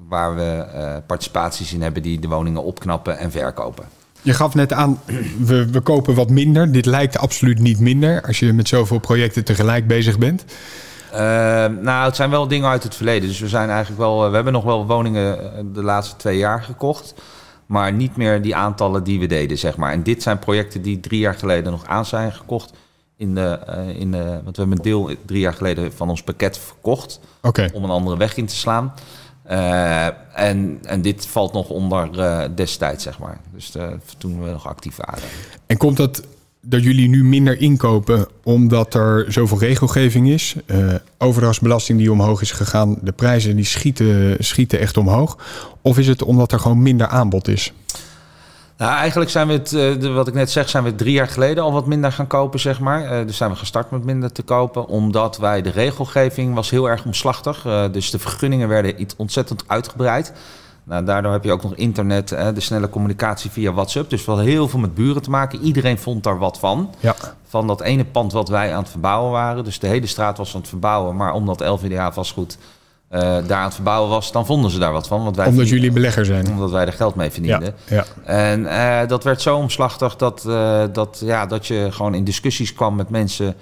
Waar 0.09 0.35
we 0.35 0.67
participaties 1.07 1.73
in 1.73 1.83
hebben 1.83 2.03
die 2.03 2.19
de 2.19 2.29
woningen 2.29 2.63
opknappen 2.63 3.19
en 3.19 3.31
verkopen. 3.31 3.85
Je 4.23 4.35
gaf 4.35 4.55
net 4.55 4.73
aan, 4.73 5.01
we, 5.39 5.71
we 5.71 5.81
kopen 5.81 6.15
wat 6.15 6.31
minder. 6.31 6.73
Dit 6.73 6.87
lijkt 6.87 7.19
absoluut 7.19 7.59
niet 7.59 7.81
minder 7.81 8.23
als 8.23 8.39
je 8.39 8.53
met 8.53 8.69
zoveel 8.69 8.99
projecten 8.99 9.45
tegelijk 9.45 9.87
bezig 9.87 10.19
bent. 10.19 10.45
Uh, 11.13 11.19
nou, 11.67 12.05
het 12.05 12.17
zijn 12.17 12.31
wel 12.31 12.49
dingen 12.49 12.69
uit 12.69 12.83
het 12.83 12.95
verleden. 12.95 13.29
Dus 13.29 13.39
we 13.39 13.49
zijn 13.49 13.69
eigenlijk 13.71 14.01
wel. 14.01 14.29
We 14.29 14.35
hebben 14.35 14.53
nog 14.53 14.65
wel 14.65 14.87
woningen 14.87 15.55
eh, 15.55 15.65
de 15.73 15.83
laatste 15.83 16.17
twee 16.17 16.39
jaar 16.39 16.63
gekocht. 16.63 17.15
Maar 17.67 17.93
niet 17.93 18.17
meer 18.17 18.43
die 18.43 18.57
aantallen 18.57 19.05
die 19.05 19.21
we 19.21 19.27
deden, 19.27 19.59
zeg 19.59 19.77
maar. 19.77 19.93
En 19.93 20.03
dit 20.03 20.23
zijn 20.23 20.39
projecten 20.39 20.83
die 20.83 21.01
drie 21.01 21.21
jaar 21.21 21.35
geleden 21.35 21.73
nog 21.73 21.87
aan 21.87 22.07
zijn 22.07 22.33
gekocht. 22.33 22.73
In 23.17 23.35
de, 23.35 23.59
uh, 23.69 24.01
in 24.01 24.11
de, 24.11 24.25
want 24.25 24.57
we 24.57 24.63
hebben 24.63 24.77
een 24.77 24.83
deel 24.83 25.11
drie 25.27 25.41
jaar 25.41 25.53
geleden 25.53 25.93
van 25.93 26.11
ons 26.11 26.23
pakket 26.23 26.59
verkocht. 26.59 27.21
Om 27.73 27.85
een 27.85 27.91
andere 27.91 28.17
weg 28.17 28.37
in 28.37 28.47
te 28.47 28.57
slaan. 28.57 28.93
Uh, 29.51 30.07
en, 30.35 30.79
en 30.83 31.03
dit 31.03 31.27
valt 31.27 31.53
nog 31.53 31.69
onder 31.69 32.09
uh, 32.19 32.43
destijds, 32.55 33.03
zeg 33.03 33.19
maar. 33.19 33.41
Dus 33.55 33.77
uh, 33.77 33.87
toen 34.19 34.43
we 34.43 34.51
nog 34.51 34.67
actief 34.67 34.97
waren. 34.97 35.23
En 35.67 35.77
komt 35.77 35.97
dat 35.97 36.23
dat 36.63 36.83
jullie 36.83 37.09
nu 37.09 37.25
minder 37.25 37.61
inkopen 37.61 38.27
omdat 38.43 38.95
er 38.95 39.33
zoveel 39.33 39.59
regelgeving 39.59 40.29
is? 40.29 40.57
Overdrachtsbelasting 41.19 41.99
die 41.99 42.13
omhoog 42.13 42.41
is 42.41 42.53
gegaan, 42.53 42.99
de 43.03 43.13
prijzen 43.13 43.57
die 43.57 43.65
schieten, 43.65 44.37
schieten 44.39 44.79
echt 44.79 44.97
omhoog. 44.97 45.39
Of 45.83 45.99
is 45.99 46.07
het 46.07 46.23
omdat 46.23 46.53
er 46.53 46.61
gewoon 46.61 46.83
minder 46.83 47.07
aanbod 47.07 47.49
is? 47.49 47.73
Nou, 48.81 48.93
eigenlijk 48.93 49.31
zijn 49.31 49.47
we 49.47 49.53
het, 49.53 49.73
uh, 49.73 50.01
de, 50.01 50.11
wat 50.11 50.29
ik 50.29 50.35
net 50.35 50.51
zeg, 50.51 50.69
zijn 50.69 50.85
we 50.85 50.95
drie 50.95 51.13
jaar 51.13 51.29
geleden 51.29 51.65
al 51.65 51.73
wat 51.73 51.87
minder 51.87 52.13
gaan 52.13 52.27
kopen, 52.27 52.61
zeg 52.61 52.81
maar. 52.81 53.03
Uh, 53.21 53.27
dus 53.27 53.37
zijn 53.37 53.51
we 53.51 53.57
gestart 53.57 53.91
met 53.91 54.05
minder 54.05 54.33
te 54.33 54.43
kopen, 54.43 54.87
omdat 54.87 55.39
wij 55.39 55.63
de 55.63 55.71
regelgeving 55.71 56.55
was 56.55 56.71
heel 56.71 56.89
erg 56.89 57.05
omslachtig. 57.05 57.65
Uh, 57.67 57.85
dus 57.93 58.11
de 58.11 58.19
vergunningen 58.19 58.69
werden 58.69 59.01
iets 59.01 59.17
ontzettend 59.17 59.65
uitgebreid. 59.67 60.33
Nou, 60.85 61.05
daardoor 61.05 61.33
heb 61.33 61.45
je 61.45 61.53
ook 61.53 61.63
nog 61.63 61.75
internet, 61.75 62.29
de 62.29 62.61
snelle 62.61 62.89
communicatie 62.89 63.51
via 63.51 63.73
WhatsApp. 63.73 64.11
Dus 64.11 64.25
wel 64.25 64.39
heel 64.39 64.69
veel 64.69 64.79
met 64.79 64.95
buren 64.95 65.23
te 65.23 65.31
maken. 65.31 65.61
Iedereen 65.61 65.99
vond 65.99 66.25
daar 66.25 66.39
wat 66.39 66.59
van. 66.59 66.95
Ja. 67.01 67.15
Van 67.45 67.67
dat 67.67 67.81
ene 67.81 68.05
pand 68.05 68.33
wat 68.33 68.49
wij 68.49 68.73
aan 68.73 68.83
het 68.83 68.91
verbouwen 68.91 69.33
waren. 69.33 69.65
Dus 69.65 69.79
de 69.79 69.87
hele 69.87 70.07
straat 70.07 70.39
was 70.39 70.55
aan 70.55 70.61
het 70.61 70.69
verbouwen. 70.69 71.17
Maar 71.17 71.33
omdat 71.33 71.61
LVDA 71.61 72.13
vastgoed 72.13 72.59
eh 73.11 73.21
daar 73.21 73.59
aan 73.59 73.65
het 73.65 73.75
verbouwen 73.75 74.11
was, 74.11 74.33
dan 74.33 74.47
vonden 74.47 74.71
ze 74.71 74.79
daar 74.79 74.93
wat 74.93 75.07
van. 75.07 75.25
Want 75.25 75.37
wij 75.37 75.47
Omdat 75.47 75.69
jullie 75.69 75.93
belegger 75.93 76.25
zijn. 76.25 76.49
omdat 76.49 76.71
wij 76.71 76.87
er 76.87 76.93
geld 76.93 77.15
mee 77.15 77.31
verdienden. 77.31 77.75
ja. 77.89 78.05
En 78.25 78.67
eh, 78.67 79.09
dat 79.09 79.25
werd 79.25 79.41
zo 79.41 79.57
omslachtig 79.57 80.17
dat, 80.17 80.45
eh, 80.47 80.83
dat, 80.93 81.23
ja, 81.25 81.47
dat 81.47 81.67
je 81.67 81.89
gewoon 81.91 82.15
in 82.15 82.25
discussies 82.25 82.75
kwam 82.75 82.95
met 82.97 83.09
mensen 83.11 83.55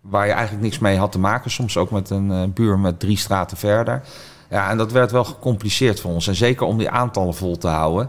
waar 0.00 0.26
je 0.26 0.32
eigenlijk 0.32 0.62
niks 0.62 0.78
mee 0.78 0.98
had 0.98 1.12
te 1.12 1.18
maken. 1.18 1.50
Soms 1.50 1.76
ook 1.76 1.90
met 1.90 2.10
een 2.10 2.52
buur 2.52 2.78
met 2.78 3.00
drie 3.00 3.18
straten 3.18 3.56
verder. 3.56 4.02
Ja, 4.50 4.70
en 4.70 4.76
dat 4.76 4.92
werd 4.92 5.10
wel 5.10 5.24
gecompliceerd 5.24 6.00
voor 6.00 6.10
ons. 6.12 6.26
En 6.26 6.34
zeker 6.34 6.66
om 6.66 6.78
die 6.78 6.90
aantallen 6.90 7.34
vol 7.34 7.58
te 7.58 7.68
houden. 7.68 8.08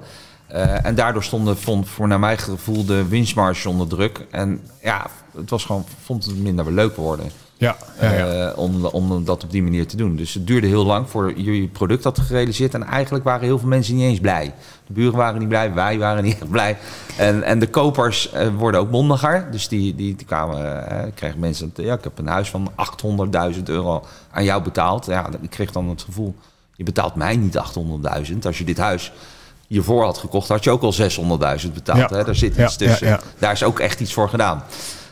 En 0.83 0.95
daardoor 0.95 1.23
stonden, 1.23 1.57
vond, 1.57 1.89
voor 1.89 2.07
naar 2.07 2.19
mijn 2.19 2.37
gevoel, 2.37 2.85
de 2.85 3.07
winstmarge 3.07 3.69
onder 3.69 3.87
druk. 3.87 4.25
En 4.31 4.61
ja, 4.81 5.05
het 5.37 5.49
was 5.49 5.65
gewoon, 5.65 5.85
vond 6.03 6.25
het 6.25 6.37
minder 6.37 6.71
leuk 6.73 6.95
worden. 6.95 7.25
Ja, 7.57 7.75
ja, 8.01 8.11
ja. 8.11 8.49
eh, 8.49 8.57
om, 8.57 8.85
om 8.85 9.25
dat 9.25 9.43
op 9.43 9.51
die 9.51 9.63
manier 9.63 9.87
te 9.87 9.97
doen. 9.97 10.15
Dus 10.15 10.33
het 10.33 10.47
duurde 10.47 10.67
heel 10.67 10.85
lang 10.85 11.09
voor 11.09 11.33
jullie 11.33 11.67
product 11.67 12.03
had 12.03 12.19
gerealiseerd. 12.19 12.73
En 12.73 12.83
eigenlijk 12.83 13.23
waren 13.23 13.45
heel 13.45 13.59
veel 13.59 13.67
mensen 13.67 13.95
niet 13.95 14.03
eens 14.03 14.19
blij. 14.19 14.53
De 14.87 14.93
buren 14.93 15.17
waren 15.17 15.39
niet 15.39 15.47
blij, 15.47 15.73
wij 15.73 15.97
waren 15.97 16.23
niet 16.23 16.33
echt 16.41 16.49
blij. 16.49 16.77
En, 17.17 17.43
en 17.43 17.59
de 17.59 17.67
kopers 17.67 18.31
eh, 18.31 18.47
worden 18.57 18.79
ook 18.79 18.91
mondiger. 18.91 19.47
Dus 19.51 19.67
die, 19.67 19.95
die, 19.95 20.15
die 20.15 20.25
kwamen, 20.25 20.89
eh, 20.89 21.11
kregen 21.13 21.39
mensen... 21.39 21.71
Ja, 21.75 21.93
ik 21.93 22.03
heb 22.03 22.17
een 22.17 22.27
huis 22.27 22.49
van 22.49 22.71
800.000 23.55 23.63
euro 23.63 24.05
aan 24.31 24.43
jou 24.43 24.63
betaald. 24.63 25.05
Ja, 25.05 25.29
ik 25.41 25.49
kreeg 25.49 25.71
dan 25.71 25.89
het 25.89 26.01
gevoel... 26.01 26.35
Je 26.77 26.83
betaalt 26.83 27.15
mij 27.15 27.35
niet 27.35 27.57
800.000. 28.29 28.37
Als 28.43 28.57
je 28.57 28.63
dit 28.63 28.77
huis 28.77 29.11
hiervoor 29.67 30.03
had 30.03 30.17
gekocht, 30.17 30.47
had 30.47 30.63
je 30.63 30.69
ook 30.69 30.81
al 30.81 30.93
600.000 30.93 31.73
betaald. 31.73 32.09
Ja. 32.09 32.17
Hè? 32.17 32.23
Daar 32.23 32.35
zit 32.35 32.57
iets 32.57 32.75
tussen. 32.75 33.19
Daar 33.39 33.51
is 33.51 33.63
ook 33.63 33.79
echt 33.79 33.99
iets 33.99 34.13
voor 34.13 34.29
gedaan. 34.29 34.63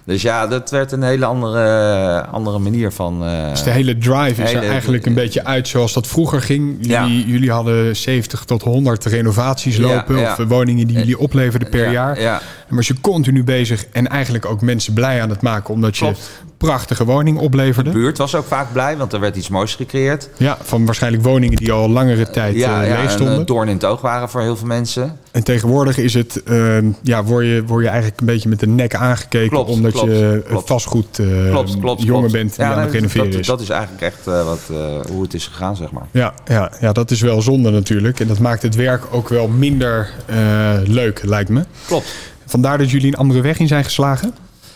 Dus 0.05 0.21
ja, 0.21 0.47
dat 0.47 0.69
werd 0.71 0.91
een 0.91 1.03
hele 1.03 1.25
andere, 1.25 2.25
andere 2.25 2.59
manier 2.59 2.91
van... 2.91 3.23
eh, 3.25 3.49
Dus 3.49 3.63
de 3.63 3.69
hele 3.69 3.97
drive 3.97 4.43
is 4.43 4.53
er 4.53 4.63
eigenlijk 4.69 5.05
een 5.05 5.13
beetje 5.13 5.45
uit 5.45 5.67
zoals 5.67 5.93
dat 5.93 6.07
vroeger 6.07 6.41
ging. 6.41 6.77
Jullie, 6.79 7.17
Ja. 7.19 7.25
jullie 7.31 7.51
hadden 7.51 7.95
70 7.95 8.43
tot 8.45 8.61
100 8.61 9.05
renovaties 9.05 9.77
lopen. 9.77 10.17
ja. 10.19 10.31
Of 10.31 10.39
eh, 10.39 10.45
woningen 10.47 10.87
die 10.87 10.97
jullie 10.97 11.19
opleverden 11.19 11.69
per 11.69 11.85
ja, 11.85 11.91
jaar. 11.91 12.21
Ja, 12.21 12.31
Maar 12.67 12.77
was 12.77 12.87
je 12.87 13.01
continu 13.01 13.43
bezig 13.43 13.85
en 13.91 14.07
eigenlijk 14.07 14.45
ook 14.45 14.61
mensen 14.61 14.93
blij 14.93 15.21
aan 15.21 15.29
het 15.29 15.41
maken. 15.41 15.73
Omdat 15.73 15.97
je 15.97 16.03
Klopt. 16.05 16.29
Prachtige 16.67 17.06
woningen 17.06 17.39
de 17.39 17.45
opleverde. 17.45 17.89
buurt 17.89 18.17
was 18.17 18.36
ook 18.36 18.45
vaak 18.45 18.71
blij, 18.73 18.97
want 18.97 19.13
er 19.13 19.19
werd 19.19 19.36
iets 19.36 19.49
moois 19.49 19.76
gecreëerd. 19.76 20.30
Ja, 20.38 20.58
van 20.62 20.86
waarschijnlijk 20.86 21.23
woningen 21.23 21.56
die 21.56 21.71
al 21.71 21.89
langere 21.89 22.30
tijd 22.30 22.56
ja, 22.56 22.82
eh, 22.82 22.88
ja, 22.88 22.95
leeg 22.95 23.04
en 23.06 23.12
stonden. 23.12 23.36
een 23.39 23.45
doorn 23.45 23.67
in 23.67 23.73
het 23.73 23.86
oog 23.86 24.02
waren 24.02 24.30
voor 24.30 24.41
heel 24.41 24.56
veel 24.56 24.67
mensen. 24.67 25.17
En 25.32 25.43
tegenwoordig 25.43 25.97
is 25.97 26.13
het, 26.13 26.43
eh, 26.43 26.78
ja, 27.02 27.23
word, 27.23 27.45
je, 27.45 27.63
word 27.65 27.84
je 27.84 27.89
eigenlijk 27.89 28.19
een 28.19 28.26
beetje 28.26 28.49
met 28.49 28.60
de 28.60 28.67
nek 28.67 28.95
aangekeken. 28.95 29.49
Klopt, 29.49 29.69
omdat 29.69 29.91
klopt, 29.91 30.08
je 30.08 30.41
eh, 30.43 30.49
klopt. 30.49 30.67
vastgoed 30.67 31.19
eh, 31.19 31.49
Klopt, 31.49 31.80
klopt, 31.80 32.02
jongen 32.02 32.32
bent 32.32 32.56
die 32.56 32.65
Ja, 32.65 32.73
aan 32.73 32.80
het 32.80 32.91
renoveren 32.91 33.32
dat, 33.32 33.39
is. 33.39 33.47
Dat 33.47 33.62
is 33.62 33.69
eigenlijk 33.69 34.02
echt 34.02 34.28
eh, 34.28 34.45
wat, 34.45 34.60
eh, 34.71 34.78
hoe 35.12 35.21
het 35.21 35.34
is 35.34 35.47
gegaan, 35.47 35.76
zeg 35.76 35.91
maar. 35.91 36.06
Ja, 36.12 36.34
ja, 36.45 36.71
ja, 36.80 36.91
dat 36.91 37.12
is 37.12 37.21
wel 37.21 37.41
zonde 37.41 37.69
natuurlijk. 37.69 38.19
En 38.19 38.28
dat 38.28 38.39
maakt 38.39 38.62
het 38.62 38.76
werk 38.76 39.04
ook 39.12 39.30
wel 39.30 39.47
minder 39.47 40.10
eh, 40.26 40.73
leuk, 40.84 41.23
lijkt 41.23 41.49
me. 41.49 41.63
Klopt. 41.88 42.15
Vandaar 42.45 42.78
dat 42.78 42.91
jullie 42.91 43.08
een 43.08 43.15
andere 43.15 43.41
weg 43.41 43.60
in 43.60 43.67
zijn 43.67 43.84
geslagen. 43.84 44.34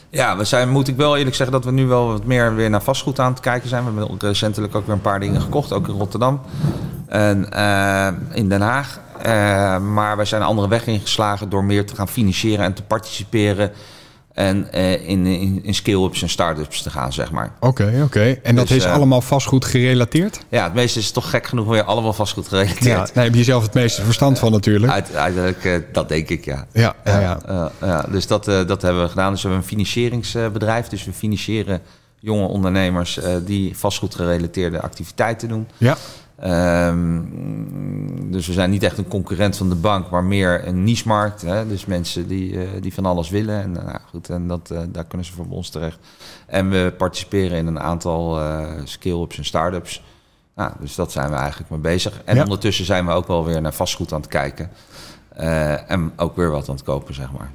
Ja, 0.09 0.37
we 0.37 0.43
zijn, 0.43 0.69
moet 0.69 0.87
ik 0.87 0.95
wel 0.95 1.17
eerlijk 1.17 1.35
zeggen 1.35 1.55
dat 1.55 1.65
we 1.65 1.71
nu 1.71 1.85
wel 1.85 2.07
wat 2.07 2.23
meer 2.23 2.55
weer 2.55 2.69
naar 2.69 2.81
vastgoed 2.81 3.19
aan 3.19 3.31
het 3.31 3.39
kijken 3.39 3.69
zijn. 3.69 3.83
We 3.85 3.99
hebben 3.99 4.19
recentelijk 4.19 4.75
ook 4.75 4.85
weer 4.85 4.95
een 4.95 5.01
paar 5.01 5.19
dingen 5.19 5.41
gekocht, 5.41 5.73
ook 5.73 5.87
in 5.87 5.97
Rotterdam 5.97 6.41
en 7.07 7.51
eh, 7.51 8.07
in 8.31 8.49
Den 8.49 8.61
Haag. 8.61 8.99
Eh, 9.21 9.77
maar 9.79 10.15
wij 10.15 10.25
zijn 10.25 10.41
een 10.41 10.47
andere 10.47 10.67
weg 10.67 10.87
ingeslagen 10.87 11.49
door 11.49 11.63
meer 11.63 11.85
te 11.85 11.95
gaan 11.95 12.07
financieren 12.07 12.65
en 12.65 12.73
te 12.73 12.83
participeren. 12.83 13.71
En 14.37 14.71
eh, 14.71 15.09
in, 15.09 15.25
in, 15.25 15.59
in 15.63 15.75
scale-ups 15.75 16.21
en 16.21 16.29
start-ups 16.29 16.81
te 16.81 16.89
gaan, 16.89 17.13
zeg 17.13 17.31
maar. 17.31 17.51
Oké, 17.59 18.01
oké. 18.03 18.39
En 18.43 18.55
dat 18.55 18.67
Dus, 18.67 18.77
is 18.77 18.83
eh, 18.83 18.93
allemaal 18.93 19.21
vastgoed 19.21 19.65
gerelateerd? 19.65 20.39
Ja, 20.49 20.63
het 20.63 20.73
meeste 20.73 20.99
is 20.99 21.11
toch 21.11 21.29
gek 21.29 21.47
genoeg 21.47 21.67
weer 21.67 21.83
allemaal 21.83 22.13
vastgoed 22.13 22.47
gerelateerd. 22.47 22.83
Ja, 22.83 23.07
daar 23.13 23.23
heb 23.23 23.35
je 23.35 23.43
zelf 23.43 23.63
het 23.63 23.73
meeste 23.73 24.03
verstand 24.03 24.39
van 24.39 24.51
natuurlijk. 24.51 24.91
Uiteindelijk, 24.91 25.65
eh, 25.65 25.73
dat 25.91 26.09
denk 26.09 26.29
ik, 26.29 26.45
ja. 26.45 26.67
Ja, 26.73 26.95
ja, 27.05 27.39
ja. 27.81 28.05
Dus 28.11 28.27
dat, 28.27 28.45
dat 28.45 28.81
hebben 28.81 29.01
we 29.01 29.09
gedaan. 29.09 29.31
Dus 29.31 29.41
we 29.41 29.47
hebben 29.47 29.65
een 29.65 29.69
financieringsbedrijf. 29.69 30.87
Dus 30.87 31.05
we 31.05 31.13
financieren 31.13 31.81
jonge 32.19 32.47
ondernemers 32.47 33.19
die 33.45 33.77
vastgoedgerelateerde 33.77 34.81
activiteiten 34.81 35.47
doen. 35.47 35.67
Ja, 35.77 35.97
Ehm, 36.39 37.21
dus 38.31 38.47
we 38.47 38.53
zijn 38.53 38.69
niet 38.69 38.83
echt 38.83 38.97
een 38.97 39.07
concurrent 39.07 39.57
van 39.57 39.69
de 39.69 39.75
bank, 39.75 40.09
maar 40.09 40.23
meer 40.23 40.67
een 40.67 40.83
niche-markt. 40.83 41.41
Hè? 41.41 41.67
Dus 41.67 41.85
mensen 41.85 42.27
die, 42.27 42.59
eh, 42.61 42.67
die 42.81 42.93
van 42.93 43.05
alles 43.05 43.29
willen. 43.29 43.61
En, 43.61 43.71
nou, 43.71 43.97
goed, 44.09 44.29
en 44.29 44.47
dat, 44.47 44.71
eh, 44.71 44.81
daar 44.89 45.05
kunnen 45.05 45.27
ze 45.27 45.33
voor 45.33 45.45
ons 45.49 45.69
terecht. 45.69 45.97
En 46.45 46.69
we 46.69 46.93
participeren 46.97 47.57
in 47.57 47.67
een 47.67 47.79
aantal 47.79 48.39
eh 48.39 48.65
scale-ups 48.83 49.37
en 49.37 49.45
start-ups. 49.45 50.03
Nou, 50.55 50.71
dus 50.79 50.95
dat 50.95 51.11
zijn 51.11 51.29
we 51.29 51.35
eigenlijk 51.35 51.69
mee 51.69 51.79
bezig. 51.79 52.21
En 52.25 52.35
Ja. 52.35 52.43
ondertussen 52.43 52.85
zijn 52.85 53.05
we 53.05 53.11
ook 53.11 53.27
wel 53.27 53.45
weer 53.45 53.61
naar 53.61 53.73
vastgoed 53.73 54.13
aan 54.13 54.21
het 54.21 54.29
kijken. 54.29 54.69
Eh, 55.37 55.91
en 55.91 56.11
ook 56.15 56.35
weer 56.35 56.49
wat 56.49 56.69
aan 56.69 56.75
het 56.75 56.83
kopen, 56.83 57.13
zeg 57.13 57.31
maar. 57.31 57.51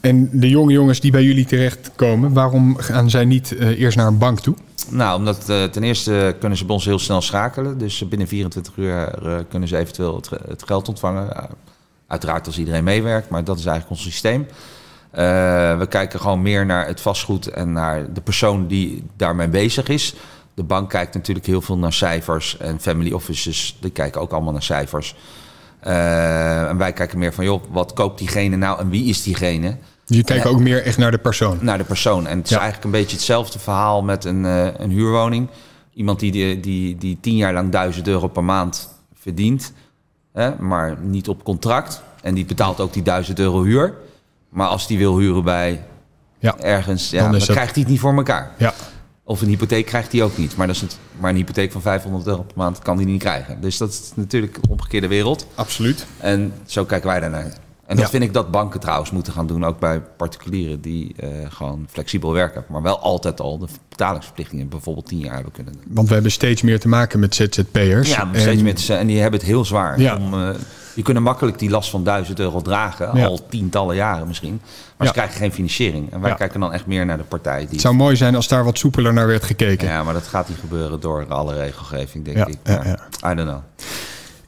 En 0.00 0.28
de 0.32 0.48
jonge 0.48 0.72
jongens 0.72 1.00
die 1.00 1.10
bij 1.10 1.22
jullie 1.22 1.44
terechtkomen, 1.44 2.32
waarom 2.32 2.76
gaan 2.76 3.10
zij 3.10 3.24
niet 3.24 3.56
eh, 3.56 3.80
eerst 3.80 3.96
naar 3.96 4.06
een 4.06 4.18
bank 4.18 4.40
toe? 4.40 4.54
Nou, 4.90 5.18
omdat 5.18 5.48
eh, 5.48 5.64
ten 5.64 5.82
eerste 5.82 6.36
kunnen 6.38 6.58
ze 6.58 6.64
bij 6.64 6.74
ons 6.74 6.84
heel 6.84 6.98
snel 6.98 7.20
schakelen. 7.20 7.78
Dus 7.78 8.08
binnen 8.08 8.28
24 8.28 8.76
uur 8.76 9.14
kunnen 9.48 9.68
ze 9.68 9.76
eventueel 9.76 10.16
het, 10.16 10.30
het 10.48 10.62
geld 10.66 10.88
ontvangen. 10.88 11.48
Uiteraard 12.06 12.46
als 12.46 12.58
iedereen 12.58 12.84
meewerkt, 12.84 13.28
maar 13.28 13.44
dat 13.44 13.58
is 13.58 13.66
eigenlijk 13.66 13.96
ons 13.96 14.10
systeem. 14.10 14.46
We 15.78 15.86
kijken 15.88 16.20
gewoon 16.20 16.42
meer 16.42 16.66
naar 16.66 16.86
het 16.86 17.00
vastgoed 17.00 17.46
en 17.46 17.72
naar 17.72 18.12
de 18.12 18.20
persoon 18.20 18.66
die 18.66 19.04
daarmee 19.16 19.48
bezig 19.48 19.88
is. 19.88 20.14
De 20.54 20.62
bank 20.62 20.90
kijkt 20.90 21.14
natuurlijk 21.14 21.46
heel 21.46 21.60
veel 21.60 21.78
naar 21.78 21.92
cijfers 21.92 22.56
en 22.58 22.80
family 22.80 23.12
offices, 23.12 23.76
die 23.80 23.90
kijken 23.90 24.20
ook 24.20 24.32
allemaal 24.32 24.52
naar 24.52 24.62
cijfers. 24.62 25.14
Eh, 25.84 26.68
en 26.68 26.76
wij 26.76 26.92
kijken 26.92 27.18
meer 27.18 27.32
van, 27.32 27.44
joh, 27.44 27.62
wat 27.70 27.92
koopt 27.92 28.18
diegene 28.18 28.56
nou 28.56 28.80
en 28.80 28.88
wie 28.90 29.04
is 29.04 29.22
diegene? 29.22 29.76
Je 30.06 30.24
kijkt 30.24 30.46
ook 30.46 30.60
meer 30.60 30.82
echt 30.82 30.98
naar 30.98 31.10
de 31.10 31.18
persoon. 31.18 31.58
naar 31.60 31.78
de 31.78 31.84
persoon. 31.84 32.26
En 32.26 32.36
het 32.36 32.44
is 32.44 32.50
Ja. 32.50 32.56
eigenlijk 32.60 32.84
een 32.84 33.00
beetje 33.00 33.16
hetzelfde 33.16 33.58
verhaal 33.58 34.02
met 34.02 34.24
een, 34.24 34.44
eh, 34.44 34.66
een 34.76 34.90
huurwoning. 34.90 35.48
Iemand 35.94 36.20
die, 36.20 36.32
die, 36.32 36.60
die, 36.60 36.96
die 36.96 37.18
tien 37.20 37.36
jaar 37.36 37.52
lang 37.52 37.70
duizend 37.72 38.08
euro 38.08 38.26
per 38.28 38.44
maand 38.44 38.88
verdient, 39.14 39.72
hè, 40.32 40.50
maar 40.58 40.96
niet 41.00 41.28
op 41.28 41.44
contract. 41.44 42.02
En 42.22 42.34
die 42.34 42.44
betaalt 42.44 42.80
ook 42.80 42.92
die 42.92 43.02
duizend 43.02 43.38
euro 43.38 43.62
huur. 43.62 43.94
Maar 44.48 44.66
als 44.68 44.86
die 44.86 44.98
wil 44.98 45.18
huren 45.18 45.44
bij 45.44 45.82
Ja. 46.38 46.54
ergens, 46.58 47.10
ja, 47.10 47.22
Dan 47.22 47.30
dan, 47.30 47.40
krijgt 47.40 47.74
hij 47.74 47.82
het 47.82 47.88
niet 47.90 48.00
voor 48.00 48.14
elkaar. 48.16 48.50
Ja, 48.58 48.74
Of 49.26 49.40
een 49.40 49.48
hypotheek 49.48 49.86
krijgt 49.86 50.12
hij 50.12 50.22
ook 50.22 50.36
niet. 50.36 50.56
Maar, 50.56 50.66
dat 50.66 50.76
is 50.76 50.82
het, 50.82 50.98
maar 51.20 51.30
een 51.30 51.36
hypotheek 51.36 51.72
van 51.72 51.80
500 51.82 52.26
euro 52.26 52.42
per 52.42 52.56
maand 52.56 52.78
kan 52.78 52.96
hij 52.96 53.04
niet 53.04 53.20
krijgen. 53.20 53.60
Dus 53.60 53.76
dat 53.76 53.88
is 53.88 54.12
natuurlijk 54.14 54.56
een 54.56 54.70
omgekeerde 54.70 55.06
wereld. 55.08 55.46
absoluut. 55.54 56.06
En 56.18 56.52
zo 56.66 56.84
kijken 56.84 57.08
wij 57.08 57.20
daarnaar. 57.20 57.44
En 57.86 57.96
dat 57.96 58.04
Ja. 58.04 58.10
vind 58.10 58.22
ik 58.22 58.32
dat 58.32 58.50
banken 58.50 58.80
trouwens 58.80 59.10
moeten 59.10 59.32
gaan 59.32 59.46
doen, 59.46 59.64
ook 59.64 59.78
bij 59.78 60.00
particulieren 60.16 60.80
die 60.80 61.14
eh, 61.16 61.28
gewoon 61.48 61.86
flexibel 61.90 62.32
werken, 62.32 62.64
maar 62.68 62.82
wel 62.82 62.98
altijd 62.98 63.40
al 63.40 63.58
de 63.58 63.66
betalingsverplichtingen 63.88 64.68
bijvoorbeeld 64.68 65.06
tien 65.06 65.18
jaar 65.18 65.34
hebben 65.34 65.52
kunnen 65.52 65.72
doen. 65.72 65.82
Want 65.88 66.08
we 66.08 66.14
hebben 66.14 66.32
steeds 66.32 66.62
meer 66.62 66.80
te 66.80 66.88
maken 66.88 67.20
met 67.20 67.34
ZZP'ers. 67.34 68.10
Ja, 68.10 68.30
En- 68.32 68.40
steeds 68.40 68.62
meer 68.62 68.74
te. 68.74 68.94
En 68.94 69.06
die 69.06 69.20
hebben 69.20 69.40
het 69.40 69.48
heel 69.48 69.64
zwaar. 69.64 70.00
Ja. 70.00 70.16
Om, 70.16 70.34
eh, 70.34 70.48
die 70.94 71.04
kunnen 71.04 71.22
makkelijk 71.22 71.58
die 71.58 71.70
last 71.70 71.90
van 71.90 72.04
1000 72.04 72.38
euro 72.40 72.62
dragen, 72.62 73.10
Ja. 73.16 73.26
al 73.26 73.46
tientallen 73.48 73.96
jaren 73.96 74.26
misschien. 74.26 74.60
Maar 74.96 75.06
ze 75.06 75.12
krijgen 75.12 75.36
geen 75.36 75.52
financiering. 75.52 76.12
En 76.12 76.20
wij 76.20 76.34
kijken 76.34 76.60
dan 76.60 76.72
echt 76.72 76.86
meer 76.86 77.06
naar 77.06 77.16
de 77.16 77.22
partij 77.24 77.58
die. 77.58 77.68
Het 77.68 77.80
zou 77.80 77.94
mooi 77.94 78.16
zijn 78.16 78.34
als 78.34 78.48
daar 78.48 78.64
wat 78.64 78.78
soepeler 78.78 79.12
naar 79.12 79.26
werd 79.26 79.44
gekeken. 79.44 79.88
Ja, 79.88 80.02
maar 80.02 80.14
dat 80.14 80.26
gaat 80.26 80.48
niet 80.48 80.58
gebeuren 80.58 81.00
door 81.00 81.26
alle 81.28 81.54
regelgeving, 81.54 82.24
denk 82.24 82.46
ik. 82.46 82.56
ja, 82.64 82.82
Maar 83.22 83.32
I 83.32 83.34
don't 83.34 83.48
know. 83.48 83.60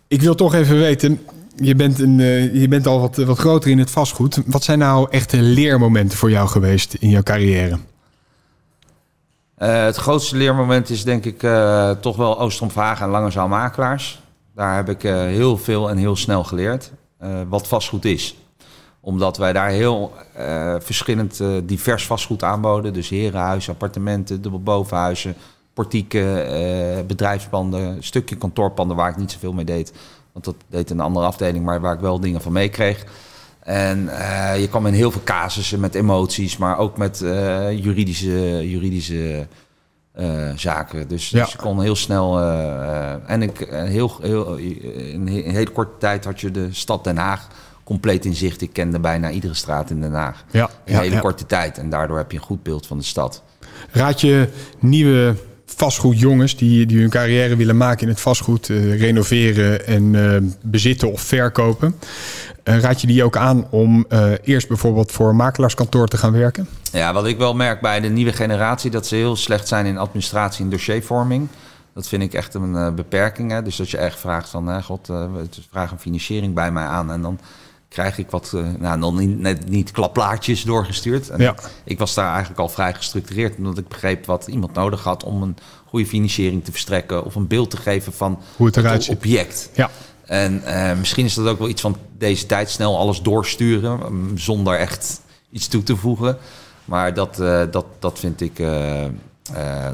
Ik 0.09 0.22
wil 0.22 0.35
toch 0.35 0.54
even 0.54 0.78
weten, 0.78 1.20
je 1.56 1.74
bent, 1.74 1.98
een, 1.98 2.20
eh, 2.20 2.54
je 2.54 2.68
bent 2.68 2.87
al 2.87 3.00
wat, 3.00 3.16
wat 3.16 3.38
groter 3.38 3.70
in 3.70 3.78
het 3.78 3.90
vastgoed. 3.90 4.42
Wat 4.46 4.64
zijn 4.64 4.78
nou 4.78 5.06
echte 5.11 5.37
leermomenten 5.37 6.18
voor 6.18 6.30
jou 6.30 6.48
geweest 6.48 6.94
in 6.94 7.09
jouw 7.09 7.22
carrière? 7.22 7.78
Eh, 9.56 9.85
het 9.85 9.96
grootste 9.96 10.37
leermoment 10.37 10.90
is 10.90 11.04
denk 11.04 11.24
ik 11.24 11.42
eh, 11.42 11.90
toch 11.90 12.16
wel 12.16 12.40
Oostrom 12.40 12.70
en 12.76 13.09
Langezaal 13.09 13.48
Makelaars. 13.48 14.20
Daar 14.57 14.77
heb 14.77 14.88
ik 14.88 15.05
eh, 15.05 15.14
heel 15.14 15.59
veel 15.59 15.90
en 15.90 15.97
heel 15.97 16.16
snel 16.16 16.45
geleerd 16.45 16.92
eh, 17.19 17.40
wat 17.49 17.69
vastgoed 17.69 18.05
is. 18.05 18.37
Omdat 19.01 19.37
wij 19.37 19.53
daar 19.53 19.69
heel 19.69 20.12
eh, 20.35 20.75
verschillend 20.79 21.40
divers 21.64 22.07
vastgoed 22.07 22.42
aanboden. 22.42 22.92
Dus 22.92 23.09
herenhuizen, 23.09 23.73
appartementen, 23.73 24.42
dubbelbovenhuizen, 24.42 25.35
portieken, 25.75 26.47
eh, 26.47 27.05
bedrijfspanden, 27.07 28.03
stukje 28.03 28.37
kantoorpanden 28.37 28.96
waar 28.96 29.11
ik 29.11 29.17
niet 29.17 29.33
zoveel 29.33 29.52
mee 29.52 29.65
deed. 29.65 29.92
Want 30.33 30.44
dat 30.44 30.54
deed 30.69 30.90
een 30.90 31.00
andere 31.00 31.27
afdeling, 31.27 31.65
maar 31.65 31.81
waar 31.81 31.94
ik 31.94 32.00
wel 32.00 32.21
dingen 32.21 32.40
van 32.40 32.52
meekreeg. 32.52 33.04
En 33.61 33.98
je 34.61 34.67
kwam 34.71 34.87
in 34.87 34.92
heel 34.92 35.11
veel 35.11 35.23
casussen 35.25 35.81
met 35.81 35.94
emoties, 35.94 36.57
maar 36.57 36.79
ook 36.79 36.96
met 36.96 37.19
juridische, 37.71 38.71
juridische 38.71 39.46
eh, 40.17 40.29
zaken. 40.56 41.08
Dus, 41.08 41.31
Ja. 41.31 41.42
dus 41.42 41.52
je 41.52 41.58
kon 41.58 41.81
heel 41.83 41.96
snel. 41.96 42.40
eh, 42.40 43.12
eh, 43.12 43.14
en 43.27 43.42
ik, 43.42 43.67
heel, 43.71 44.17
heel, 44.23 44.56
in 44.56 45.27
een 45.27 45.54
hele 45.54 45.71
korte 45.71 45.98
tijd 45.98 46.25
had 46.25 46.40
je 46.40 46.50
de 46.50 46.69
stad 46.71 47.04
Den 47.04 47.17
Haag 47.17 47.46
compleet 47.85 48.25
in 48.25 48.35
zicht. 48.35 48.60
Ik 48.62 48.73
kende 48.73 48.98
bijna 49.00 49.31
iedere 49.31 49.54
straat 49.54 49.90
in 49.90 50.00
Den 50.00 50.12
Haag. 50.12 50.44
Ja, 50.50 50.64
In 50.64 50.71
een 50.85 50.94
ja, 50.94 51.00
hele 51.00 51.14
ja. 51.14 51.21
korte 51.21 51.46
tijd. 51.46 51.79
En 51.79 51.90
daardoor 51.90 52.17
heb 52.17 52.31
je 52.33 52.38
een 52.38 52.44
goed 52.44 52.62
beeld 52.62 52.87
van 52.87 52.98
de 52.98 53.04
stad. 53.04 53.42
Raad 53.90 54.21
je 54.21 54.48
nieuwe 54.79 55.35
vastgoedjongens 55.67 56.56
die, 56.56 56.87
die 56.87 57.00
hun 57.00 57.10
carrière 57.10 57.56
willen 57.56 57.77
maken 57.77 58.02
in 58.02 58.08
het 58.08 58.21
vastgoed, 58.21 58.67
renoveren 58.67 59.87
en 59.87 60.56
bezitten 60.62 61.12
of 61.12 61.21
verkopen. 61.21 61.94
Eh, 62.67 62.79
raad 62.79 63.00
je 63.00 63.06
die 63.06 63.25
ook 63.25 63.37
aan 63.37 63.67
om 63.71 64.04
eh, 64.08 64.31
eerst 64.42 64.69
bijvoorbeeld 64.69 65.12
voor 65.12 65.29
een 65.29 65.37
makelaarskantoor 65.37 66.08
te 66.08 66.17
gaan 66.17 66.33
werken? 66.33 66.69
Ja, 66.92 67.12
wat 67.12 67.27
ik 67.27 67.38
wel 67.38 67.54
merk 67.54 67.81
bij 67.81 68.00
de 68.00 68.08
nieuwe 68.08 68.33
generatie, 68.33 68.90
dat 68.90 69.06
ze 69.06 69.14
heel 69.14 69.37
slecht 69.37 69.69
zijn 69.69 69.87
in 69.87 69.98
administratie 69.98 70.64
en 70.64 70.71
dossiervorming. 70.71 71.48
Dat 71.94 72.08
vind 72.08 72.23
ik 72.23 72.35
echt 72.35 72.54
een 72.54 72.77
eh, 72.77 72.92
beperking. 72.94 73.50
Hè? 73.50 73.62
Dus 73.62 73.77
dat 73.77 73.90
je 73.90 73.96
echt 73.96 74.19
vraagt 74.19 74.48
van, 74.48 74.71
eh, 74.71 74.83
god, 74.83 75.10
vragen 75.71 75.92
een 75.92 76.02
financiering 76.02 76.54
bij 76.54 76.73
mij 76.73 76.85
aan. 76.85 77.10
En 77.10 77.23
dan 77.23 77.38
krijg 77.88 78.19
ik 78.19 78.31
wat, 78.31 78.52
nou, 78.79 79.00
dan 79.00 79.17
niet, 79.17 79.38
net 79.38 79.69
niet 79.69 79.90
klaplaartjes 79.90 80.62
doorgestuurd. 80.62 81.29
En 81.31 81.40
Ja. 81.40 81.54
Ik 81.85 81.98
was 81.98 82.14
daar 82.14 82.29
eigenlijk 82.31 82.60
al 82.60 82.69
vrij 82.69 82.94
gestructureerd, 82.94 83.56
omdat 83.58 83.79
ik 83.79 83.88
begreep 83.88 84.27
wat 84.27 84.46
iemand 84.46 84.75
nodig 84.75 85.02
had 85.02 85.25
om 85.25 85.42
een 85.42 85.56
goede 85.87 86.06
financiering 86.06 86.64
te 86.64 86.71
verstrekken. 86.71 87.25
Of 87.25 87.35
een 87.35 87.46
beeld 87.46 87.71
te 87.71 87.77
geven 87.77 88.12
van 88.12 88.38
Hoe 88.56 88.67
het 88.67 88.77
eruit 88.77 89.04
ziet. 89.04 89.17
object. 89.17 89.71
Ja, 89.75 89.90
En 90.27 90.64
eh, 90.64 90.98
misschien 90.98 91.24
is 91.24 91.35
dat 91.35 91.46
ook 91.46 91.58
wel 91.58 91.68
iets 91.68 91.81
van 91.81 91.96
deze 92.18 92.46
tijd 92.46 92.70
snel 92.70 92.98
alles 92.98 93.22
doorsturen 93.22 94.00
zonder 94.35 94.79
echt 94.79 95.20
iets 95.50 95.68
toe 95.68 95.83
te 95.83 95.96
voegen. 95.96 96.38
Maar 96.85 97.14
dat, 97.14 97.40
eh, 97.40 97.62
dat, 97.70 97.87
dat 97.98 98.18
vind 98.18 98.40
ik, 98.40 98.58
eh, 98.58 99.04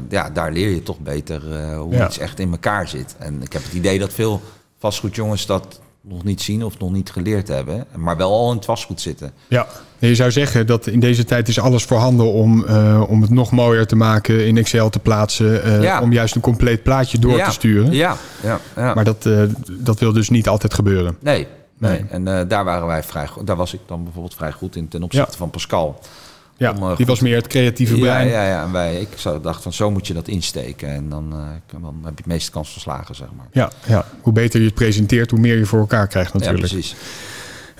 ja, 0.09 0.29
daar 0.29 0.51
leer 0.51 0.69
je 0.69 0.83
toch 0.83 0.99
beter 0.99 1.73
hoe 1.75 1.93
Ja. 1.93 2.07
iets 2.07 2.17
echt 2.17 2.39
in 2.39 2.51
elkaar 2.51 2.87
zit. 2.87 3.15
En 3.19 3.41
ik 3.41 3.53
heb 3.53 3.63
het 3.63 3.73
idee 3.73 3.99
dat 3.99 4.13
veel 4.13 4.41
vastgoedjongens 4.79 5.45
dat 5.45 5.79
nog 6.07 6.23
niet 6.23 6.41
zien 6.41 6.63
of 6.63 6.79
nog 6.79 6.91
niet 6.91 7.09
geleerd 7.11 7.47
hebben, 7.47 7.85
maar 7.95 8.17
wel 8.17 8.31
al 8.31 8.49
in 8.49 8.55
het 8.55 8.65
vastgoed 8.65 9.01
zitten. 9.01 9.31
ja. 9.47 9.67
Je 9.99 10.15
zou 10.15 10.31
zeggen 10.31 10.67
dat 10.67 10.87
in 10.87 10.99
deze 10.99 11.23
tijd 11.23 11.47
is 11.47 11.59
alles 11.59 11.83
voorhanden 11.83 12.31
om, 12.31 12.65
eh, 12.65 13.03
om 13.07 13.21
het 13.21 13.29
nog 13.29 13.51
mooier 13.51 13.87
te 13.87 13.95
maken, 13.95 14.47
in 14.47 14.57
Excel 14.57 14.89
te 14.89 14.99
plaatsen, 14.99 15.63
eh, 15.63 15.83
Ja. 15.83 16.01
om 16.01 16.13
juist 16.13 16.35
een 16.35 16.41
compleet 16.41 16.83
plaatje 16.83 17.19
door 17.19 17.37
ja. 17.37 17.45
te 17.45 17.51
sturen. 17.51 17.91
Ja, 17.91 18.17
ja, 18.43 18.59
ja. 18.75 18.93
Maar 18.93 19.03
dat, 19.03 19.25
eh, 19.25 19.41
dat 19.71 19.99
wil 19.99 20.13
dus 20.13 20.29
niet 20.29 20.47
altijd 20.47 20.73
gebeuren. 20.73 21.17
Nee, 21.19 21.47
nee. 21.77 21.91
Nee. 21.91 22.05
En 22.09 22.47
daar 22.47 22.63
waren 22.63 22.87
wij 22.87 23.03
vrij 23.03 23.27
goed. 23.27 23.47
Daar 23.47 23.55
was 23.55 23.73
ik 23.73 23.79
dan 23.85 24.03
bijvoorbeeld 24.03 24.35
vrij 24.35 24.51
goed 24.51 24.75
in 24.75 24.87
ten 24.87 25.03
opzichte 25.03 25.37
van 25.37 25.49
Pascal. 25.49 25.99
Ja, 26.57 26.71
Om, 26.71 26.77
eh, 26.77 26.87
die 26.87 26.95
goed- 26.95 27.05
was 27.07 27.19
meer 27.19 27.35
het 27.35 27.47
creatieve 27.47 27.97
brein. 27.97 28.27
Ja, 28.27 28.43
ja, 28.43 28.47
ja. 28.49 28.63
En 28.63 28.71
wij, 28.71 28.99
ik 28.99 29.07
zou 29.15 29.41
dacht 29.41 29.63
van 29.63 29.73
zo 29.73 29.91
moet 29.91 30.07
je 30.07 30.13
dat 30.13 30.27
insteken. 30.27 30.89
En 30.89 31.09
dan, 31.09 31.33
eh, 31.33 31.79
dan 31.81 31.95
heb 32.03 32.11
je 32.11 32.23
het 32.23 32.25
meeste 32.25 32.51
kans 32.51 32.71
van 32.71 32.81
slagen, 32.81 33.15
zeg 33.15 33.27
maar. 33.37 33.47
Ja, 33.51 33.71
ja, 33.87 34.05
hoe 34.21 34.33
beter 34.33 34.59
je 34.59 34.65
het 34.65 34.75
presenteert, 34.75 35.31
hoe 35.31 35.39
meer 35.39 35.57
je 35.57 35.65
voor 35.65 35.79
elkaar 35.79 36.07
krijgt 36.07 36.33
natuurlijk. 36.33 36.63
Ja, 36.63 36.69
precies. 36.69 36.95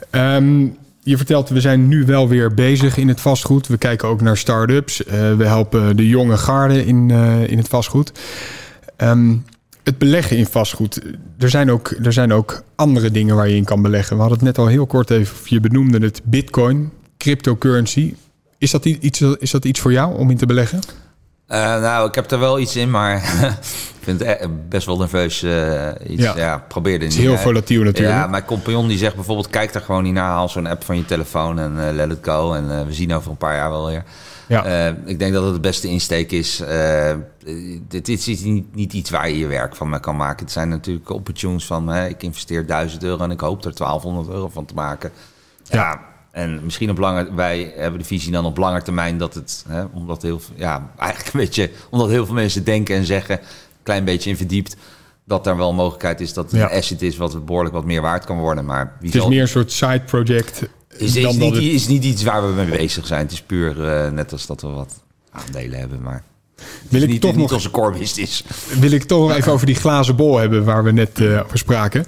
Ehm, 0.10 0.66
je 1.04 1.18
vertelt, 1.18 1.50
we 1.50 1.62
zijn 1.62 1.88
nu 1.88 2.06
wel 2.06 2.28
weer 2.28 2.54
bezig 2.54 2.98
in 2.98 3.08
het 3.08 3.22
vastgoed. 3.22 3.68
We 3.68 3.78
kijken 3.78 4.08
ook 4.08 4.22
naar 4.22 4.38
start-ups. 4.38 5.04
Eh, 5.06 5.36
we 5.36 5.46
helpen 5.46 5.96
de 5.98 6.08
jonge 6.08 6.38
garde 6.38 6.86
in, 6.86 7.10
in 7.48 7.58
het 7.58 7.68
vastgoed. 7.68 8.12
Ehm, 8.96 9.36
het 9.84 9.98
beleggen 9.98 10.38
in 10.38 10.46
vastgoed. 10.46 11.02
Er 11.40 11.50
zijn, 11.50 11.72
ook, 11.72 11.96
er 12.04 12.14
zijn 12.14 12.34
ook 12.34 12.64
andere 12.76 13.12
dingen 13.12 13.36
waar 13.36 13.50
je 13.50 13.56
in 13.56 13.64
kan 13.64 13.82
beleggen. 13.82 14.16
We 14.16 14.22
hadden 14.22 14.38
het 14.40 14.48
net 14.48 14.58
al 14.58 14.68
heel 14.68 14.86
kort 14.86 15.10
even, 15.10 15.36
je 15.46 15.60
benoemde 15.60 16.00
het 16.00 16.22
bitcoin, 16.24 16.92
cryptocurrency. 17.18 18.14
Is 18.64 18.72
dat 18.72 18.86
iets, 18.86 19.22
is 19.22 19.52
dat 19.52 19.66
iets 19.66 19.80
voor 19.80 19.92
jou 19.92 20.18
om 20.18 20.30
in 20.30 20.38
te 20.38 20.46
beleggen? 20.46 20.80
Eh, 21.48 21.60
nou, 21.60 22.08
ik 22.08 22.16
heb 22.16 22.32
er 22.32 22.40
wel 22.40 22.60
iets 22.60 22.76
in, 22.76 22.90
maar 22.90 23.16
ik 24.00 24.02
vind 24.02 24.20
het 24.20 24.42
e- 24.42 24.48
best 24.70 24.86
wel 24.86 24.98
nerveus. 24.98 25.44
eh, 25.44 25.88
iets, 26.08 26.24
Ja. 26.24 26.38
ja. 26.38 26.58
probeer 26.68 26.94
er 26.96 27.00
Het 27.02 27.10
is 27.12 27.16
niet. 27.18 27.28
heel 27.28 27.38
volatiel 27.38 27.84
natuurlijk. 27.84 28.16
Ja, 28.16 28.28
mijn 28.28 28.46
compagnon 28.46 28.88
die 28.88 28.98
zegt 28.98 29.16
bijvoorbeeld... 29.16 29.50
kijk 29.50 29.74
er 29.74 29.82
gewoon 29.82 30.04
niet 30.04 30.14
naar, 30.14 30.30
haal 30.30 30.50
zo'n 30.50 30.68
app 30.68 30.84
van 30.84 30.98
je 30.98 31.06
telefoon 31.06 31.60
en 31.60 31.88
eh, 31.88 31.94
let 31.94 32.12
it 32.12 32.18
go. 32.22 32.54
En 32.54 32.86
we 32.86 32.94
zien 32.94 33.14
over 33.14 33.32
een 33.32 33.38
paar 33.38 33.56
jaar 33.56 33.70
wel 33.70 33.86
weer. 33.88 34.04
Ja. 34.48 34.88
Ik 35.06 35.20
denk 35.20 35.34
dat 35.34 35.44
het 35.44 35.54
de 35.54 35.60
beste 35.60 35.88
insteek 35.88 36.32
is. 36.32 36.64
Dit 37.88 38.08
is 38.08 38.26
niet, 38.44 38.76
niet 38.76 38.94
iets 38.94 39.10
waar 39.10 39.30
je 39.30 39.38
je 39.38 39.48
werk 39.48 39.76
van 39.76 40.00
kan 40.00 40.16
maken. 40.16 40.44
Het 40.44 40.54
zijn 40.54 40.70
natuurlijk 40.70 41.10
opportunities 41.10 41.68
van... 41.68 41.88
hè, 41.88 42.08
ik 42.08 42.24
investeer 42.24 42.66
1000 42.66 43.04
euro 43.04 43.24
en 43.24 43.32
ik 43.32 43.40
hoop 43.40 43.66
er 43.66 43.76
1200 43.76 44.30
euro 44.36 44.50
van 44.50 44.66
te 44.66 44.74
maken. 44.74 45.12
Ja, 45.64 46.00
en 46.34 46.60
misschien 46.64 46.90
op 46.90 46.98
lange... 46.98 47.34
Wij 47.36 47.74
hebben 47.76 48.00
de 48.00 48.06
visie 48.06 48.32
dan 48.32 48.46
op 48.46 48.58
lange 48.58 48.82
termijn 48.82 49.18
dat 49.18 49.34
het... 49.34 49.66
Hè, 49.68 49.84
omdat 49.84 50.22
heel 50.22 50.40
veel... 50.40 50.56
Ja, 50.58 50.92
eigenlijk 50.98 51.34
een 51.34 51.40
beetje... 51.40 51.70
Omdat 51.90 52.10
heel 52.10 52.26
veel 52.26 52.34
mensen 52.36 52.64
denken 52.64 52.96
en 52.96 53.06
zeggen... 53.06 53.40
een 53.40 53.46
klein 53.84 54.06
beetje 54.06 54.30
in 54.30 54.38
verdiept... 54.38 54.76
dat 55.26 55.48
er 55.48 55.58
wel 55.58 55.70
een 55.70 55.76
mogelijkheid 55.76 56.22
is 56.22 56.34
dat 56.34 56.52
het 56.52 56.60
Ja. 56.60 56.72
een 56.72 56.78
asset 56.78 57.02
is... 57.02 57.18
wat 57.18 57.46
behoorlijk 57.46 57.76
wat 57.76 57.86
meer 57.86 58.02
waard 58.02 58.26
kan 58.26 58.38
worden. 58.38 58.66
Maar 58.66 58.98
wie 59.00 59.12
het 59.12 59.22
is 59.22 59.28
meer 59.28 59.42
een 59.42 59.48
soort 59.48 59.72
side 59.72 60.02
project. 60.06 60.62
is, 60.98 61.14
niet, 61.16 61.40
het- 61.54 61.56
is 61.64 61.88
niet 61.88 62.04
iets 62.04 62.24
waar 62.24 62.48
we 62.48 62.54
mee 62.54 62.78
bezig 62.78 63.08
zijn. 63.08 63.22
Het 63.22 63.32
is 63.32 63.42
puur 63.42 63.86
eh, 63.90 64.12
net 64.12 64.32
als 64.32 64.46
dat 64.46 64.62
we 64.62 64.68
wat 64.68 65.04
aandelen 65.32 65.80
hebben. 65.80 66.02
Maar 66.02 66.24
Wil 66.90 67.00
is 67.00 67.06
ik 67.06 67.12
niet, 67.12 67.22
toch 67.22 67.32
niet 67.32 67.42
nog 67.42 67.54
onze 67.54 67.72
core 67.72 67.98
business. 67.98 68.44
wil 68.80 68.92
ik 68.92 69.04
toch 69.04 69.28
nog 69.28 69.38
even 69.38 69.52
over 69.52 69.66
die 69.66 69.76
glazen 69.76 70.16
bol 70.16 70.38
hebben 70.38 70.64
waar 70.64 70.84
we 70.84 70.92
net 70.92 71.20
eh, 71.20 71.40
over 71.44 71.58
spraken. 71.58 72.06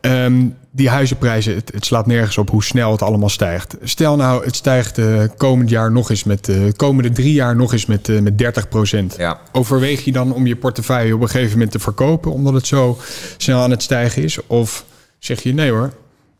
Ehm, 0.00 0.46
die 0.70 0.88
huizenprijzen, 0.88 1.54
het, 1.54 1.70
het 1.74 1.84
slaat 1.84 2.06
nergens 2.06 2.38
op 2.38 2.50
hoe 2.50 2.64
snel 2.64 2.92
het 2.92 3.02
allemaal 3.02 3.28
stijgt. 3.28 3.76
Stel 3.82 4.16
nou, 4.16 4.44
het 4.44 4.56
stijgt 4.56 4.98
eh, 4.98 5.22
komend 5.36 5.68
jaar 5.68 5.92
nog 5.92 6.10
eens 6.10 6.24
met 6.24 6.44
de 6.44 6.72
komende 6.76 7.10
drie 7.10 7.32
jaar 7.32 7.56
nog 7.56 7.72
eens 7.72 7.86
met, 7.86 8.08
eh, 8.08 8.20
met 8.20 8.38
30 8.38 8.68
procent. 8.68 9.14
Ja. 9.18 9.40
Overweeg 9.52 10.04
je 10.04 10.12
dan 10.12 10.32
om 10.34 10.46
je 10.46 10.56
portefeuille 10.56 11.14
op 11.14 11.20
een 11.20 11.28
gegeven 11.28 11.52
moment 11.52 11.70
te 11.70 11.78
verkopen 11.78 12.32
omdat 12.32 12.54
het 12.54 12.66
zo 12.66 12.98
snel 13.36 13.60
aan 13.60 13.70
het 13.70 13.82
stijgen 13.82 14.22
is? 14.22 14.46
Of 14.46 14.84
zeg 15.18 15.42
je 15.42 15.54
nee 15.54 15.70
hoor, 15.70 15.92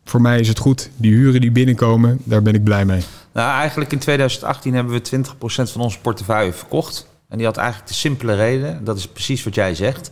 voor 0.05 0.21
mij 0.21 0.41
is 0.41 0.49
het 0.49 0.59
goed. 0.59 0.91
Die 0.97 1.13
huren 1.13 1.41
die 1.41 1.53
binnenkomen, 1.53 2.19
daar 2.25 2.43
ben 2.43 2.55
ik 2.55 2.65
blij 2.65 2.85
mee. 2.85 3.03
Nou, 3.33 3.51
eigenlijk 3.51 3.93
in 3.93 3.99
2018 3.99 4.75
hebben 4.75 4.93
we 4.93 5.01
20% 5.01 5.73
van 5.73 5.81
onze 5.81 6.01
portefeuille 6.01 6.53
verkocht. 6.53 7.07
En 7.33 7.39
die 7.39 7.47
had 7.47 7.57
eigenlijk 7.57 7.89
de 7.89 7.95
simpele 7.95 8.35
reden, 8.35 8.85
dat 8.85 8.97
is 8.97 9.09
precies 9.09 9.45
wat 9.45 9.55
jij 9.55 9.75
zegt. 9.75 10.11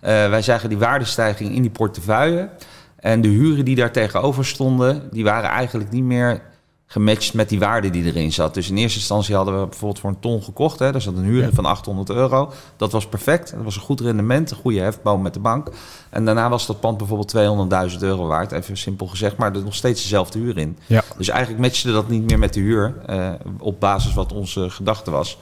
Eh, 0.00 0.10
wij 0.28 0.42
zagen 0.42 0.68
die 0.68 0.78
waardestijging 0.78 1.54
in 1.54 1.62
die 1.62 1.70
portefeuille. 1.70 2.48
En 2.96 3.20
de 3.20 3.28
huren 3.28 3.64
die 3.64 3.76
daar 3.76 3.92
tegenover 3.92 4.46
stonden, 4.46 5.08
die 5.12 5.24
waren 5.24 5.50
eigenlijk 5.50 5.90
niet 5.90 6.04
meer 6.04 6.42
gematcht 6.86 7.34
met 7.34 7.48
die 7.48 7.58
waarde 7.58 7.90
die 7.90 8.04
erin 8.04 8.32
zat. 8.32 8.54
Dus 8.54 8.70
in 8.70 8.76
eerste 8.76 8.98
instantie 8.98 9.34
hadden 9.34 9.60
we 9.60 9.66
bijvoorbeeld 9.66 9.98
voor 10.00 10.10
een 10.10 10.20
ton 10.20 10.42
gekocht. 10.42 10.78
Hè, 10.78 10.92
daar 10.92 11.00
zat 11.00 11.16
een 11.16 11.24
huur 11.24 11.42
Ja. 11.42 11.50
van 11.52 11.64
800 11.64 12.10
euro. 12.10 12.52
Dat 12.76 12.92
was 12.92 13.06
perfect. 13.06 13.50
Dat 13.54 13.62
was 13.64 13.74
een 13.76 13.82
goed 13.82 14.00
rendement, 14.00 14.50
een 14.50 14.56
goede 14.56 14.80
hefboom 14.80 15.22
met 15.22 15.34
de 15.34 15.40
bank. 15.40 15.68
En 16.10 16.24
daarna 16.24 16.48
was 16.48 16.66
dat 16.66 16.80
pand 16.80 16.98
bijvoorbeeld 16.98 17.28
200.000 17.92 18.02
euro 18.02 18.26
waard. 18.26 18.52
Even 18.52 18.76
simpel 18.76 19.06
gezegd, 19.06 19.36
maar 19.36 19.54
er 19.54 19.62
nog 19.62 19.74
steeds 19.74 20.02
dezelfde 20.02 20.38
huur 20.38 20.58
in. 20.58 20.78
Ja. 20.86 21.02
Dus 21.16 21.28
eigenlijk 21.28 21.60
matchte 21.60 21.92
dat 21.92 22.08
niet 22.08 22.26
meer 22.30 22.38
met 22.38 22.54
de 22.54 22.60
huur, 22.60 22.94
eh, 23.06 23.30
op 23.58 23.80
basis 23.80 24.14
wat 24.14 24.32
onze 24.32 24.70
gedachte 24.70 25.10
was. 25.10 25.38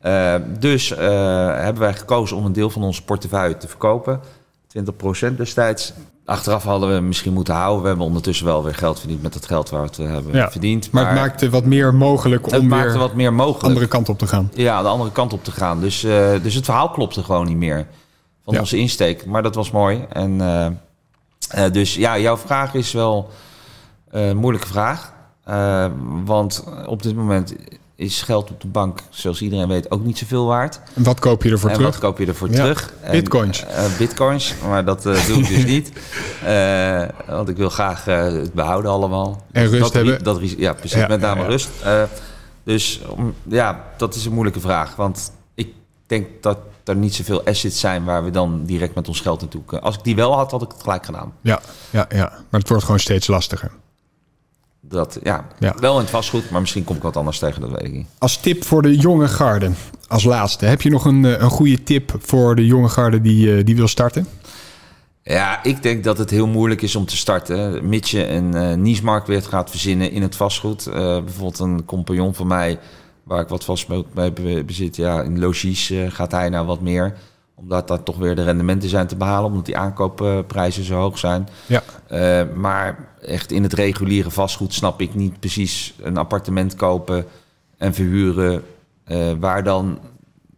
Eh, 0.00 0.34
dus 0.58 0.92
eh, 0.92 0.98
hebben 1.56 1.82
wij 1.82 1.94
gekozen 1.94 2.36
om 2.36 2.44
een 2.44 2.52
deel 2.52 2.70
van 2.70 2.82
onze 2.82 3.04
portefeuille 3.04 3.56
te 3.56 3.68
verkopen. 3.68 4.20
20% 4.66 5.36
destijds. 5.36 5.92
Achteraf 6.24 6.62
hadden 6.62 6.94
we 6.94 7.00
misschien 7.00 7.32
moeten 7.32 7.54
houden. 7.54 7.82
We 7.82 7.88
hebben 7.88 8.06
ondertussen 8.06 8.46
wel 8.46 8.64
weer 8.64 8.74
geld 8.74 8.98
verdiend 8.98 9.22
met 9.22 9.34
het 9.34 9.46
geld 9.46 9.70
waar 9.70 9.80
we 9.80 9.86
het 9.86 9.98
eh, 9.98 10.06
hebben 10.10 10.34
Ja. 10.34 10.50
verdiend. 10.50 10.90
Maar, 10.90 11.06
het 11.06 11.14
maakte 11.14 11.50
wat 11.50 11.64
meer 11.64 11.94
mogelijk 11.94 12.44
het 12.44 12.58
om 12.58 12.66
maakte 12.68 12.88
weer 12.90 12.98
wat 12.98 13.14
meer 13.14 13.32
mogelijk. 13.32 13.64
andere 13.64 13.86
kant 13.88 14.08
op 14.08 14.18
te 14.18 14.26
gaan. 14.26 14.50
Ja, 14.54 14.82
de 14.82 14.88
andere 14.88 15.12
kant 15.12 15.32
op 15.32 15.44
te 15.44 15.50
gaan. 15.50 15.80
Dus, 15.80 16.00
dus 16.42 16.54
het 16.54 16.64
verhaal 16.64 16.90
klopte 16.90 17.22
gewoon 17.24 17.46
niet 17.46 17.56
meer 17.56 17.86
van 18.44 18.54
Ja. 18.54 18.60
onze 18.60 18.76
insteek. 18.76 19.26
Maar 19.26 19.42
dat 19.42 19.54
was 19.54 19.70
mooi. 19.70 20.04
En, 20.12 20.38
dus 21.72 21.94
ja, 21.94 22.18
jouw 22.18 22.36
vraag 22.36 22.74
is 22.74 22.92
wel 22.92 23.30
een 24.10 24.36
moeilijke 24.36 24.68
vraag. 24.68 25.12
Want 26.24 26.64
op 26.86 27.02
dit 27.02 27.14
moment 27.16 27.54
is 27.98 28.22
geld 28.22 28.50
op 28.50 28.60
de 28.60 28.66
bank, 28.66 29.00
zoals 29.10 29.42
iedereen 29.42 29.68
weet, 29.68 29.90
ook 29.90 30.04
niet 30.04 30.18
zoveel 30.18 30.46
waard. 30.46 30.80
En 30.94 31.02
wat 31.02 31.20
koop 31.20 31.42
je 31.42 31.50
ervoor 31.50 31.70
en 31.70 31.76
terug? 31.76 31.90
wat 31.90 32.00
koop 32.00 32.18
je 32.18 32.26
ervoor 32.26 32.50
Ja, 32.50 32.54
terug? 32.54 32.92
En, 33.00 33.10
bitcoins. 33.10 33.64
eh, 33.64 33.96
bitcoins, 33.98 34.54
maar 34.68 34.84
dat 34.84 35.06
eh, 35.06 35.26
doe 35.26 35.36
ik 35.38 35.48
dus 35.48 35.64
niet. 35.74 35.92
Eh, 36.44 37.02
want 37.26 37.48
ik 37.48 37.56
wil 37.56 37.68
graag 37.70 38.04
het 38.04 38.52
behouden 38.52 38.90
allemaal. 38.90 39.46
En 39.52 39.66
rust 39.66 39.80
dat, 39.82 39.92
hebben. 39.92 40.24
Dat, 40.24 40.50
ja, 40.50 40.72
precies, 40.72 40.98
Ja, 40.98 41.06
met 41.06 41.20
name 41.20 41.40
ja, 41.40 41.46
rust. 41.46 41.68
Dus 42.64 43.00
ja, 43.42 43.84
dat 43.96 44.14
is 44.14 44.24
een 44.24 44.32
moeilijke 44.32 44.60
vraag. 44.60 44.96
Want 44.96 45.32
ik 45.54 45.72
denk 46.06 46.26
dat 46.40 46.58
er 46.84 46.96
niet 46.96 47.14
zoveel 47.14 47.44
assets 47.44 47.80
zijn 47.80 48.04
waar 48.04 48.24
we 48.24 48.30
dan 48.30 48.64
direct 48.64 48.94
met 48.94 49.08
ons 49.08 49.20
geld 49.20 49.40
naartoe 49.40 49.64
kunnen. 49.64 49.86
Als 49.86 49.96
ik 49.96 50.04
die 50.04 50.16
wel 50.16 50.34
had, 50.36 50.50
had 50.50 50.62
ik 50.62 50.70
het 50.72 50.82
gelijk 50.82 51.04
gedaan. 51.04 51.32
Ja, 51.40 51.60
ja, 51.90 52.06
ja, 52.08 52.28
maar 52.50 52.60
het 52.60 52.68
wordt 52.68 52.84
gewoon 52.84 53.00
steeds 53.00 53.26
lastiger. 53.26 53.70
Dat, 54.88 55.18
ja, 55.22 55.46
Ja. 55.58 55.74
wel 55.80 55.94
in 55.94 56.00
het 56.00 56.10
vastgoed, 56.10 56.50
maar 56.50 56.60
misschien 56.60 56.84
kom 56.84 56.96
ik 56.96 57.02
wat 57.02 57.16
anders 57.16 57.38
tegen, 57.38 57.60
dat 57.60 57.70
weet 57.70 57.82
ik 57.84 57.92
niet. 57.92 58.06
Als 58.18 58.36
tip 58.40 58.64
voor 58.64 58.82
de 58.82 58.96
jonge 58.96 59.28
garde, 59.28 59.70
als 60.08 60.24
laatste, 60.24 60.64
heb 60.66 60.82
je 60.82 60.90
nog 60.90 61.04
een, 61.04 61.24
eh, 61.24 61.40
een 61.40 61.50
goede 61.50 61.82
tip 61.82 62.14
voor 62.18 62.54
de 62.56 62.66
jonge 62.66 62.88
garde 62.88 63.20
die, 63.20 63.56
eh, 63.56 63.64
die 63.64 63.76
wil 63.76 63.88
starten? 63.88 64.26
Ja, 65.22 65.62
ik 65.62 65.82
denk 65.82 66.04
dat 66.04 66.18
het 66.18 66.30
heel 66.30 66.46
moeilijk 66.46 66.82
is 66.82 66.96
om 66.96 67.04
te 67.06 67.16
starten. 67.16 67.88
Mits 67.88 68.10
je 68.10 68.28
een 68.28 68.54
eh 68.54 68.74
niche-marktweert 68.76 69.46
gaat 69.46 69.70
verzinnen 69.70 70.10
in 70.10 70.22
het 70.22 70.36
vastgoed. 70.36 70.84
Bijvoorbeeld 70.92 71.58
een 71.58 71.84
compagnon 71.84 72.34
van 72.34 72.46
mij 72.46 72.78
waar 73.22 73.40
ik 73.40 73.48
wat 73.48 73.86
bij 74.14 74.32
be- 74.32 74.62
bezit. 74.66 74.96
Ja, 74.96 75.22
in 75.22 75.38
logies 75.38 75.92
gaat 76.08 76.30
hij 76.32 76.48
nou 76.48 76.66
wat 76.66 76.80
meer. 76.80 77.14
Omdat 77.60 77.88
daar 77.88 78.02
toch 78.02 78.16
weer 78.16 78.34
de 78.34 78.42
rendementen 78.44 78.88
zijn 78.88 79.06
te 79.06 79.16
behalen. 79.16 79.50
Omdat 79.50 79.66
die 79.66 79.76
aankoopprijzen 79.76 80.84
zo 80.84 80.94
hoog 80.94 81.18
zijn. 81.18 81.48
Ja. 81.66 81.82
Eh, 82.06 82.42
maar 82.54 83.08
echt 83.20 83.52
in 83.52 83.62
het 83.62 83.72
reguliere 83.72 84.30
vastgoed 84.30 84.74
snap 84.74 85.00
ik 85.00 85.14
niet 85.14 85.40
precies 85.40 85.94
een 86.02 86.16
appartement 86.16 86.74
kopen 86.74 87.24
en 87.78 87.94
verhuren. 87.94 88.62
eh, 89.04 89.32
waar 89.40 89.62
dan 89.64 89.98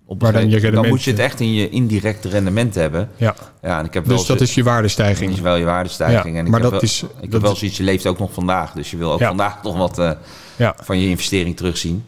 op 0.07 0.21
Waar 0.23 0.33
dan 0.33 0.51
je 0.51 0.71
dan 0.71 0.89
moet 0.89 1.03
je 1.03 1.11
het 1.11 1.21
echt 1.21 1.41
in 1.41 1.53
je 1.53 1.69
indirecte 1.69 2.29
rendement 2.29 2.75
hebben. 2.75 3.09
Ja. 3.17 3.35
Ja, 3.63 3.79
en 3.79 3.85
ik 3.85 3.95
heb 3.95 4.07
wel 4.07 4.17
Dus 4.17 4.27
dat 4.27 4.41
is 4.41 4.55
je 4.55 4.63
waardestijging. 4.63 5.29
dat 5.29 5.37
is 5.39 5.45
wel 5.45 5.57
je 5.57 5.65
waardestijging. 5.65 6.35
Ja, 6.35 6.41
en 6.41 6.45
ik 6.45 6.51
maar 6.51 6.61
heb 6.61 6.71
dat 6.71 6.81
wel, 6.81 6.91
is- 6.91 7.03
ik 7.03 7.09
dat 7.23 7.33
heb 7.33 7.41
wel 7.43 7.57
zoiets, 7.57 7.77
je 7.77 7.83
leeft 7.83 8.07
ook 8.07 8.19
nog 8.19 8.33
vandaag. 8.33 8.73
Dus 8.73 8.91
je 8.91 8.97
wil 8.97 9.13
ook 9.13 9.19
Ja. 9.21 9.29
vandaag 9.29 9.63
nog 9.63 9.77
wat 9.77 9.99
eh, 9.99 10.11
Ja. 10.57 10.75
van 10.83 10.99
je 11.01 11.09
investering 11.09 11.57
terugzien. 11.57 12.05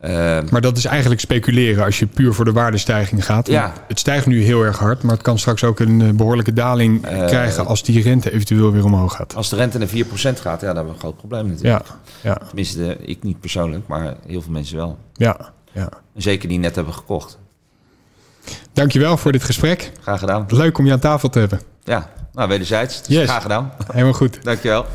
Eh, 0.00 0.38
Maar 0.50 0.60
dat 0.60 0.76
is 0.76 0.84
eigenlijk 0.84 1.20
speculeren 1.20 1.84
als 1.84 1.98
je 1.98 2.06
puur 2.06 2.32
voor 2.34 2.44
de 2.44 2.52
waardestijging 2.52 3.24
gaat. 3.24 3.46
Ja. 3.46 3.72
Het 3.88 3.98
stijgt 3.98 4.26
nu 4.26 4.42
heel 4.42 4.62
erg 4.62 4.78
hard, 4.78 5.02
maar 5.02 5.12
het 5.12 5.22
kan 5.22 5.38
straks 5.38 5.64
ook 5.64 5.80
een 5.80 6.00
eh, 6.02 6.08
behoorlijke 6.10 6.52
daling 6.52 7.04
Eh, 7.06 7.26
krijgen 7.26 7.66
als 7.66 7.82
die 7.82 8.02
rente 8.02 8.32
eventueel 8.32 8.72
weer 8.72 8.84
omhoog 8.84 9.14
gaat. 9.16 9.34
als 9.34 9.48
de 9.48 9.56
rente 9.56 9.78
naar 9.78 9.88
4% 9.88 10.40
gaat, 10.40 10.60
ja, 10.60 10.66
dan 10.66 10.76
hebben 10.76 10.84
we 10.84 10.90
een 10.90 10.98
groot 10.98 11.16
probleem 11.16 11.46
natuurlijk. 11.48 11.84
Ja, 11.86 11.94
ja, 12.30 12.38
Tenminste, 12.46 12.96
ik 13.00 13.22
niet 13.22 13.40
persoonlijk, 13.40 13.86
maar 13.86 14.14
heel 14.26 14.42
veel 14.42 14.52
mensen 14.52 14.76
wel. 14.76 14.98
ja, 15.12 15.36
ja. 15.72 15.88
Zeker 16.16 16.48
die 16.48 16.58
net 16.58 16.74
hebben 16.74 16.94
gekocht. 16.94 17.38
Dankjewel 18.72 19.16
voor 19.16 19.32
dit 19.32 19.44
gesprek. 19.44 19.92
Graag 20.00 20.18
gedaan. 20.18 20.44
Leuk 20.48 20.78
om 20.78 20.86
je 20.86 20.92
aan 20.92 20.98
tafel 20.98 21.28
te 21.28 21.38
hebben. 21.38 21.60
Ja, 21.84 22.08
nou 22.32 22.48
wederzijds. 22.48 23.02
Dus 23.02 23.16
Yes. 23.16 23.28
graag 23.28 23.42
gedaan. 23.42 23.72
Helemaal 23.92 24.12
goed. 24.12 24.38
Dankjewel. 24.44 24.86